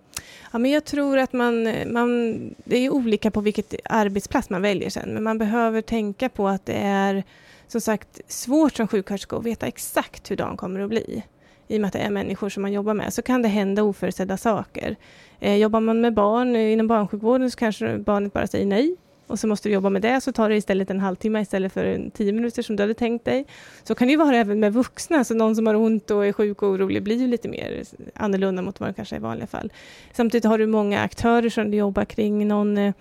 Ja, 0.52 0.60
men 0.60 0.72
jag 0.72 0.86
tror 0.86 1.18
att 1.18 1.34
man, 1.34 1.70
man, 1.94 2.38
det 2.64 2.78
är 2.78 2.90
olika 2.90 3.32
på 3.32 3.42
vilket 3.42 3.74
arbetsplats 3.86 4.50
man 4.50 4.62
väljer 4.62 4.90
sen, 4.90 5.14
men 5.14 5.24
man 5.24 5.38
behöver 5.38 5.82
tänka 5.82 6.30
på 6.30 6.48
att 6.48 6.66
det 6.66 6.78
är 6.78 7.24
som 7.68 7.82
sagt 7.82 8.22
svårt 8.28 8.76
som 8.76 8.88
sjuksköterska 8.88 9.36
att 9.36 9.46
veta 9.46 9.68
exakt 9.68 10.32
hur 10.32 10.36
dagen 10.36 10.58
kommer 10.58 10.80
att 10.80 10.90
bli. 10.90 11.24
I 11.68 11.78
och 11.78 11.82
med 11.82 11.88
att 11.88 11.94
det 11.94 12.00
är 12.00 12.10
människor 12.10 12.50
som 12.50 12.62
man 12.62 12.72
jobbar 12.72 12.94
med 12.94 13.14
så 13.14 13.22
kan 13.22 13.42
det 13.42 13.48
hända 13.48 13.84
oförutsedda 13.84 14.38
saker. 14.38 14.96
Eh, 15.40 15.56
jobbar 15.56 15.80
man 15.80 16.02
med 16.02 16.14
barn 16.14 16.56
inom 16.56 16.88
barnsjukvården 16.88 17.52
så 17.52 17.58
kanske 17.58 17.98
barnet 17.98 18.34
bara 18.34 18.48
säger 18.48 18.66
nej 18.66 18.96
och 19.30 19.39
så 19.39 19.48
måste 19.48 19.70
du 19.70 19.74
jobba 19.74 19.89
med 19.89 20.02
det 20.02 20.22
så 20.22 20.32
tar 20.32 20.50
det 20.50 20.56
istället 20.56 20.89
en 20.89 21.00
halvtimme 21.00 21.42
istället 21.42 21.74
för 21.74 21.86
en 21.86 22.12
tio 22.12 22.32
minuter 22.32 22.62
som 22.62 22.76
du 22.76 22.84
hade 22.84 22.94
tänkt 22.94 23.26
dig. 23.26 23.46
Så 23.84 23.96
kan 23.96 24.08
det 24.08 24.12
ju 24.12 24.18
vara 24.18 24.36
även 24.36 24.60
med 24.60 24.74
vuxna, 24.74 25.24
så 25.24 25.34
någon 25.34 25.56
som 25.56 25.68
har 25.68 25.76
ont 25.76 26.12
och 26.12 26.26
är 26.26 26.34
sjuk 26.34 26.62
och 26.62 26.70
orolig 26.70 27.04
blir 27.04 27.15
ju 27.15 27.28
lite 27.28 27.48
mer 27.48 27.84
annorlunda 28.15 28.62
mot 28.62 28.80
vad 28.80 28.89
det 28.89 28.94
kanske 28.94 29.15
är 29.15 29.20
i 29.20 29.22
vanliga 29.22 29.48
fall. 29.48 29.74
Samtidigt 30.13 30.46
har 30.46 30.58
du 30.58 30.68
många 30.68 31.00
aktörer 31.00 31.50
som 31.50 31.72
du 31.72 31.78
jobbar 31.78 32.06
kring, 32.06 32.48
någon 32.48 32.78
eh, 32.78 32.94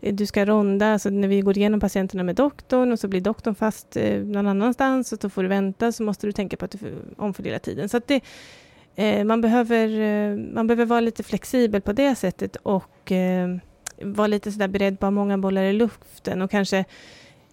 du 0.00 0.26
ska 0.26 0.44
ronda, 0.44 0.92
alltså 0.92 1.10
när 1.10 1.28
vi 1.28 1.40
går 1.40 1.58
igenom 1.58 1.80
patienterna 1.80 2.22
med 2.22 2.36
doktorn 2.36 2.92
och 2.92 2.98
så 2.98 3.08
blir 3.08 3.20
doktorn 3.20 3.54
fast 3.54 3.96
eh, 3.96 4.20
någon 4.20 4.46
annanstans 4.46 5.12
och 5.12 5.18
då 5.18 5.30
får 5.30 5.42
du 5.42 5.48
vänta 5.48 5.92
så 5.92 6.02
måste 6.02 6.26
du 6.26 6.32
tänka 6.32 6.56
på 6.56 6.64
att 6.64 6.70
du 6.70 6.78
omfördelar 7.16 7.58
tiden. 7.58 7.88
Så 7.88 7.96
att 7.96 8.06
det, 8.06 8.20
eh, 8.96 9.24
man, 9.24 9.40
behöver, 9.40 10.36
man 10.54 10.66
behöver 10.66 10.84
vara 10.84 11.00
lite 11.00 11.22
flexibel 11.22 11.80
på 11.80 11.92
det 11.92 12.14
sättet 12.14 12.56
och 12.56 13.12
var 14.00 14.14
vara 14.14 14.26
lite 14.26 14.52
sådär 14.52 14.68
beredd 14.68 15.00
på 15.00 15.06
att 15.06 15.12
ha 15.12 15.14
många 15.14 15.38
bollar 15.38 15.62
i 15.62 15.72
luften 15.72 16.42
och 16.42 16.50
kanske 16.50 16.84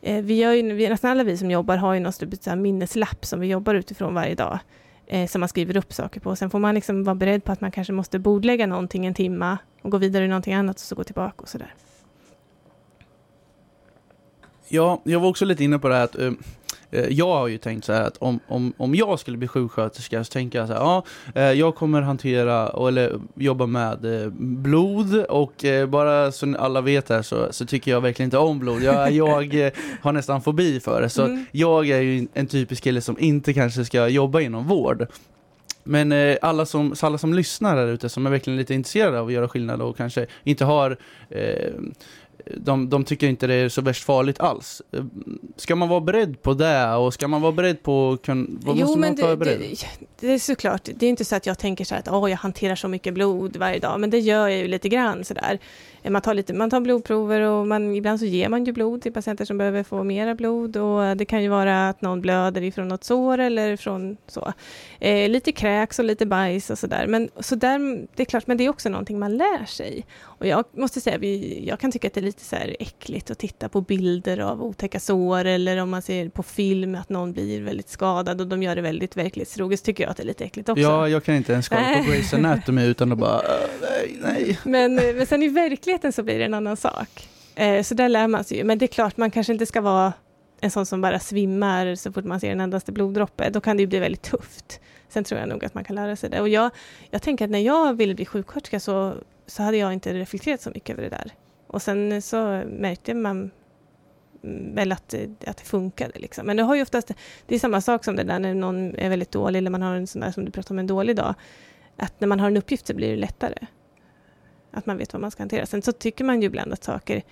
eh, 0.01 0.23
vi 0.23 0.35
gör 0.35 0.53
ju, 0.53 0.89
nästan 0.89 1.11
alla 1.11 1.23
vi 1.23 1.37
som 1.37 1.51
jobbar 1.51 1.77
har 1.77 1.93
ju 1.93 1.99
någon 1.99 2.13
typ 2.13 2.47
av 2.47 2.57
minneslapp 2.57 3.25
som 3.25 3.39
vi 3.39 3.47
jobbar 3.47 3.75
utifrån 3.75 4.13
varje 4.13 4.35
dag 4.35 4.59
eh, 5.07 5.27
som 5.27 5.39
man 5.39 5.49
skriver 5.49 5.77
upp 5.77 5.93
saker 5.93 6.19
på. 6.19 6.35
Sen 6.35 6.49
får 6.49 6.59
man 6.59 6.75
liksom 6.75 7.03
vara 7.03 7.15
beredd 7.15 7.43
på 7.43 7.51
att 7.51 7.61
man 7.61 7.71
kanske 7.71 7.93
måste 7.93 8.19
bordlägga 8.19 8.67
någonting 8.67 9.05
en 9.05 9.13
timma 9.13 9.57
och 9.81 9.91
gå 9.91 9.97
vidare 9.97 10.25
i 10.25 10.27
någonting 10.27 10.53
annat 10.53 10.75
och 10.75 10.81
så 10.81 10.95
gå 10.95 11.03
tillbaka 11.03 11.41
och 11.41 11.49
sådär. 11.49 11.73
Ja, 14.67 15.01
jag 15.03 15.19
var 15.19 15.29
också 15.29 15.45
lite 15.45 15.63
inne 15.63 15.79
på 15.79 15.87
det 15.87 15.95
här 15.95 16.03
att 16.03 16.15
eh, 16.15 16.31
jag 17.09 17.27
har 17.27 17.47
ju 17.47 17.57
tänkt 17.57 17.85
så 17.85 17.93
här 17.93 18.01
att 18.01 18.17
om, 18.17 18.39
om, 18.47 18.73
om 18.77 18.95
jag 18.95 19.19
skulle 19.19 19.37
bli 19.37 19.47
sjuksköterska 19.47 20.23
så 20.23 20.31
tänker 20.31 20.59
jag 20.59 20.67
så 20.67 20.73
här, 20.73 20.81
ja, 20.81 21.03
uh, 21.37 21.59
jag 21.59 21.75
kommer 21.75 22.01
hantera 22.01 22.87
eller 22.87 23.19
jobba 23.35 23.65
med 23.65 24.05
uh, 24.05 24.29
blod 24.39 25.25
och 25.29 25.65
bara 25.87 26.31
så 26.31 26.55
alla 26.59 26.81
vet 26.81 27.09
här 27.09 27.21
så, 27.21 27.47
så 27.51 27.65
tycker 27.65 27.91
jag 27.91 28.01
verkligen 28.01 28.27
inte 28.27 28.37
om 28.37 28.59
blod. 28.59 28.83
Jag, 28.83 29.11
jag 29.11 29.71
har 30.01 30.11
nästan 30.11 30.41
fobi 30.41 30.79
för 30.79 31.01
det, 31.01 31.09
så 31.09 31.25
mm. 31.25 31.45
jag 31.51 31.89
är 31.89 32.01
ju 32.01 32.27
en 32.33 32.47
typisk 32.47 32.83
kille 32.83 33.01
som 33.01 33.19
inte 33.19 33.53
kanske 33.53 33.85
ska 33.85 34.07
jobba 34.07 34.41
inom 34.41 34.67
vård. 34.67 35.07
Men 35.87 36.11
eh, 36.11 36.37
alla, 36.41 36.65
som, 36.65 36.95
alla 37.01 37.17
som 37.17 37.33
lyssnar 37.33 37.75
där 37.75 37.87
ute 37.87 38.09
som 38.09 38.25
är 38.25 38.29
verkligen 38.29 38.57
lite 38.57 38.73
intresserade 38.73 39.19
av 39.19 39.27
att 39.27 39.33
göra 39.33 39.47
skillnad 39.47 39.81
och 39.81 39.97
kanske 39.97 40.25
inte 40.43 40.65
har 40.65 40.97
eh, 41.29 41.73
de, 42.57 42.89
de 42.89 43.03
tycker 43.03 43.27
inte 43.27 43.47
det 43.47 43.53
är 43.53 43.69
så 43.69 43.81
värst 43.81 44.03
farligt 44.03 44.39
alls. 44.39 44.81
Ska 45.55 45.75
man 45.75 45.89
vara 45.89 46.01
beredd 46.01 46.41
på 46.41 46.53
det 46.53 46.95
och 46.95 47.13
ska 47.13 47.27
man 47.27 47.41
vara 47.41 47.51
beredd 47.51 47.83
på, 47.83 48.17
kan, 48.23 48.59
vad 48.61 48.77
jo, 48.77 48.85
måste 48.85 48.99
man 48.99 49.15
vara 49.15 49.35
beredd? 49.35 49.59
Det, 49.59 49.87
det, 50.19 50.33
är 50.33 50.39
såklart, 50.39 50.89
det 50.95 51.05
är 51.05 51.09
inte 51.09 51.25
så 51.25 51.35
att 51.35 51.45
jag 51.45 51.59
tänker 51.59 51.85
så 51.85 51.95
här 51.95 51.99
att 52.01 52.07
oh, 52.07 52.29
jag 52.29 52.37
hanterar 52.37 52.75
så 52.75 52.87
mycket 52.87 53.13
blod 53.13 53.57
varje 53.57 53.79
dag, 53.79 53.99
men 53.99 54.09
det 54.09 54.19
gör 54.19 54.47
jag 54.47 54.59
ju 54.59 54.67
lite 54.67 54.89
grann 54.89 55.25
sådär. 55.25 55.59
Man 56.09 56.21
tar, 56.21 56.33
lite, 56.33 56.53
man 56.53 56.69
tar 56.69 56.79
blodprover 56.79 57.41
och 57.41 57.67
man, 57.67 57.95
ibland 57.95 58.19
så 58.19 58.25
ger 58.25 58.49
man 58.49 58.65
ju 58.65 58.71
blod 58.71 59.01
till 59.01 59.13
patienter 59.13 59.45
som 59.45 59.57
behöver 59.57 59.83
få 59.83 60.03
mera 60.03 60.35
blod 60.35 60.77
och 60.77 61.17
det 61.17 61.25
kan 61.25 61.43
ju 61.43 61.49
vara 61.49 61.89
att 61.89 62.01
någon 62.01 62.21
blöder 62.21 62.61
ifrån 62.61 62.87
något 62.87 63.03
sår 63.03 63.37
eller 63.37 63.77
från 63.77 64.17
så. 64.27 64.53
Eh, 64.99 65.29
lite 65.29 65.51
kräks 65.51 65.99
och 65.99 66.05
lite 66.05 66.25
bajs 66.25 66.69
och 66.69 66.79
sådär. 66.79 67.07
Men 67.07 67.29
så 67.39 67.55
där, 67.55 68.07
det 68.15 68.23
är 68.23 68.25
klart, 68.25 68.47
men 68.47 68.57
det 68.57 68.65
är 68.65 68.69
också 68.69 68.89
någonting 68.89 69.19
man 69.19 69.37
lär 69.37 69.65
sig. 69.65 70.05
Och 70.21 70.47
jag 70.47 70.65
måste 70.71 71.01
säga, 71.01 71.17
vi, 71.17 71.63
jag 71.67 71.79
kan 71.79 71.91
tycka 71.91 72.07
att 72.07 72.13
det 72.13 72.19
är 72.19 72.25
lite 72.25 72.43
så 72.43 72.55
här 72.55 72.75
äckligt 72.79 73.31
att 73.31 73.39
titta 73.39 73.69
på 73.69 73.81
bilder 73.81 74.39
av 74.39 74.63
otäcka 74.63 74.99
sår 74.99 75.45
eller 75.45 75.77
om 75.77 75.89
man 75.89 76.01
ser 76.01 76.29
på 76.29 76.43
film 76.43 76.95
att 76.95 77.09
någon 77.09 77.33
blir 77.33 77.61
väldigt 77.61 77.89
skadad 77.89 78.41
och 78.41 78.47
de 78.47 78.63
gör 78.63 78.75
det 78.75 78.81
väldigt 78.81 79.17
verklighetstroget, 79.17 79.83
tycker 79.83 80.03
jag 80.03 80.11
att 80.11 80.17
det 80.17 80.23
är 80.23 80.27
lite 80.27 80.43
äckligt 80.43 80.69
också. 80.69 80.81
Ja, 80.81 81.09
jag 81.09 81.23
kan 81.23 81.35
inte 81.35 81.53
ens 81.53 81.69
kolla 81.69 81.81
på 81.81 81.87
Grey's 82.11 82.35
Anatomy 82.35 82.85
utan 82.85 83.11
att 83.11 83.17
bara, 83.17 83.41
nej, 83.81 84.17
nej. 84.21 84.59
Men, 84.63 84.95
men 84.95 85.25
sen 85.25 85.43
i 85.43 85.47
verkligheten 85.47 85.94
så 86.11 86.23
blir 86.23 86.39
det 86.39 86.45
en 86.45 86.53
annan 86.53 86.77
sak. 86.77 87.29
Eh, 87.55 87.83
så 87.83 87.95
där 87.95 88.09
lär 88.09 88.27
man 88.27 88.43
sig 88.43 88.57
ju, 88.57 88.63
men 88.63 88.77
det 88.77 88.85
är 88.85 88.87
klart, 88.87 89.17
man 89.17 89.31
kanske 89.31 89.53
inte 89.53 89.65
ska 89.65 89.81
vara 89.81 90.13
en 90.61 90.71
sån 90.71 90.85
som 90.85 91.01
bara 91.01 91.19
svimmar 91.19 91.95
så 91.95 92.11
fort 92.11 92.25
man 92.25 92.39
ser 92.39 92.51
en 92.51 92.61
endaste 92.61 92.91
bloddroppe, 92.91 93.49
då 93.49 93.61
kan 93.61 93.77
det 93.77 93.83
ju 93.83 93.87
bli 93.87 93.99
väldigt 93.99 94.21
tufft. 94.21 94.79
Sen 95.09 95.23
tror 95.23 95.39
jag 95.39 95.49
nog 95.49 95.65
att 95.65 95.73
man 95.73 95.83
kan 95.83 95.95
lära 95.95 96.15
sig 96.15 96.29
det. 96.29 96.41
Och 96.41 96.49
jag, 96.49 96.71
jag 97.09 97.21
tänker 97.21 97.45
att 97.45 97.51
när 97.51 97.59
jag 97.59 97.93
ville 97.93 98.15
bli 98.15 98.25
sjuksköterska 98.25 98.79
så, 98.79 99.13
så 99.47 99.63
hade 99.63 99.77
jag 99.77 99.93
inte 99.93 100.13
reflekterat 100.13 100.61
så 100.61 100.69
mycket 100.69 100.93
över 100.93 101.03
det 101.03 101.09
där. 101.09 101.31
Och 101.67 101.81
sen 101.81 102.21
så 102.21 102.61
märkte 102.65 103.13
man 103.13 103.51
väl 104.73 104.91
att, 104.91 105.13
att 105.47 105.57
det 105.57 105.63
funkade. 105.63 106.19
Liksom. 106.19 106.45
Men 106.45 106.57
det 106.57 106.63
har 106.63 106.75
ju 106.75 106.81
oftast, 106.81 107.11
det 107.45 107.55
är 107.55 107.59
samma 107.59 107.81
sak 107.81 108.03
som 108.03 108.15
det 108.15 108.23
där 108.23 108.39
när 108.39 108.53
någon 108.53 108.95
är 108.95 109.09
väldigt 109.09 109.31
dålig, 109.31 109.57
eller 109.57 109.69
man 109.69 109.81
har 109.81 109.95
en 109.95 110.07
sån 110.07 110.21
där 110.21 110.31
som 110.31 110.45
du 110.45 110.51
pratade 110.51 110.73
om, 110.73 110.79
en 110.79 110.87
dålig 110.87 111.15
dag. 111.15 111.35
Att 111.97 112.21
när 112.21 112.27
man 112.27 112.39
har 112.39 112.47
en 112.47 112.57
uppgift 112.57 112.87
så 112.87 112.93
blir 112.93 113.09
det 113.09 113.15
lättare. 113.15 113.67
Att 114.75 114.85
man 114.85 114.97
vet 114.97 115.13
vad 115.13 115.21
man 115.21 115.31
ska 115.31 115.41
hantera. 115.41 115.65
Sen 115.65 115.81
så 115.81 115.91
tycker 115.91 116.23
man 116.23 116.41
ju 116.41 116.47
ibland 116.47 116.73
att 116.73 116.83
saker 116.83 117.23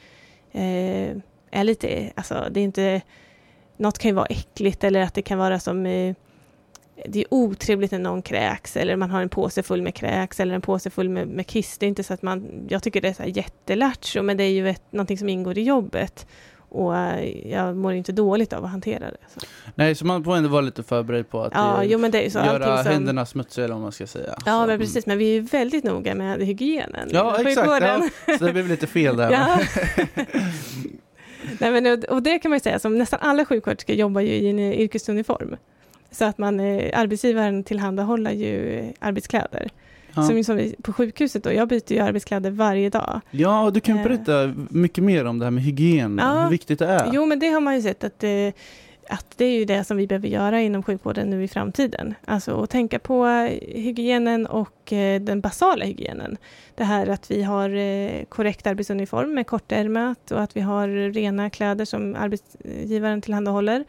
eh, 0.51 1.17
är 1.51 1.63
lite, 1.63 2.11
alltså 2.15 2.47
det 2.51 2.59
är 2.59 2.63
inte, 2.63 3.01
något 3.77 3.97
kan 3.97 4.09
ju 4.09 4.15
vara 4.15 4.25
äckligt 4.25 4.83
eller 4.83 5.01
att 5.01 5.13
det 5.13 5.21
kan 5.21 5.37
vara 5.37 5.59
som 5.59 5.85
eh, 5.85 6.15
det 7.05 7.19
är 7.19 7.25
otrevligt 7.29 7.91
när 7.91 7.99
någon 7.99 8.21
kräks 8.21 8.77
eller 8.77 8.95
man 8.95 9.11
har 9.11 9.21
en 9.21 9.29
påse 9.29 9.63
full 9.63 9.81
med 9.81 9.95
kräks 9.95 10.39
eller 10.39 10.55
en 10.55 10.61
påse 10.61 10.89
full 10.89 11.09
med, 11.09 11.27
med 11.27 11.47
kiss. 11.47 11.77
Det 11.77 11.85
är 11.85 11.87
inte 11.87 12.03
så 12.03 12.13
att 12.13 12.21
man, 12.21 12.65
jag 12.69 12.83
tycker 12.83 13.01
det 13.01 13.07
är 13.07 13.13
så 13.13 13.23
jättelattjo 13.23 14.21
men 14.21 14.37
det 14.37 14.43
är 14.43 14.51
ju 14.51 14.69
ett, 14.69 14.91
någonting 14.91 15.17
som 15.17 15.29
ingår 15.29 15.57
i 15.57 15.63
jobbet. 15.63 16.27
Och 16.73 16.97
eh, 16.97 17.51
jag 17.51 17.75
mår 17.75 17.93
inte 17.93 18.11
dåligt 18.11 18.53
av 18.53 18.65
att 18.65 18.71
hantera 18.71 19.05
det. 19.05 19.17
Så. 19.27 19.39
Nej, 19.75 19.95
så 19.95 20.05
man 20.05 20.23
får 20.23 20.35
ändå 20.35 20.49
vara 20.49 20.61
lite 20.61 20.83
förberedd 20.83 21.29
på 21.29 21.41
att 21.41 21.51
ja, 21.55 21.83
jo, 21.83 21.99
så, 21.99 22.39
göra 22.39 22.83
som... 22.83 22.91
händerna 22.91 23.25
smutsiga 23.25 23.65
eller 23.65 23.73
vad 23.73 23.83
man 23.83 23.91
ska 23.91 24.07
säga. 24.07 24.35
Ja, 24.45 24.61
så. 24.61 24.67
men 24.67 24.79
precis. 24.79 25.05
Men 25.05 25.17
vi 25.17 25.37
är 25.37 25.41
väldigt 25.41 25.83
noga 25.83 26.15
med 26.15 26.39
hygienen. 26.39 27.09
Ja, 27.11 27.37
exakt. 27.39 27.83
Ja, 27.83 28.09
så 28.39 28.45
det 28.45 28.53
blev 28.53 28.67
lite 28.67 28.87
fel 28.87 29.17
där. 29.17 29.31
ja. 29.31 29.59
Nej, 31.59 31.81
men, 31.81 32.03
och 32.09 32.23
det 32.23 32.39
kan 32.39 32.49
man 32.49 32.55
ju 32.55 32.59
säga, 32.59 32.79
som 32.79 32.97
nästan 32.97 33.19
alla 33.21 33.45
sjuksköterskor 33.45 33.95
jobbar 33.95 34.21
ju 34.21 34.31
i 34.33 34.49
en 34.49 34.59
yrkesuniform. 34.59 35.55
Så 36.11 36.25
att 36.25 36.37
man, 36.37 36.59
eh, 36.59 36.99
arbetsgivaren 36.99 37.63
tillhandahåller 37.63 38.31
ju 38.31 38.83
arbetskläder. 38.99 39.69
Ja. 40.15 40.23
Som, 40.23 40.43
som 40.43 40.73
på 40.81 40.93
sjukhuset 40.93 41.43
då, 41.43 41.53
jag 41.53 41.67
byter 41.67 41.93
ju 41.93 41.99
arbetskläder 41.99 42.51
varje 42.51 42.89
dag. 42.89 43.21
Ja, 43.31 43.71
du 43.73 43.79
kan 43.79 43.97
eh. 43.97 44.03
berätta 44.03 44.53
mycket 44.69 45.03
mer 45.03 45.25
om 45.25 45.39
det 45.39 45.45
här 45.45 45.51
med 45.51 45.63
hygien, 45.63 46.19
ja. 46.21 46.43
hur 46.43 46.49
viktigt 46.49 46.79
det 46.79 46.85
är. 46.85 47.09
Jo, 47.13 47.25
men 47.25 47.39
det 47.39 47.49
har 47.49 47.61
man 47.61 47.75
ju 47.75 47.81
sett 47.81 48.03
att, 48.03 48.23
eh, 48.23 48.53
att 49.09 49.37
det 49.37 49.45
är 49.45 49.59
ju 49.59 49.65
det 49.65 49.83
som 49.83 49.97
vi 49.97 50.07
behöver 50.07 50.27
göra 50.27 50.61
inom 50.61 50.83
sjukvården 50.83 51.29
nu 51.29 51.43
i 51.43 51.47
framtiden. 51.47 52.15
Alltså 52.25 52.63
att 52.63 52.69
tänka 52.69 52.99
på 52.99 53.25
hygienen 53.61 54.45
och 54.45 54.93
eh, 54.93 55.21
den 55.21 55.41
basala 55.41 55.85
hygienen. 55.85 56.37
Det 56.75 56.83
här 56.83 57.07
att 57.07 57.31
vi 57.31 57.43
har 57.43 58.25
korrekt 58.25 58.67
arbetsuniform 58.67 59.33
med 59.33 59.47
kortärmat 59.47 60.31
och 60.31 60.41
att 60.41 60.57
vi 60.57 60.61
har 60.61 60.87
rena 61.13 61.49
kläder 61.49 61.85
som 61.85 62.15
arbetsgivaren 62.15 63.21
tillhandahåller. 63.21 63.85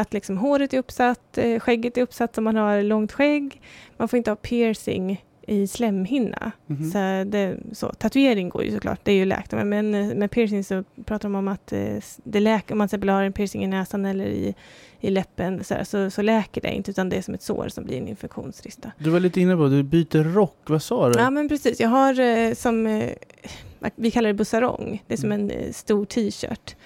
att 0.00 0.12
liksom 0.12 0.38
håret 0.38 0.74
är 0.74 0.78
uppsatt, 0.78 1.38
skägget 1.60 1.98
är 1.98 2.02
uppsatt 2.02 2.38
om 2.38 2.44
man 2.44 2.56
har 2.56 2.82
långt 2.82 3.12
skägg. 3.12 3.60
Man 3.96 4.08
får 4.08 4.16
inte 4.16 4.30
ha 4.30 4.36
piercing 4.36 5.24
i 5.46 5.66
slemhinna. 5.66 6.52
Mm 6.68 6.82
-hmm. 6.82 6.92
så 6.92 7.30
det, 7.30 7.56
så, 7.72 7.88
tatuering 7.88 8.48
går 8.48 8.64
ju 8.64 8.70
såklart, 8.70 9.00
det 9.02 9.12
är 9.12 9.16
ju 9.16 9.24
läkt. 9.24 9.52
Men 9.52 9.90
med 10.18 10.30
piercing 10.30 10.64
så 10.64 10.84
pratar 11.04 11.28
de 11.28 11.34
om 11.34 11.48
att 11.48 11.72
eh, 11.72 11.96
det 12.24 12.40
läker, 12.40 12.74
om 12.74 12.78
man 12.78 12.88
till 12.88 12.96
exempel 12.96 13.08
har 13.08 13.22
en 13.22 13.32
piercing 13.32 13.64
i 13.64 13.66
näsan 13.66 14.06
eller 14.06 14.26
i, 14.26 14.54
i 15.00 15.10
läppen 15.10 15.64
så, 15.64 15.74
så, 15.84 16.10
så, 16.10 16.22
läker 16.22 16.60
det 16.60 16.74
inte, 16.74 16.90
utan 16.90 17.08
det 17.08 17.16
är 17.16 17.22
som 17.22 17.34
ett 17.34 17.42
sår 17.42 17.68
som 17.68 17.84
blir 17.84 17.96
en 17.96 18.08
infektionsrisk. 18.08 18.78
Du 18.98 19.10
var 19.10 19.20
lite 19.20 19.40
inne 19.40 19.56
på 19.56 19.68
du 19.68 19.82
byter 19.82 20.34
rock, 20.34 20.58
vad 20.66 20.82
sa 20.82 21.08
du? 21.08 21.18
Ja 21.18 21.30
men 21.30 21.48
precis, 21.48 21.80
jag 21.80 21.88
har 21.88 22.20
eh, 22.20 22.54
som, 22.54 22.86
eh, 22.86 23.10
vi 23.96 24.10
kallar 24.10 24.28
det 24.28 24.34
bussarong, 24.34 25.02
det 25.06 25.14
är 25.14 25.18
som 25.18 25.32
mm. 25.32 25.50
en 25.50 25.72
stor 25.72 26.04
t-shirt. 26.04 26.76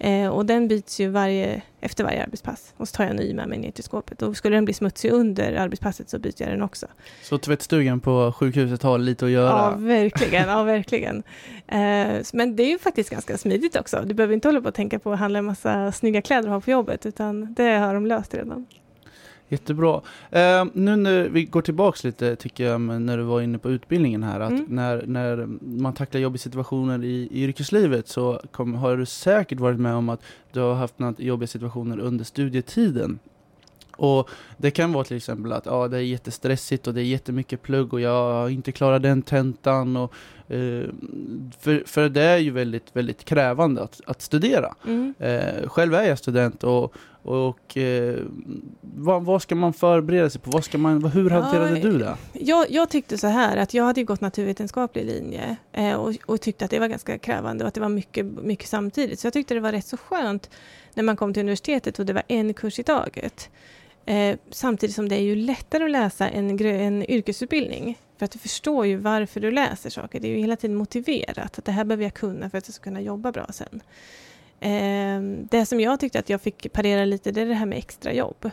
Eh, 0.00 0.28
och 0.28 0.46
den 0.46 0.68
byts 0.68 1.00
ju 1.00 1.08
varje, 1.08 1.62
efter 1.80 2.04
varje 2.04 2.22
arbetspass. 2.22 2.74
Och 2.76 2.88
så 2.88 2.96
tar 2.96 3.04
jag 3.04 3.10
en 3.10 3.16
ny 3.16 3.34
med 3.34 3.48
mig 3.48 3.58
ner 3.58 3.70
till 3.70 3.84
skåpet. 3.84 4.22
Och 4.22 4.36
skulle 4.36 4.56
den 4.56 4.64
bli 4.64 4.74
smutsig 4.74 5.10
under 5.10 5.52
arbetspasset 5.52 6.10
så 6.10 6.18
byter 6.18 6.34
jag 6.38 6.48
den 6.50 6.62
också. 6.62 6.86
Så 7.22 7.38
tvättstugan 7.38 8.00
på 8.00 8.32
sjukhuset 8.32 8.82
har 8.82 8.98
lite 8.98 9.24
att 9.24 9.30
göra? 9.30 9.48
Ja, 9.48 9.74
verkligen. 9.76 10.48
Ja, 10.48 10.62
verkligen. 10.62 11.22
Eh, 11.66 12.22
men 12.32 12.56
det 12.56 12.62
är 12.62 12.70
ju 12.70 12.78
faktiskt 12.78 13.10
ganska 13.10 13.38
smidigt 13.38 13.76
också. 13.76 14.02
Du 14.06 14.14
behöver 14.14 14.34
inte 14.34 14.48
hålla 14.48 14.60
på 14.60 14.68
att 14.68 14.74
tänka 14.74 14.98
på 14.98 15.12
att 15.12 15.18
handla 15.18 15.38
en 15.38 15.44
massa 15.44 15.92
snygga 15.92 16.22
kläder 16.22 16.48
att 16.48 16.54
ha 16.54 16.60
på 16.60 16.70
jobbet, 16.70 17.06
utan 17.06 17.54
det 17.54 17.70
har 17.70 17.94
de 17.94 18.06
löst 18.06 18.34
redan. 18.34 18.66
Jättebra. 19.48 20.00
Eh, 20.30 20.64
nu 20.72 20.96
när 20.96 21.28
vi 21.28 21.44
går 21.44 21.62
tillbaks 21.62 22.04
lite 22.04 22.36
tycker 22.36 22.64
jag 22.64 22.80
när 22.80 23.18
du 23.18 23.22
var 23.22 23.40
inne 23.40 23.58
på 23.58 23.70
utbildningen 23.70 24.22
här 24.22 24.40
att 24.40 24.50
mm. 24.50 24.66
när, 24.68 25.04
när 25.06 25.46
man 25.60 25.94
tacklar 25.94 26.20
jobbiga 26.20 26.38
situationer 26.38 27.04
i, 27.04 27.28
i 27.30 27.42
yrkeslivet 27.44 28.08
så 28.08 28.40
kom, 28.50 28.74
har 28.74 28.96
du 28.96 29.06
säkert 29.06 29.60
varit 29.60 29.80
med 29.80 29.94
om 29.94 30.08
att 30.08 30.22
du 30.52 30.60
har 30.60 30.74
haft 30.74 30.98
några 30.98 31.14
jobbiga 31.18 31.46
situationer 31.46 31.98
under 31.98 32.24
studietiden. 32.24 33.18
Och 33.96 34.30
det 34.56 34.70
kan 34.70 34.92
vara 34.92 35.04
till 35.04 35.16
exempel 35.16 35.52
att 35.52 35.66
ja, 35.66 35.88
det 35.88 35.96
är 35.96 36.00
jättestressigt 36.00 36.86
och 36.86 36.94
det 36.94 37.00
är 37.00 37.04
jättemycket 37.04 37.62
plugg 37.62 37.92
och 37.92 38.00
jag 38.00 38.32
har 38.32 38.48
inte 38.48 38.72
klarat 38.72 39.02
den 39.02 39.22
tentan. 39.22 39.96
Och, 39.96 40.14
eh, 40.48 40.88
för, 41.60 41.82
för 41.86 42.08
det 42.08 42.22
är 42.22 42.38
ju 42.38 42.50
väldigt, 42.50 42.96
väldigt 42.96 43.24
krävande 43.24 43.82
att, 43.82 44.00
att 44.06 44.22
studera. 44.22 44.74
Mm. 44.86 45.14
Eh, 45.18 45.68
själv 45.68 45.94
är 45.94 46.02
jag 46.02 46.18
student 46.18 46.64
och, 46.64 46.94
och 47.22 47.76
eh, 47.76 48.16
vad, 48.80 49.24
vad, 49.24 49.42
ska 49.42 49.54
man 49.54 49.72
förbereda 49.72 50.30
sig 50.30 50.40
på? 50.40 50.50
Vad 50.50 50.64
ska 50.64 50.78
man, 50.78 51.04
hur 51.04 51.30
hanterade 51.30 51.78
ja, 51.78 51.90
du 51.90 51.98
det? 51.98 52.16
Jag, 52.32 52.70
jag, 52.70 52.90
tyckte 52.90 53.18
så 53.18 53.26
här 53.26 53.56
att 53.56 53.74
jag 53.74 53.84
hade 53.84 54.04
gått 54.04 54.20
naturvetenskaplig 54.20 55.04
linje 55.04 55.56
eh, 55.72 55.94
och, 55.94 56.14
och, 56.26 56.40
tyckte 56.40 56.64
att 56.64 56.70
det 56.70 56.78
var 56.78 56.88
ganska 56.88 57.18
krävande 57.18 57.64
och 57.64 57.68
att 57.68 57.74
det 57.74 57.80
var 57.80 57.88
mycket, 57.88 58.26
mycket 58.26 58.68
samtidigt. 58.68 59.20
Så 59.20 59.26
jag 59.26 59.32
tyckte 59.32 59.54
det 59.54 59.60
var 59.60 59.72
rätt 59.72 59.86
så 59.86 59.96
skönt 59.96 60.50
när 60.94 61.02
man 61.02 61.16
kom 61.16 61.34
till 61.34 61.40
universitetet 61.40 61.98
och 61.98 62.06
det 62.06 62.12
var 62.12 62.22
en 62.28 62.54
kurs 62.54 62.78
i 62.78 62.82
taget. 62.82 63.50
Eh, 64.08 64.38
samtidigt 64.50 64.96
som 64.96 65.08
det 65.08 65.16
är 65.16 65.20
ju 65.20 65.34
lättare 65.34 65.84
att 65.84 65.90
läsa 65.90 66.28
en, 66.28 66.60
en 66.60 67.10
yrkesutbildning. 67.10 67.98
För 68.18 68.24
att 68.24 68.30
du 68.30 68.38
förstår 68.38 68.86
ju 68.86 68.96
varför 68.96 69.40
du 69.40 69.50
läser 69.50 69.90
saker. 69.90 70.20
Det 70.20 70.28
är 70.28 70.30
ju 70.30 70.38
hela 70.38 70.56
tiden 70.56 70.76
motiverat. 70.76 71.58
Att 71.58 71.64
det 71.64 71.72
här 71.72 71.84
behöver 71.84 72.04
jag 72.04 72.14
kunna 72.14 72.50
för 72.50 72.58
att 72.58 72.68
jag 72.68 72.74
ska 72.74 72.84
kunna 72.84 73.00
jobba 73.00 73.32
bra 73.32 73.46
sen. 73.50 73.82
Eh, 74.60 75.46
det 75.50 75.66
som 75.66 75.80
jag 75.80 76.00
tyckte 76.00 76.18
att 76.18 76.28
jag 76.28 76.40
fick 76.40 76.72
parera 76.72 77.04
lite, 77.04 77.30
det 77.30 77.40
är 77.40 77.46
det 77.46 77.54
här 77.54 77.66
med 77.66 77.78
extrajobb. 77.78 78.50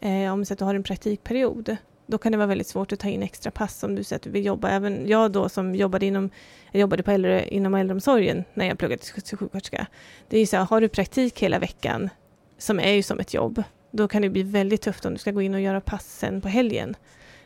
Eh, 0.00 0.32
om 0.32 0.44
så 0.44 0.52
att 0.52 0.58
du 0.58 0.64
har 0.64 0.74
en 0.74 0.82
praktikperiod, 0.82 1.76
då 2.06 2.18
kan 2.18 2.32
det 2.32 2.38
vara 2.38 2.46
väldigt 2.46 2.68
svårt 2.68 2.92
att 2.92 3.00
ta 3.00 3.08
in 3.08 3.22
extra 3.22 3.50
pass 3.50 3.82
om 3.82 3.94
du 3.94 4.04
säger 4.04 4.18
att 4.18 4.22
du 4.22 4.30
vill 4.30 4.46
jobba. 4.46 4.68
Även 4.68 5.08
jag 5.08 5.32
då 5.32 5.48
som 5.48 5.74
jobbade 5.74 6.06
inom, 6.06 6.30
jag 6.72 6.80
jobbade 6.80 7.02
på 7.02 7.10
äldre, 7.10 7.48
inom 7.48 7.74
äldreomsorgen 7.74 8.44
när 8.54 8.66
jag 8.66 8.78
pluggade 8.78 9.02
till 9.02 9.38
sjuksköterska. 9.38 9.86
Det 10.28 10.36
är 10.36 10.40
ju 10.40 10.46
så 10.46 10.56
här, 10.56 10.64
har 10.64 10.80
du 10.80 10.88
praktik 10.88 11.42
hela 11.42 11.58
veckan, 11.58 12.10
som 12.58 12.80
är 12.80 12.92
ju 12.92 13.02
som 13.02 13.20
ett 13.20 13.34
jobb, 13.34 13.62
då 13.96 14.08
kan 14.08 14.22
det 14.22 14.30
bli 14.30 14.42
väldigt 14.42 14.82
tufft 14.82 15.04
om 15.04 15.12
du 15.12 15.18
ska 15.18 15.30
gå 15.30 15.42
in 15.42 15.54
och 15.54 15.60
göra 15.60 15.80
passen 15.80 16.40
på 16.40 16.48
helgen. 16.48 16.96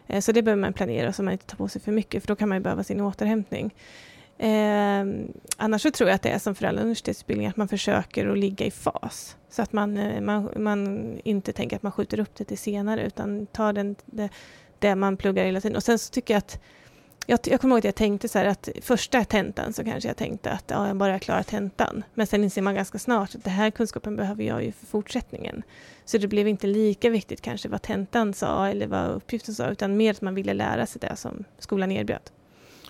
Eh, 0.06 0.20
så 0.20 0.32
det 0.32 0.42
behöver 0.42 0.60
man 0.60 0.72
planera 0.72 1.12
så 1.12 1.22
man 1.22 1.32
inte 1.32 1.46
tar 1.46 1.56
på 1.56 1.68
sig 1.68 1.82
för 1.82 1.92
mycket, 1.92 2.22
för 2.22 2.28
då 2.28 2.36
kan 2.36 2.48
man 2.48 2.58
ju 2.58 2.62
behöva 2.62 2.84
sin 2.84 3.00
återhämtning. 3.00 3.74
Eh, 4.38 5.04
annars 5.56 5.82
så 5.82 5.90
tror 5.90 6.08
jag 6.08 6.14
att 6.14 6.22
det 6.22 6.28
är 6.28 6.38
som 6.38 6.54
för 6.54 6.66
alla 6.66 6.80
universitetsutbildningar, 6.80 7.50
att 7.50 7.56
man 7.56 7.68
försöker 7.68 8.26
att 8.28 8.38
ligga 8.38 8.66
i 8.66 8.70
fas. 8.70 9.36
Så 9.50 9.62
att 9.62 9.72
man, 9.72 9.96
eh, 9.96 10.20
man, 10.20 10.50
man 10.56 11.12
inte 11.24 11.52
tänker 11.52 11.76
att 11.76 11.82
man 11.82 11.92
skjuter 11.92 12.20
upp 12.20 12.34
det 12.34 12.44
till 12.44 12.58
senare, 12.58 13.06
utan 13.06 13.46
tar 13.46 13.72
den, 13.72 13.96
det, 14.06 14.28
det 14.78 14.94
man 14.94 15.16
pluggar 15.16 15.44
hela 15.44 15.60
tiden. 15.60 15.76
Och 15.76 15.82
sen 15.82 15.98
så 15.98 16.12
tycker 16.12 16.34
jag 16.34 16.38
att 16.38 16.60
jag, 17.26 17.40
jag 17.44 17.60
kommer 17.60 17.74
ihåg 17.74 17.78
att 17.78 17.84
jag 17.84 17.94
tänkte 17.94 18.28
så 18.28 18.38
här 18.38 18.46
att 18.46 18.68
första 18.82 19.24
tentan 19.24 19.72
så 19.72 19.84
kanske 19.84 20.08
jag 20.08 20.16
tänkte 20.16 20.50
att 20.50 20.64
ja, 20.66 20.86
jag 20.86 20.96
bara 20.96 21.18
klarar 21.18 21.42
tentan. 21.42 22.04
Men 22.14 22.26
sen 22.26 22.44
inser 22.44 22.62
man 22.62 22.74
ganska 22.74 22.98
snart 22.98 23.34
att 23.34 23.44
den 23.44 23.52
här 23.52 23.70
kunskapen 23.70 24.16
behöver 24.16 24.44
jag 24.44 24.64
ju 24.64 24.72
för 24.72 24.86
fortsättningen. 24.86 25.62
Så 26.08 26.18
det 26.18 26.28
blev 26.28 26.48
inte 26.48 26.66
lika 26.66 27.10
viktigt 27.10 27.40
kanske 27.40 27.68
vad 27.68 27.82
tentan 27.82 28.34
sa 28.34 28.68
eller 28.68 28.86
vad 28.86 29.10
uppgiften 29.10 29.54
sa, 29.54 29.68
utan 29.68 29.96
mer 29.96 30.10
att 30.10 30.22
man 30.22 30.34
ville 30.34 30.54
lära 30.54 30.86
sig 30.86 31.00
det 31.00 31.16
som 31.16 31.44
skolan 31.58 31.92
erbjöd. 31.92 32.20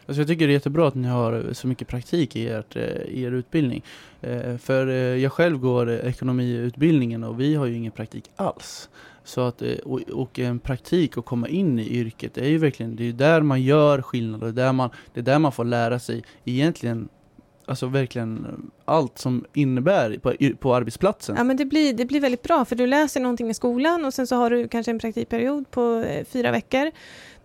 Alltså 0.06 0.20
jag 0.20 0.28
tycker 0.28 0.46
det 0.46 0.52
är 0.52 0.54
jättebra 0.54 0.88
att 0.88 0.94
ni 0.94 1.08
har 1.08 1.52
så 1.52 1.66
mycket 1.66 1.88
praktik 1.88 2.36
i, 2.36 2.48
ert, 2.48 2.76
eh, 2.76 2.82
i 2.84 3.22
er 3.22 3.32
utbildning. 3.32 3.82
Eh, 4.20 4.56
för 4.56 4.86
eh, 4.86 4.94
jag 4.94 5.32
själv 5.32 5.58
går 5.58 5.90
ekonomiutbildningen 5.90 7.24
och 7.24 7.40
vi 7.40 7.54
har 7.54 7.66
ju 7.66 7.74
ingen 7.74 7.92
praktik 7.92 8.30
alls. 8.36 8.88
Så 9.24 9.40
att, 9.40 9.62
och, 9.62 10.00
och, 10.00 10.38
en 10.38 10.58
praktik 10.58 11.16
och 11.16 11.24
komma 11.24 11.48
in 11.48 11.78
i 11.78 11.88
yrket, 11.98 12.34
det 12.34 12.40
är 12.40 12.48
ju 12.48 12.58
verkligen, 12.58 12.96
det 12.96 13.08
är 13.08 13.12
där 13.12 13.40
man 13.40 13.62
gör 13.62 14.02
skillnad, 14.02 14.40
det 14.40 14.46
är 14.46 14.52
där 14.52 14.72
man, 14.72 14.90
det 15.14 15.20
är 15.20 15.24
där 15.24 15.38
man 15.38 15.52
får 15.52 15.64
lära 15.64 15.98
sig 15.98 16.24
egentligen 16.44 17.08
alltså 17.68 17.86
verkligen 17.86 18.70
allt 18.84 19.18
som 19.18 19.44
innebär 19.54 20.18
på, 20.18 20.32
på 20.58 20.74
arbetsplatsen. 20.74 21.36
Ja, 21.36 21.44
men 21.44 21.56
det 21.56 21.64
blir, 21.64 21.92
det 21.92 22.04
blir 22.04 22.20
väldigt 22.20 22.42
bra, 22.42 22.64
för 22.64 22.76
du 22.76 22.86
läser 22.86 23.20
någonting 23.20 23.50
i 23.50 23.54
skolan 23.54 24.04
och 24.04 24.14
sen 24.14 24.26
så 24.26 24.36
har 24.36 24.50
du 24.50 24.68
kanske 24.68 24.90
en 24.90 24.98
praktikperiod 24.98 25.70
på 25.70 26.04
eh, 26.08 26.24
fyra 26.24 26.50
veckor 26.50 26.90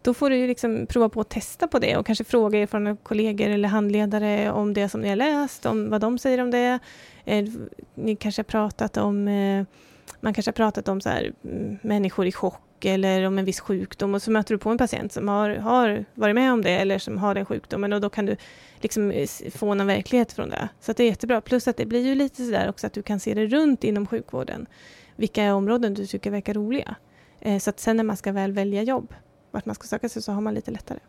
då 0.03 0.13
får 0.13 0.29
du 0.29 0.37
ju 0.37 0.47
liksom 0.47 0.85
prova 0.89 1.09
på 1.09 1.21
att 1.21 1.29
testa 1.29 1.67
på 1.67 1.79
det 1.79 1.97
och 1.97 2.05
kanske 2.05 2.23
fråga 2.23 2.59
erfarna 2.59 2.97
kollegor 3.03 3.49
eller 3.49 3.69
handledare 3.69 4.51
om 4.51 4.73
det 4.73 4.89
som 4.89 5.01
ni 5.01 5.09
har 5.09 5.15
läst, 5.15 5.65
om 5.65 5.89
vad 5.89 6.01
de 6.01 6.17
säger 6.17 6.41
om 6.41 6.51
det. 6.51 6.79
Eh, 7.25 7.45
ni 7.95 8.15
kanske 8.15 8.39
har 8.39 8.43
pratat 8.43 8.97
om, 8.97 9.27
eh, 9.27 9.65
man 10.19 10.33
kanske 10.33 10.49
har 10.49 10.53
pratat 10.53 10.87
om 10.87 11.01
så 11.01 11.09
här, 11.09 11.33
mm, 11.43 11.77
människor 11.81 12.25
i 12.27 12.31
chock 12.31 12.61
eller 12.85 13.23
om 13.23 13.39
en 13.39 13.45
viss 13.45 13.59
sjukdom 13.59 14.13
och 14.15 14.21
så 14.21 14.31
möter 14.31 14.55
du 14.55 14.57
på 14.57 14.69
en 14.69 14.77
patient 14.77 15.11
som 15.11 15.27
har, 15.27 15.49
har 15.49 16.05
varit 16.13 16.35
med 16.35 16.53
om 16.53 16.61
det 16.61 16.71
eller 16.71 16.99
som 16.99 17.17
har 17.17 17.35
den 17.35 17.45
sjukdomen 17.45 17.93
och 17.93 18.01
då 18.01 18.09
kan 18.09 18.25
du 18.25 18.35
liksom 18.79 19.11
eh, 19.11 19.27
få 19.55 19.73
någon 19.73 19.87
verklighet 19.87 20.31
från 20.31 20.49
det. 20.49 20.69
Så 20.79 20.93
det 20.93 21.03
är 21.03 21.07
jättebra. 21.07 21.41
Plus 21.41 21.67
att 21.67 21.77
det 21.77 21.85
blir 21.85 22.05
ju 22.05 22.15
lite 22.15 22.45
sådär 22.45 22.69
också 22.69 22.87
att 22.87 22.93
du 22.93 23.01
kan 23.01 23.19
se 23.19 23.33
det 23.33 23.45
runt 23.45 23.83
inom 23.83 24.07
sjukvården. 24.07 24.65
Vilka 25.15 25.55
områden 25.55 25.93
du 25.93 26.05
tycker 26.05 26.31
verkar 26.31 26.53
roliga. 26.53 26.95
Eh, 27.39 27.59
så 27.59 27.69
att 27.69 27.79
sen 27.79 27.97
när 27.97 28.03
man 28.03 28.17
ska 28.17 28.31
väl 28.31 28.51
välja 28.51 28.83
jobb 28.83 29.13
vart 29.51 29.65
man 29.65 29.75
ska 29.75 29.87
söka 29.87 30.09
sig 30.09 30.21
så 30.21 30.31
har 30.31 30.41
man 30.41 30.53
lite 30.53 30.71
lättare. 30.71 30.99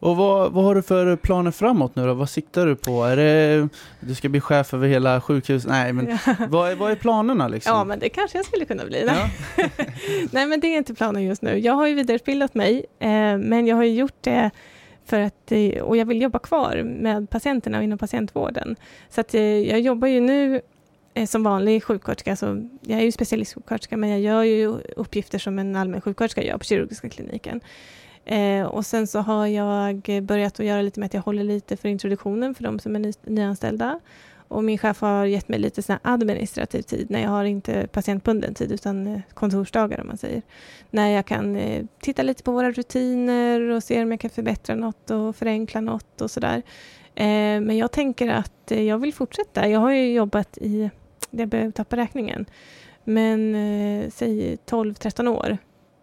Och 0.00 0.16
vad, 0.16 0.52
vad 0.52 0.64
har 0.64 0.74
du 0.74 0.82
för 0.82 1.16
planer 1.16 1.50
framåt 1.50 1.96
nu 1.96 2.06
då? 2.06 2.14
Vad 2.14 2.30
siktar 2.30 2.66
du 2.66 2.76
på? 2.76 3.04
Är 3.04 3.16
det, 3.16 3.68
du 4.00 4.14
ska 4.14 4.28
bli 4.28 4.40
chef 4.40 4.74
över 4.74 4.88
hela 4.88 5.20
sjukhuset? 5.20 5.70
Nej, 5.70 5.92
men 5.92 6.18
ja. 6.26 6.34
vad, 6.48 6.70
är, 6.70 6.76
vad 6.76 6.90
är 6.90 6.96
planerna 6.96 7.48
liksom? 7.48 7.76
Ja, 7.76 7.84
men 7.84 7.98
det 7.98 8.08
kanske 8.08 8.38
jag 8.38 8.46
skulle 8.46 8.64
kunna 8.64 8.84
bli. 8.84 9.06
Ja. 9.06 9.28
Nej, 10.30 10.46
men 10.46 10.60
det 10.60 10.66
är 10.66 10.76
inte 10.76 10.94
planen 10.94 11.22
just 11.22 11.42
nu. 11.42 11.58
Jag 11.58 11.74
har 11.74 11.86
ju 11.86 11.94
vidareutbildat 11.94 12.54
mig, 12.54 12.86
eh, 12.98 13.08
men 13.38 13.66
jag 13.66 13.76
har 13.76 13.84
ju 13.84 13.94
gjort 13.94 14.18
det 14.20 14.50
för 15.06 15.20
att, 15.20 15.52
eh, 15.52 15.82
och 15.82 15.96
jag 15.96 16.06
vill 16.06 16.22
jobba 16.22 16.38
kvar 16.38 16.82
med 16.82 17.30
patienterna 17.30 17.78
och 17.78 17.84
inom 17.84 17.98
patientvården. 17.98 18.76
Så 19.10 19.20
att 19.20 19.34
eh, 19.34 19.42
jag 19.42 19.80
jobbar 19.80 20.08
ju 20.08 20.20
nu 20.20 20.60
Eh, 21.18 21.26
som 21.26 21.42
vanlig 21.42 21.84
sjuksköterska, 21.84 22.36
så 22.36 22.68
jag 22.80 23.00
är 23.00 23.04
ju 23.04 23.12
specialistsjuksköterska, 23.12 23.96
men 23.96 24.10
jag 24.10 24.20
gör 24.20 24.42
ju 24.42 24.66
uppgifter 24.96 25.38
som 25.38 25.58
en 25.58 25.76
allmän 25.76 26.00
sjuksköterska 26.00 26.42
gör 26.42 26.58
på 26.58 26.64
kirurgiska 26.64 27.08
kliniken. 27.08 27.60
Eh, 28.28 28.66
och 28.66 28.86
sen 28.86 29.06
så 29.06 29.18
har 29.18 29.46
jag 29.46 30.02
börjat 30.22 30.60
att 30.60 30.66
göra 30.66 30.82
lite 30.82 31.00
med 31.00 31.06
att 31.06 31.14
jag 31.14 31.22
håller 31.22 31.44
lite 31.44 31.76
för 31.76 31.88
introduktionen 31.88 32.54
för 32.54 32.64
de 32.64 32.78
som 32.78 32.94
är 32.96 32.98
ny, 32.98 33.12
nyanställda. 33.22 34.00
Och 34.48 34.64
min 34.64 34.78
chef 34.78 35.00
har 35.00 35.24
gett 35.24 35.48
mig 35.48 35.58
lite 35.58 35.82
sån 35.82 35.98
administrativ 36.02 36.82
tid 36.82 37.10
när 37.10 37.22
jag 37.22 37.30
har 37.30 37.44
inte 37.44 37.86
patientbunden 37.92 38.54
tid 38.54 38.72
utan 38.72 39.06
eh, 39.06 39.20
kontorsdagar 39.34 40.00
om 40.00 40.06
man 40.06 40.16
säger. 40.16 40.42
När 40.90 41.08
jag 41.08 41.26
kan 41.26 41.56
eh, 41.56 41.84
titta 42.00 42.22
lite 42.22 42.42
på 42.42 42.52
våra 42.52 42.70
rutiner 42.70 43.60
och 43.60 43.82
se 43.82 44.02
om 44.02 44.10
jag 44.10 44.20
kan 44.20 44.30
förbättra 44.30 44.74
något 44.74 45.10
och 45.10 45.36
förenkla 45.36 45.80
något 45.80 46.20
och 46.20 46.30
sådär. 46.30 46.62
Eh, 47.14 47.60
men 47.60 47.76
jag 47.76 47.92
tänker 47.92 48.28
att 48.28 48.70
eh, 48.70 48.82
jag 48.82 48.98
vill 48.98 49.14
fortsätta. 49.14 49.68
Jag 49.68 49.80
har 49.80 49.92
ju 49.92 50.12
jobbat 50.12 50.58
i 50.58 50.90
jag 51.30 51.48
börjar 51.48 51.70
tappa 51.70 51.96
räkningen. 51.96 52.46
Men 53.04 53.54
eh, 53.54 54.10
säg 54.10 54.58
12-13 54.66 55.28
år. 55.28 55.58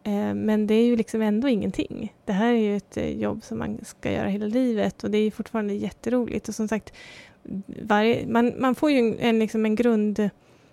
Eh, 0.06 0.34
men 0.34 0.68
det 0.68 0.74
är 0.74 0.86
ju 0.86 0.96
liksom 0.96 1.22
ändå 1.22 1.48
ingenting. 1.48 2.14
Det 2.26 2.34
här 2.34 2.54
är 2.54 2.58
ju 2.58 2.78
ett 2.78 2.98
eh, 2.98 3.10
jobb 3.10 3.44
som 3.44 3.60
man 3.60 3.80
ska 3.86 4.12
göra 4.12 4.28
hela 4.28 4.46
livet 4.46 5.04
och 5.04 5.12
det 5.12 5.18
är 5.18 5.32
fortfarande 5.32 5.74
jätteroligt. 5.74 6.50
Och 6.50 6.56
som 6.56 6.68
sagt, 6.68 6.94
varje, 7.82 8.28
man, 8.28 8.54
man 8.58 8.76
får 8.76 8.92
ju 8.92 9.18
en, 9.20 9.40
liksom 9.40 9.66
en 9.66 9.76
grund 9.76 10.30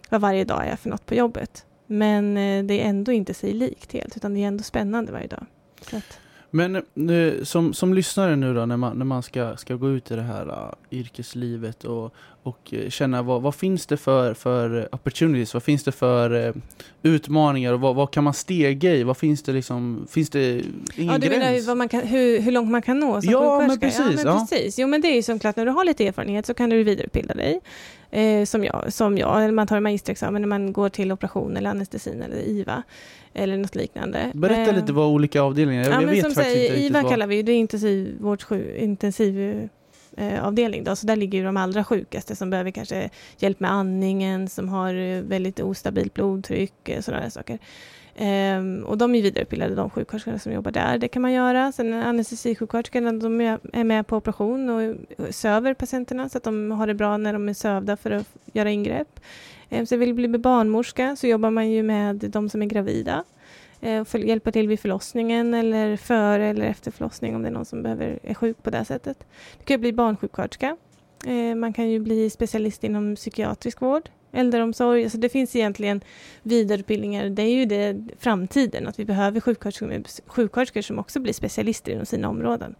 vad 0.08 0.20
varje 0.20 0.44
dag 0.44 0.66
är 0.66 0.76
för 0.76 0.90
något 0.90 1.06
på 1.06 1.14
jobbet. 1.14 1.66
Men 1.86 2.36
eh, 2.36 2.64
det 2.64 2.82
är 2.82 2.88
ändå 2.88 3.12
inte 3.12 3.34
sig 3.34 3.52
likt 3.52 3.92
helt, 3.92 4.16
utan 4.16 4.34
det 4.34 4.42
är 4.42 4.48
ändå 4.48 4.62
spännande 4.62 5.12
varje 5.12 5.26
dag. 5.26 5.46
Att, 5.92 6.18
men 6.50 6.82
som, 7.42 7.74
som 7.74 7.94
lyssnare 7.94 8.36
nu 8.36 8.54
då 8.54 8.66
när 8.66 8.76
man, 8.76 8.98
när 8.98 9.04
man 9.04 9.22
ska, 9.22 9.56
ska 9.56 9.74
gå 9.74 9.90
ut 9.90 10.10
i 10.10 10.16
det 10.16 10.22
här 10.22 10.46
uh, 10.46 10.72
yrkeslivet 10.90 11.84
och, 11.84 12.14
och 12.42 12.72
uh, 12.72 12.88
känna 12.88 13.22
vad, 13.22 13.42
vad 13.42 13.54
finns 13.54 13.86
det 13.86 13.96
för, 13.96 14.34
för 14.34 14.94
opportunities, 14.94 15.54
vad 15.54 15.62
finns 15.62 15.84
det 15.84 15.92
för 15.92 16.32
uh, 16.32 16.54
utmaningar 17.02 17.72
och 17.72 17.80
vad, 17.80 17.94
vad 17.94 18.10
kan 18.10 18.24
man 18.24 18.34
stega 18.34 18.94
i? 18.94 19.02
Vad 19.02 19.16
finns 19.16 19.42
det 19.42 19.52
liksom, 19.52 20.06
finns 20.10 20.30
det 20.30 20.62
ingen 20.96 21.12
ja, 21.12 21.18
du 21.18 21.28
gräns? 21.28 21.66
Menar 21.66 21.88
kan, 21.88 22.00
hur, 22.00 22.40
hur 22.40 22.52
långt 22.52 22.70
man 22.70 22.82
kan 22.82 22.98
nå 22.98 23.22
som 23.22 23.32
ja, 23.32 23.64
men 23.68 23.80
precis, 23.80 23.98
ja, 23.98 24.24
men 24.24 24.26
ja. 24.26 24.46
precis. 24.50 24.78
Jo 24.78 24.86
men 24.86 25.00
det 25.00 25.08
är 25.08 25.14
ju 25.14 25.22
som 25.22 25.38
klart, 25.38 25.56
när 25.56 25.66
du 25.66 25.72
har 25.72 25.84
lite 25.84 26.06
erfarenhet 26.06 26.46
så 26.46 26.54
kan 26.54 26.70
du 26.70 26.82
vidareutbilda 26.82 27.34
dig. 27.34 27.60
Eh, 28.10 28.44
som, 28.44 28.64
jag, 28.64 28.92
som 28.92 29.18
jag, 29.18 29.44
eller 29.44 29.52
man 29.52 29.66
tar 29.66 29.76
en 29.76 29.82
magisterexamen 29.82 30.42
när 30.42 30.48
man 30.48 30.72
går 30.72 30.88
till 30.88 31.12
operation 31.12 31.56
eller 31.56 31.70
anestesin 31.70 32.22
eller 32.22 32.36
IVA 32.36 32.82
eller 33.34 33.56
något 33.56 33.74
liknande. 33.74 34.30
Berätta 34.34 34.70
eh, 34.70 34.76
lite 34.76 34.92
vad 34.92 35.06
olika 35.06 35.42
avdelningar, 35.42 35.84
jag, 35.84 35.92
ja, 35.92 36.00
jag 36.00 36.08
vet 36.08 36.24
som 36.24 36.34
faktiskt 36.34 36.56
säger, 36.56 36.74
inte 36.74 36.86
IVA 36.86 37.02
vad... 37.02 37.10
kallar 37.10 37.26
vi 37.26 37.42
det, 37.42 37.52
är 37.52 37.56
intensivvårds, 37.56 38.46
intensiv 38.76 39.68
Eh, 40.16 40.46
avdelning. 40.46 40.84
Då. 40.84 40.96
Så 40.96 41.06
där 41.06 41.16
ligger 41.16 41.38
ju 41.38 41.44
de 41.44 41.56
allra 41.56 41.84
sjukaste 41.84 42.36
som 42.36 42.50
behöver 42.50 42.70
kanske 42.70 43.10
hjälp 43.38 43.60
med 43.60 43.72
andningen, 43.72 44.48
som 44.48 44.68
har 44.68 44.94
eh, 44.94 45.22
väldigt 45.22 45.60
ostabilt 45.60 46.14
blodtryck, 46.14 46.90
och 46.98 47.04
sådana 47.04 47.30
saker. 47.30 47.58
Um, 48.18 48.84
och 48.84 48.98
de 48.98 49.14
är 49.14 49.22
vidareutbildade, 49.22 49.74
de 49.74 49.90
sjuksköterskorna 49.90 50.38
som 50.38 50.52
jobbar 50.52 50.70
där. 50.70 50.98
Det 50.98 51.08
kan 51.08 51.22
man 51.22 51.32
göra. 51.32 51.72
Sen 51.72 51.92
anestesisjuksköterskorna, 51.92 53.12
de 53.12 53.40
är 53.72 53.84
med 53.84 54.06
på 54.06 54.16
operation 54.16 54.70
och 54.70 54.96
söver 55.34 55.74
patienterna 55.74 56.28
så 56.28 56.38
att 56.38 56.44
de 56.44 56.70
har 56.70 56.86
det 56.86 56.94
bra 56.94 57.16
när 57.16 57.32
de 57.32 57.48
är 57.48 57.54
sövda 57.54 57.96
för 57.96 58.10
att 58.10 58.26
göra 58.52 58.70
ingrepp. 58.70 59.20
Um, 59.70 59.86
så 59.86 59.96
vill 59.96 60.14
bli 60.14 60.28
barnmorska 60.28 61.16
så 61.16 61.26
jobbar 61.26 61.50
man 61.50 61.70
ju 61.70 61.82
med 61.82 62.16
de 62.16 62.48
som 62.48 62.62
är 62.62 62.66
gravida. 62.66 63.24
Uh, 63.86 64.26
hjälpa 64.26 64.52
till 64.52 64.68
vid 64.68 64.80
förlossningen 64.80 65.54
eller 65.54 65.96
före 65.96 66.46
eller 66.46 66.66
efter 66.66 66.90
förlossning 66.90 67.36
om 67.36 67.42
det 67.42 67.48
är 67.48 67.52
någon 67.52 67.64
som 67.64 67.82
behöver, 67.82 68.18
är 68.22 68.34
sjuk 68.34 68.62
på 68.62 68.70
det 68.70 68.84
sättet. 68.84 69.24
Du 69.58 69.64
kan 69.64 69.80
bli 69.80 69.92
barnsjuksköterska. 69.92 70.76
Eh, 71.26 71.54
man 71.54 71.72
kan 71.72 71.90
ju 71.90 71.98
bli 71.98 72.30
specialist 72.30 72.84
inom 72.84 73.16
psykiatrisk 73.16 73.80
vård 73.80 74.10
äldreomsorg. 74.32 75.02
Alltså 75.02 75.18
det 75.18 75.28
finns 75.28 75.56
egentligen 75.56 76.00
vidareutbildningar. 76.42 77.28
Det 77.28 77.42
är 77.42 77.54
ju 77.54 77.64
det 77.64 77.96
framtiden, 78.18 78.88
att 78.88 78.98
vi 78.98 79.04
behöver 79.04 79.40
sjuksköterskor, 79.40 80.02
sjuksköterskor 80.26 80.80
som 80.82 80.98
också 80.98 81.20
blir 81.20 81.32
specialister 81.32 81.92
inom 81.92 82.06
sina 82.06 82.28
områden. 82.28 82.74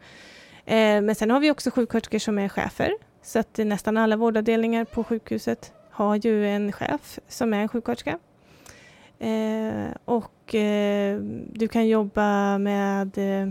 Eh, 0.65 1.01
men 1.03 1.15
sen 1.15 1.31
har 1.31 1.41
vi 1.41 1.51
också 1.51 1.71
sjuksköterskor 1.71 2.19
som 2.19 2.39
är 2.39 2.49
chefer. 2.49 2.93
Så 3.23 3.39
att 3.39 3.59
nästan 3.59 3.97
alla 3.97 4.17
vårdavdelningar 4.17 4.85
på 4.85 5.05
sjukhuset 5.05 5.73
har 5.91 6.17
ju 6.17 6.49
en 6.49 6.73
chef 6.73 7.19
som 7.29 7.55
är 7.55 7.59
en 7.59 7.69
sjuksköterska. 7.69 8.19
Eh, 9.23 9.91
och 10.05 10.55
eh, 10.55 11.19
du 11.53 11.69
kan 11.69 11.89
jobba 11.89 12.59
med 12.59 13.19
eh, 13.19 13.49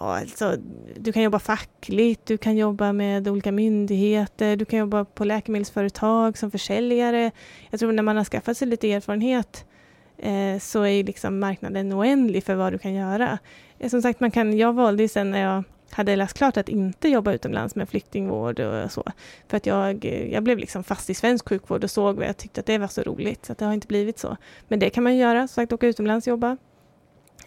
Ja, 0.00 0.18
alltså, 0.18 0.56
du 0.96 1.12
kan 1.12 1.22
jobba 1.22 1.38
fackligt, 1.38 2.26
du 2.26 2.38
kan 2.38 2.56
jobba 2.56 2.92
med 2.92 3.28
olika 3.28 3.52
myndigheter, 3.52 4.56
du 4.56 4.64
kan 4.64 4.78
jobba 4.78 5.04
på 5.04 5.24
läkemedelsföretag 5.24 6.38
som 6.38 6.50
försäljare. 6.50 7.30
Jag 7.70 7.80
tror 7.80 7.92
när 7.92 8.02
man 8.02 8.16
har 8.16 8.24
skaffat 8.24 8.56
sig 8.56 8.68
lite 8.68 8.92
erfarenhet 8.92 9.64
eh, 10.18 10.58
så 10.60 10.82
är 10.82 11.04
liksom 11.04 11.38
marknaden 11.38 11.92
oändlig 11.92 12.44
för 12.44 12.54
vad 12.54 12.72
du 12.72 12.78
kan 12.78 12.94
göra. 12.94 13.38
Eh, 13.78 13.88
som 13.88 14.02
sagt, 14.02 14.20
man 14.20 14.30
kan, 14.30 14.58
jag 14.58 14.72
valde 14.72 15.02
ju 15.02 15.08
sen 15.08 15.30
när 15.30 15.42
jag 15.42 15.64
hade 15.90 16.16
läst 16.16 16.36
klart 16.36 16.56
att 16.56 16.68
inte 16.68 17.08
jobba 17.08 17.32
utomlands 17.32 17.74
med 17.74 17.88
flyktingvård 17.88 18.60
och 18.60 18.92
så. 18.92 19.04
För 19.48 19.56
att 19.56 19.66
jag, 19.66 20.04
jag 20.32 20.42
blev 20.42 20.58
liksom 20.58 20.84
fast 20.84 21.10
i 21.10 21.14
svensk 21.14 21.48
sjukvård 21.48 21.84
och 21.84 21.90
såg 21.90 22.16
vad 22.16 22.26
jag 22.26 22.36
tyckte 22.36 22.60
att 22.60 22.66
det 22.66 22.78
var 22.78 22.88
så 22.88 23.02
roligt. 23.02 23.46
Så 23.46 23.52
att 23.52 23.58
det 23.58 23.64
har 23.64 23.72
inte 23.72 23.86
blivit 23.86 24.18
så. 24.18 24.36
Men 24.68 24.78
det 24.78 24.90
kan 24.90 25.04
man 25.04 25.14
ju 25.14 25.20
göra, 25.20 25.40
som 25.40 25.54
sagt 25.54 25.72
åka 25.72 25.86
utomlands 25.86 26.26
och 26.26 26.30
jobba. 26.30 26.56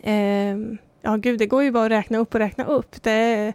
Eh, 0.03 0.57
ja 1.01 1.15
gud, 1.15 1.39
det 1.39 1.45
går 1.45 1.63
ju 1.63 1.71
bara 1.71 1.85
att 1.85 1.91
räkna 1.91 2.17
upp 2.17 2.33
och 2.33 2.39
räkna 2.39 2.65
upp. 2.65 3.03
Det 3.03 3.11
är, 3.11 3.53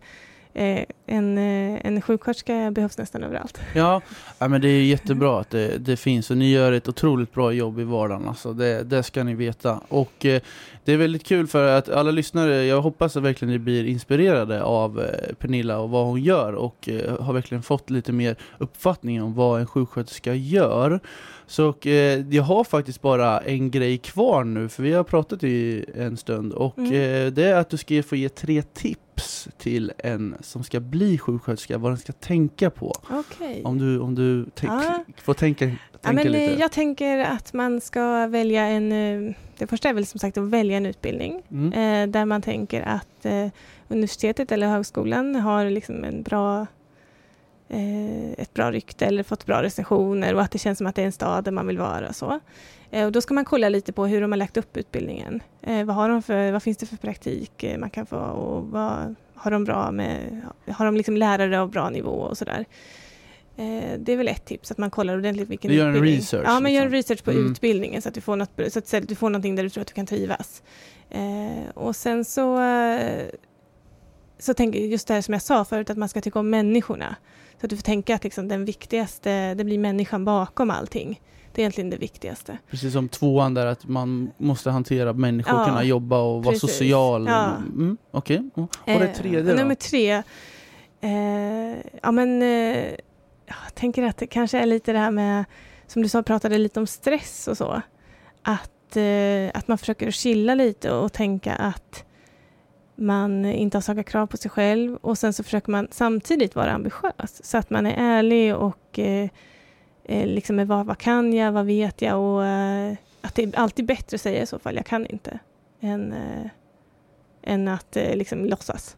en, 0.57 1.39
eh, 1.39 1.87
en 1.87 2.03
sjuksköterska 2.03 2.71
behövs 2.71 2.99
nästan 2.99 3.23
överallt. 3.23 3.61
Ja, 3.75 4.01
ja 4.39 4.49
men 4.49 4.61
det 4.61 4.69
är 4.69 4.83
jättebra 4.83 5.41
att 5.41 5.51
det, 5.51 5.79
det, 5.79 5.97
finns 5.97 6.31
och 6.31 6.37
ni 6.37 6.51
gör 6.51 6.73
ett 6.73 6.89
otroligt 6.89 7.33
bra 7.33 7.53
jobb 7.53 7.81
i 7.81 7.85
vardagen. 7.85 8.29
Alltså 8.29 8.53
det, 8.53 8.83
det 8.83 9.03
ska 9.03 9.25
ni 9.25 9.35
veta. 9.35 9.81
Och 9.89 10.27
eh, 10.27 10.41
det 10.85 10.93
är 10.93 10.97
väldigt 10.97 11.25
kul 11.25 11.47
för 11.47 11.79
att 11.79 11.89
alla 11.89 12.11
lyssnare, 12.11 12.65
jag 12.65 12.83
hoppas 12.83 13.17
att 13.17 13.23
verkligen 13.23 13.53
ni 13.53 13.59
blir 13.59 13.85
inspirerade 13.85 14.63
av 14.63 15.01
eh, 15.01 15.35
Pernilla 15.35 15.79
och 15.79 15.91
vad 15.91 16.07
hon 16.07 16.23
gör 16.23 16.53
och 16.53 16.89
eh, 16.89 17.21
har 17.21 17.33
verkligen 17.33 17.63
fått 17.63 17.91
lite 17.91 18.13
mer 18.13 18.37
uppfattning 18.59 19.23
om 19.23 19.35
vad 19.35 19.61
en 19.61 19.67
sjuksköterska 19.67 20.35
gör. 20.35 21.01
Så 21.47 21.75
eh, 21.85 22.35
jag 22.35 22.43
har 22.43 22.65
faktiskt 22.65 23.03
bara 23.03 23.41
en 23.41 23.71
grej 23.71 23.99
kvar 23.99 24.45
nu, 24.45 24.69
för 24.69 24.83
vi 24.83 24.93
har 24.93 25.05
pratat 25.05 25.45
i 25.45 25.85
en 25.95 26.17
stund 26.17 26.53
och 26.53 26.79
mm. 26.79 26.93
eh, 26.93 27.33
det 27.33 27.45
är 27.45 27.55
att 27.55 27.71
du 27.71 27.77
ska 27.77 28.03
få 28.03 28.17
ge 28.17 28.29
tre 28.29 28.63
tips 28.63 29.01
till 29.59 29.93
en 29.99 30.37
som 30.41 30.65
ska 30.65 30.81
bli 30.81 31.19
sjuksköterska, 31.19 31.79
vad 31.79 31.91
den 31.91 31.99
ska 31.99 32.13
tänka 32.13 32.71
på. 32.71 32.93
Okay. 33.11 33.63
Om 33.63 33.79
du, 33.79 33.99
om 33.99 34.15
du 34.15 34.47
tänk, 34.55 34.73
ja. 34.73 35.05
får 35.17 35.35
tänka, 35.35 35.65
tänka 35.65 35.79
ja, 36.03 36.13
men, 36.13 36.33
lite. 36.33 36.61
Jag 36.61 36.73
tänker 36.73 37.19
att 37.19 37.53
man 37.53 37.81
ska 37.81 38.27
välja 38.27 38.67
en, 38.67 38.93
eh, 38.93 39.35
det 39.59 39.67
första 39.67 39.89
är 39.89 39.93
väl 39.95 40.07
som 40.07 40.21
sagt 40.21 40.39
att 40.39 40.45
välja 40.45 40.77
en 40.77 40.87
utbildning 40.87 41.43
mm. 41.51 41.73
eh, 41.73 42.13
där 42.13 42.25
man 42.25 42.43
tänker 42.43 42.83
att 42.83 43.27
eh, 43.27 43.49
universitetet 43.89 44.53
eller 44.53 44.69
högskolan 44.69 45.35
har 45.35 45.71
liksom 45.71 46.05
en 46.05 46.23
bra 46.23 46.61
eh, 46.61 46.67
ett 47.69 48.55
bra 48.55 48.73
rykte 48.73 49.07
eller 49.07 49.23
fått 49.23 49.47
bra 49.47 49.63
recensioner 49.63 50.35
och 50.35 50.43
att 50.43 50.51
det 50.51 50.59
känns 50.59 50.79
som 50.79 50.87
att 50.87 50.95
det 50.95 51.03
är 51.03 51.07
en 51.07 51.13
stad 51.13 51.45
där 51.45 51.53
man 51.53 51.67
vill 51.67 51.79
vara. 51.79 52.13
Så. 52.13 52.41
Eh, 52.91 53.07
och 53.07 53.13
då 53.13 53.21
ska 53.21 53.35
man 53.35 53.45
kolla 53.45 53.69
lite 53.69 53.93
på 53.93 54.07
hur 54.07 54.21
de 54.21 54.33
har 54.33 54.37
lagt 54.37 54.57
upp 54.57 54.77
utbildningen. 54.77 55.43
Eh, 55.63 55.85
vad, 55.85 55.97
har 55.97 56.09
de 56.09 56.23
för, 56.23 56.53
vad 56.53 56.63
finns 56.63 56.77
det 56.77 56.87
för 56.87 56.97
praktik 56.97 57.63
eh, 57.63 57.79
man 57.79 57.91
kan 57.91 58.07
få 58.07 58.17
och 58.17 58.67
vad 58.67 59.15
har 59.35 59.51
de 59.51 59.65
bra 59.65 59.91
med, 59.91 60.41
har 60.71 60.87
de 60.87 60.97
liksom 60.97 61.17
lärare 61.17 61.61
av 61.61 61.71
bra 61.71 61.91
nivå 61.91 62.11
och 62.11 62.39
sådär. 62.39 62.65
Eh, 63.57 63.99
det 63.99 64.13
är 64.13 64.17
väl 64.17 64.29
ett 64.29 64.45
tips, 64.45 64.71
att 64.71 64.79
man 64.79 64.91
kollar 64.91 65.17
ordentligt 65.19 65.49
vilken 65.49 65.71
du 65.71 65.77
gör 65.77 65.89
utbildning. 65.89 66.15
en 66.15 66.21
research? 66.21 66.45
Ja, 66.47 66.53
man 66.53 66.63
liksom. 66.63 66.75
gör 66.75 66.85
en 66.85 66.93
research 66.93 67.25
på 67.25 67.31
mm. 67.31 67.51
utbildningen 67.51 68.03
så 68.03 68.09
att, 68.09 68.15
du 68.15 68.21
får 68.21 68.37
något, 68.37 68.61
så 68.69 68.79
att 68.79 69.09
du 69.09 69.15
får 69.15 69.31
någonting 69.31 69.57
där 69.57 69.63
du 69.63 69.71
tror 69.71 69.81
att 69.81 69.89
du 69.89 69.95
kan 69.95 70.07
trivas. 70.07 70.63
Eh, 71.11 71.71
och 71.75 71.97
sen 71.97 72.25
så, 72.25 72.61
så 74.39 74.55
tänker 74.55 74.81
jag 74.81 74.89
just 74.89 75.09
det 75.09 75.15
här 75.15 75.21
som 75.21 75.33
jag 75.33 75.43
sa 75.43 75.65
förut, 75.65 75.91
att 75.91 75.99
man 75.99 76.09
ska 76.09 76.21
tycka 76.21 76.39
om 76.39 76.51
människorna. 76.51 77.17
Så 77.61 77.67
att 77.67 77.71
du 77.71 77.77
får 77.77 77.83
tänka 77.83 78.15
att 78.15 78.25
liksom 78.25 78.49
den 78.49 78.65
viktigaste, 78.65 79.55
det 79.55 79.65
blir 79.65 79.79
människan 79.79 80.25
bakom 80.25 80.71
allting. 80.71 81.21
Det 81.53 81.61
är 81.61 81.63
egentligen 81.63 81.91
det 81.91 81.97
viktigaste. 81.97 82.59
Precis 82.71 82.93
som 82.93 83.09
tvåan 83.09 83.55
där, 83.55 83.67
att 83.67 83.89
man 83.89 84.31
måste 84.39 84.71
hantera 84.71 85.13
människor, 85.13 85.59
ja, 85.59 85.65
kunna 85.65 85.85
jobba 85.85 86.21
och 86.21 86.45
vara 86.45 86.53
precis. 86.53 86.71
social. 86.71 87.27
Ja. 87.27 87.57
Mm, 87.57 87.97
Okej, 88.11 88.51
okay. 88.55 88.95
och 88.95 89.01
det 89.01 89.15
tredje 89.15 89.41
eh, 89.41 89.47
då? 89.47 89.53
Nummer 89.53 89.75
tre, 89.75 90.23
eh, 91.01 91.77
ja 92.03 92.13
men 92.13 92.43
eh, 92.43 92.95
jag 93.47 93.75
tänker 93.75 94.03
att 94.03 94.17
det 94.17 94.27
kanske 94.27 94.59
är 94.59 94.67
lite 94.67 94.93
det 94.93 94.99
här 94.99 95.11
med, 95.11 95.45
som 95.87 96.03
du 96.03 96.09
sa, 96.09 96.23
pratade 96.23 96.59
lite 96.59 96.81
om 96.81 96.87
stress 96.87 97.49
och 97.49 97.57
så. 97.57 97.83
Att, 98.43 98.97
eh, 98.97 99.51
att 99.55 99.69
man 99.69 99.79
försöker 99.79 100.11
chilla 100.11 100.55
lite 100.55 100.93
och 100.93 101.13
tänka 101.13 101.55
att 101.55 102.05
man 102.97 103.45
inte 103.45 103.77
har 103.77 103.83
så 103.83 103.93
höga 103.93 104.03
krav 104.03 104.27
på 104.27 104.37
sig 104.37 104.51
själv 104.51 104.97
och 104.97 105.19
sen 105.19 105.33
så 105.33 105.43
försöker 105.43 105.71
man 105.71 105.89
samtidigt 105.91 106.55
vara 106.55 106.73
ambitiös 106.73 107.45
så 107.45 107.59
att 107.59 107.71
man 107.71 107.87
är 107.87 107.95
ärlig 108.19 108.57
och 108.57 108.99
eh, 108.99 109.29
eh, 110.05 110.27
liksom 110.27 110.59
är 110.59 110.65
vad, 110.65 110.87
vad 110.87 110.99
kan 110.99 111.33
jag, 111.33 111.53
vad 111.53 111.67
vet 111.67 112.03
jag 112.03 112.21
och 112.21 112.45
eh, 112.45 112.95
att 113.21 113.35
det 113.35 113.43
är 113.43 113.59
alltid 113.59 113.87
bättre 113.87 114.15
att 114.15 114.21
säga 114.21 114.43
i 114.43 114.47
så 114.47 114.59
fall, 114.59 114.77
jag 114.77 114.87
kan 114.87 115.07
inte, 115.07 115.39
än, 115.81 116.13
eh, 116.13 116.51
än 117.43 117.69
att 117.69 117.97
eh, 117.97 118.17
liksom 118.17 118.45
låtsas. 118.45 118.97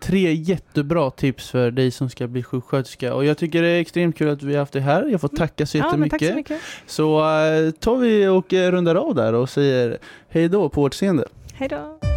Tre 0.00 0.34
jättebra 0.34 1.10
tips 1.10 1.50
för 1.50 1.70
dig 1.70 1.90
som 1.90 2.10
ska 2.10 2.26
bli 2.26 2.42
sjuksköterska 2.42 3.14
och 3.14 3.24
jag 3.24 3.38
tycker 3.38 3.62
det 3.62 3.68
är 3.68 3.80
extremt 3.80 4.18
kul 4.18 4.28
att 4.28 4.42
vi 4.42 4.52
har 4.52 4.60
haft 4.60 4.72
dig 4.72 4.82
här. 4.82 5.02
Jag 5.02 5.20
får 5.20 5.28
mm. 5.28 5.36
tacka 5.36 5.66
så 5.66 5.78
jättemycket. 5.78 6.22
Ja, 6.22 6.28
så, 6.28 6.34
mycket. 6.34 6.60
så 6.86 7.18
uh, 7.18 7.70
tar 7.70 7.96
vi 7.96 8.26
och 8.26 8.52
rundar 8.52 8.94
av 8.94 9.14
där 9.14 9.32
och 9.32 9.50
säger 9.50 9.98
hej 10.28 10.48
då 10.48 10.68
på 10.68 10.82
återseende. 10.82 11.24
Hej 11.54 11.68
då. 11.68 12.13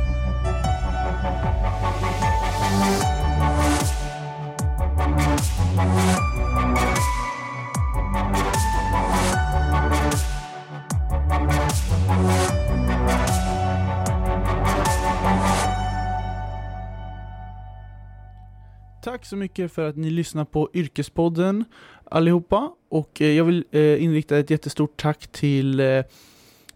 Tack 19.07 19.25
så 19.25 19.35
mycket 19.35 19.71
för 19.71 19.89
att 19.89 19.95
ni 19.95 20.09
lyssnar 20.09 20.45
på 20.45 20.69
Yrkespodden 20.73 21.65
allihopa 22.03 22.71
och 22.89 23.21
eh, 23.21 23.31
jag 23.31 23.45
vill 23.45 23.65
eh, 23.71 24.03
inrikta 24.03 24.37
ett 24.37 24.49
jättestort 24.49 24.97
tack 24.97 25.27
till 25.27 25.79
eh, 25.79 26.03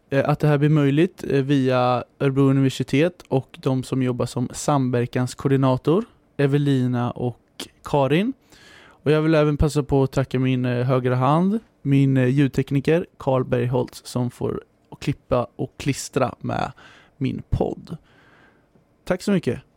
att 0.09 0.39
det 0.39 0.47
här 0.47 0.57
blir 0.57 0.69
möjligt 0.69 1.23
via 1.23 2.03
Örebro 2.19 2.49
universitet 2.49 3.23
och 3.27 3.57
de 3.61 3.83
som 3.83 4.03
jobbar 4.03 4.25
som 4.25 4.49
samverkanskoordinator, 4.53 6.05
Evelina 6.37 7.11
och 7.11 7.67
Karin. 7.83 8.33
Och 8.83 9.11
jag 9.11 9.21
vill 9.21 9.35
även 9.35 9.57
passa 9.57 9.83
på 9.83 10.03
att 10.03 10.11
tacka 10.11 10.39
min 10.39 10.65
högra 10.65 11.15
hand, 11.15 11.59
min 11.81 12.15
ljudtekniker 12.15 13.05
Karl 13.17 13.43
Bergholtz 13.43 14.01
som 14.05 14.31
får 14.31 14.63
klippa 14.99 15.47
och 15.55 15.73
klistra 15.77 16.35
med 16.39 16.71
min 17.17 17.41
podd. 17.49 17.97
Tack 19.03 19.21
så 19.21 19.31
mycket! 19.31 19.70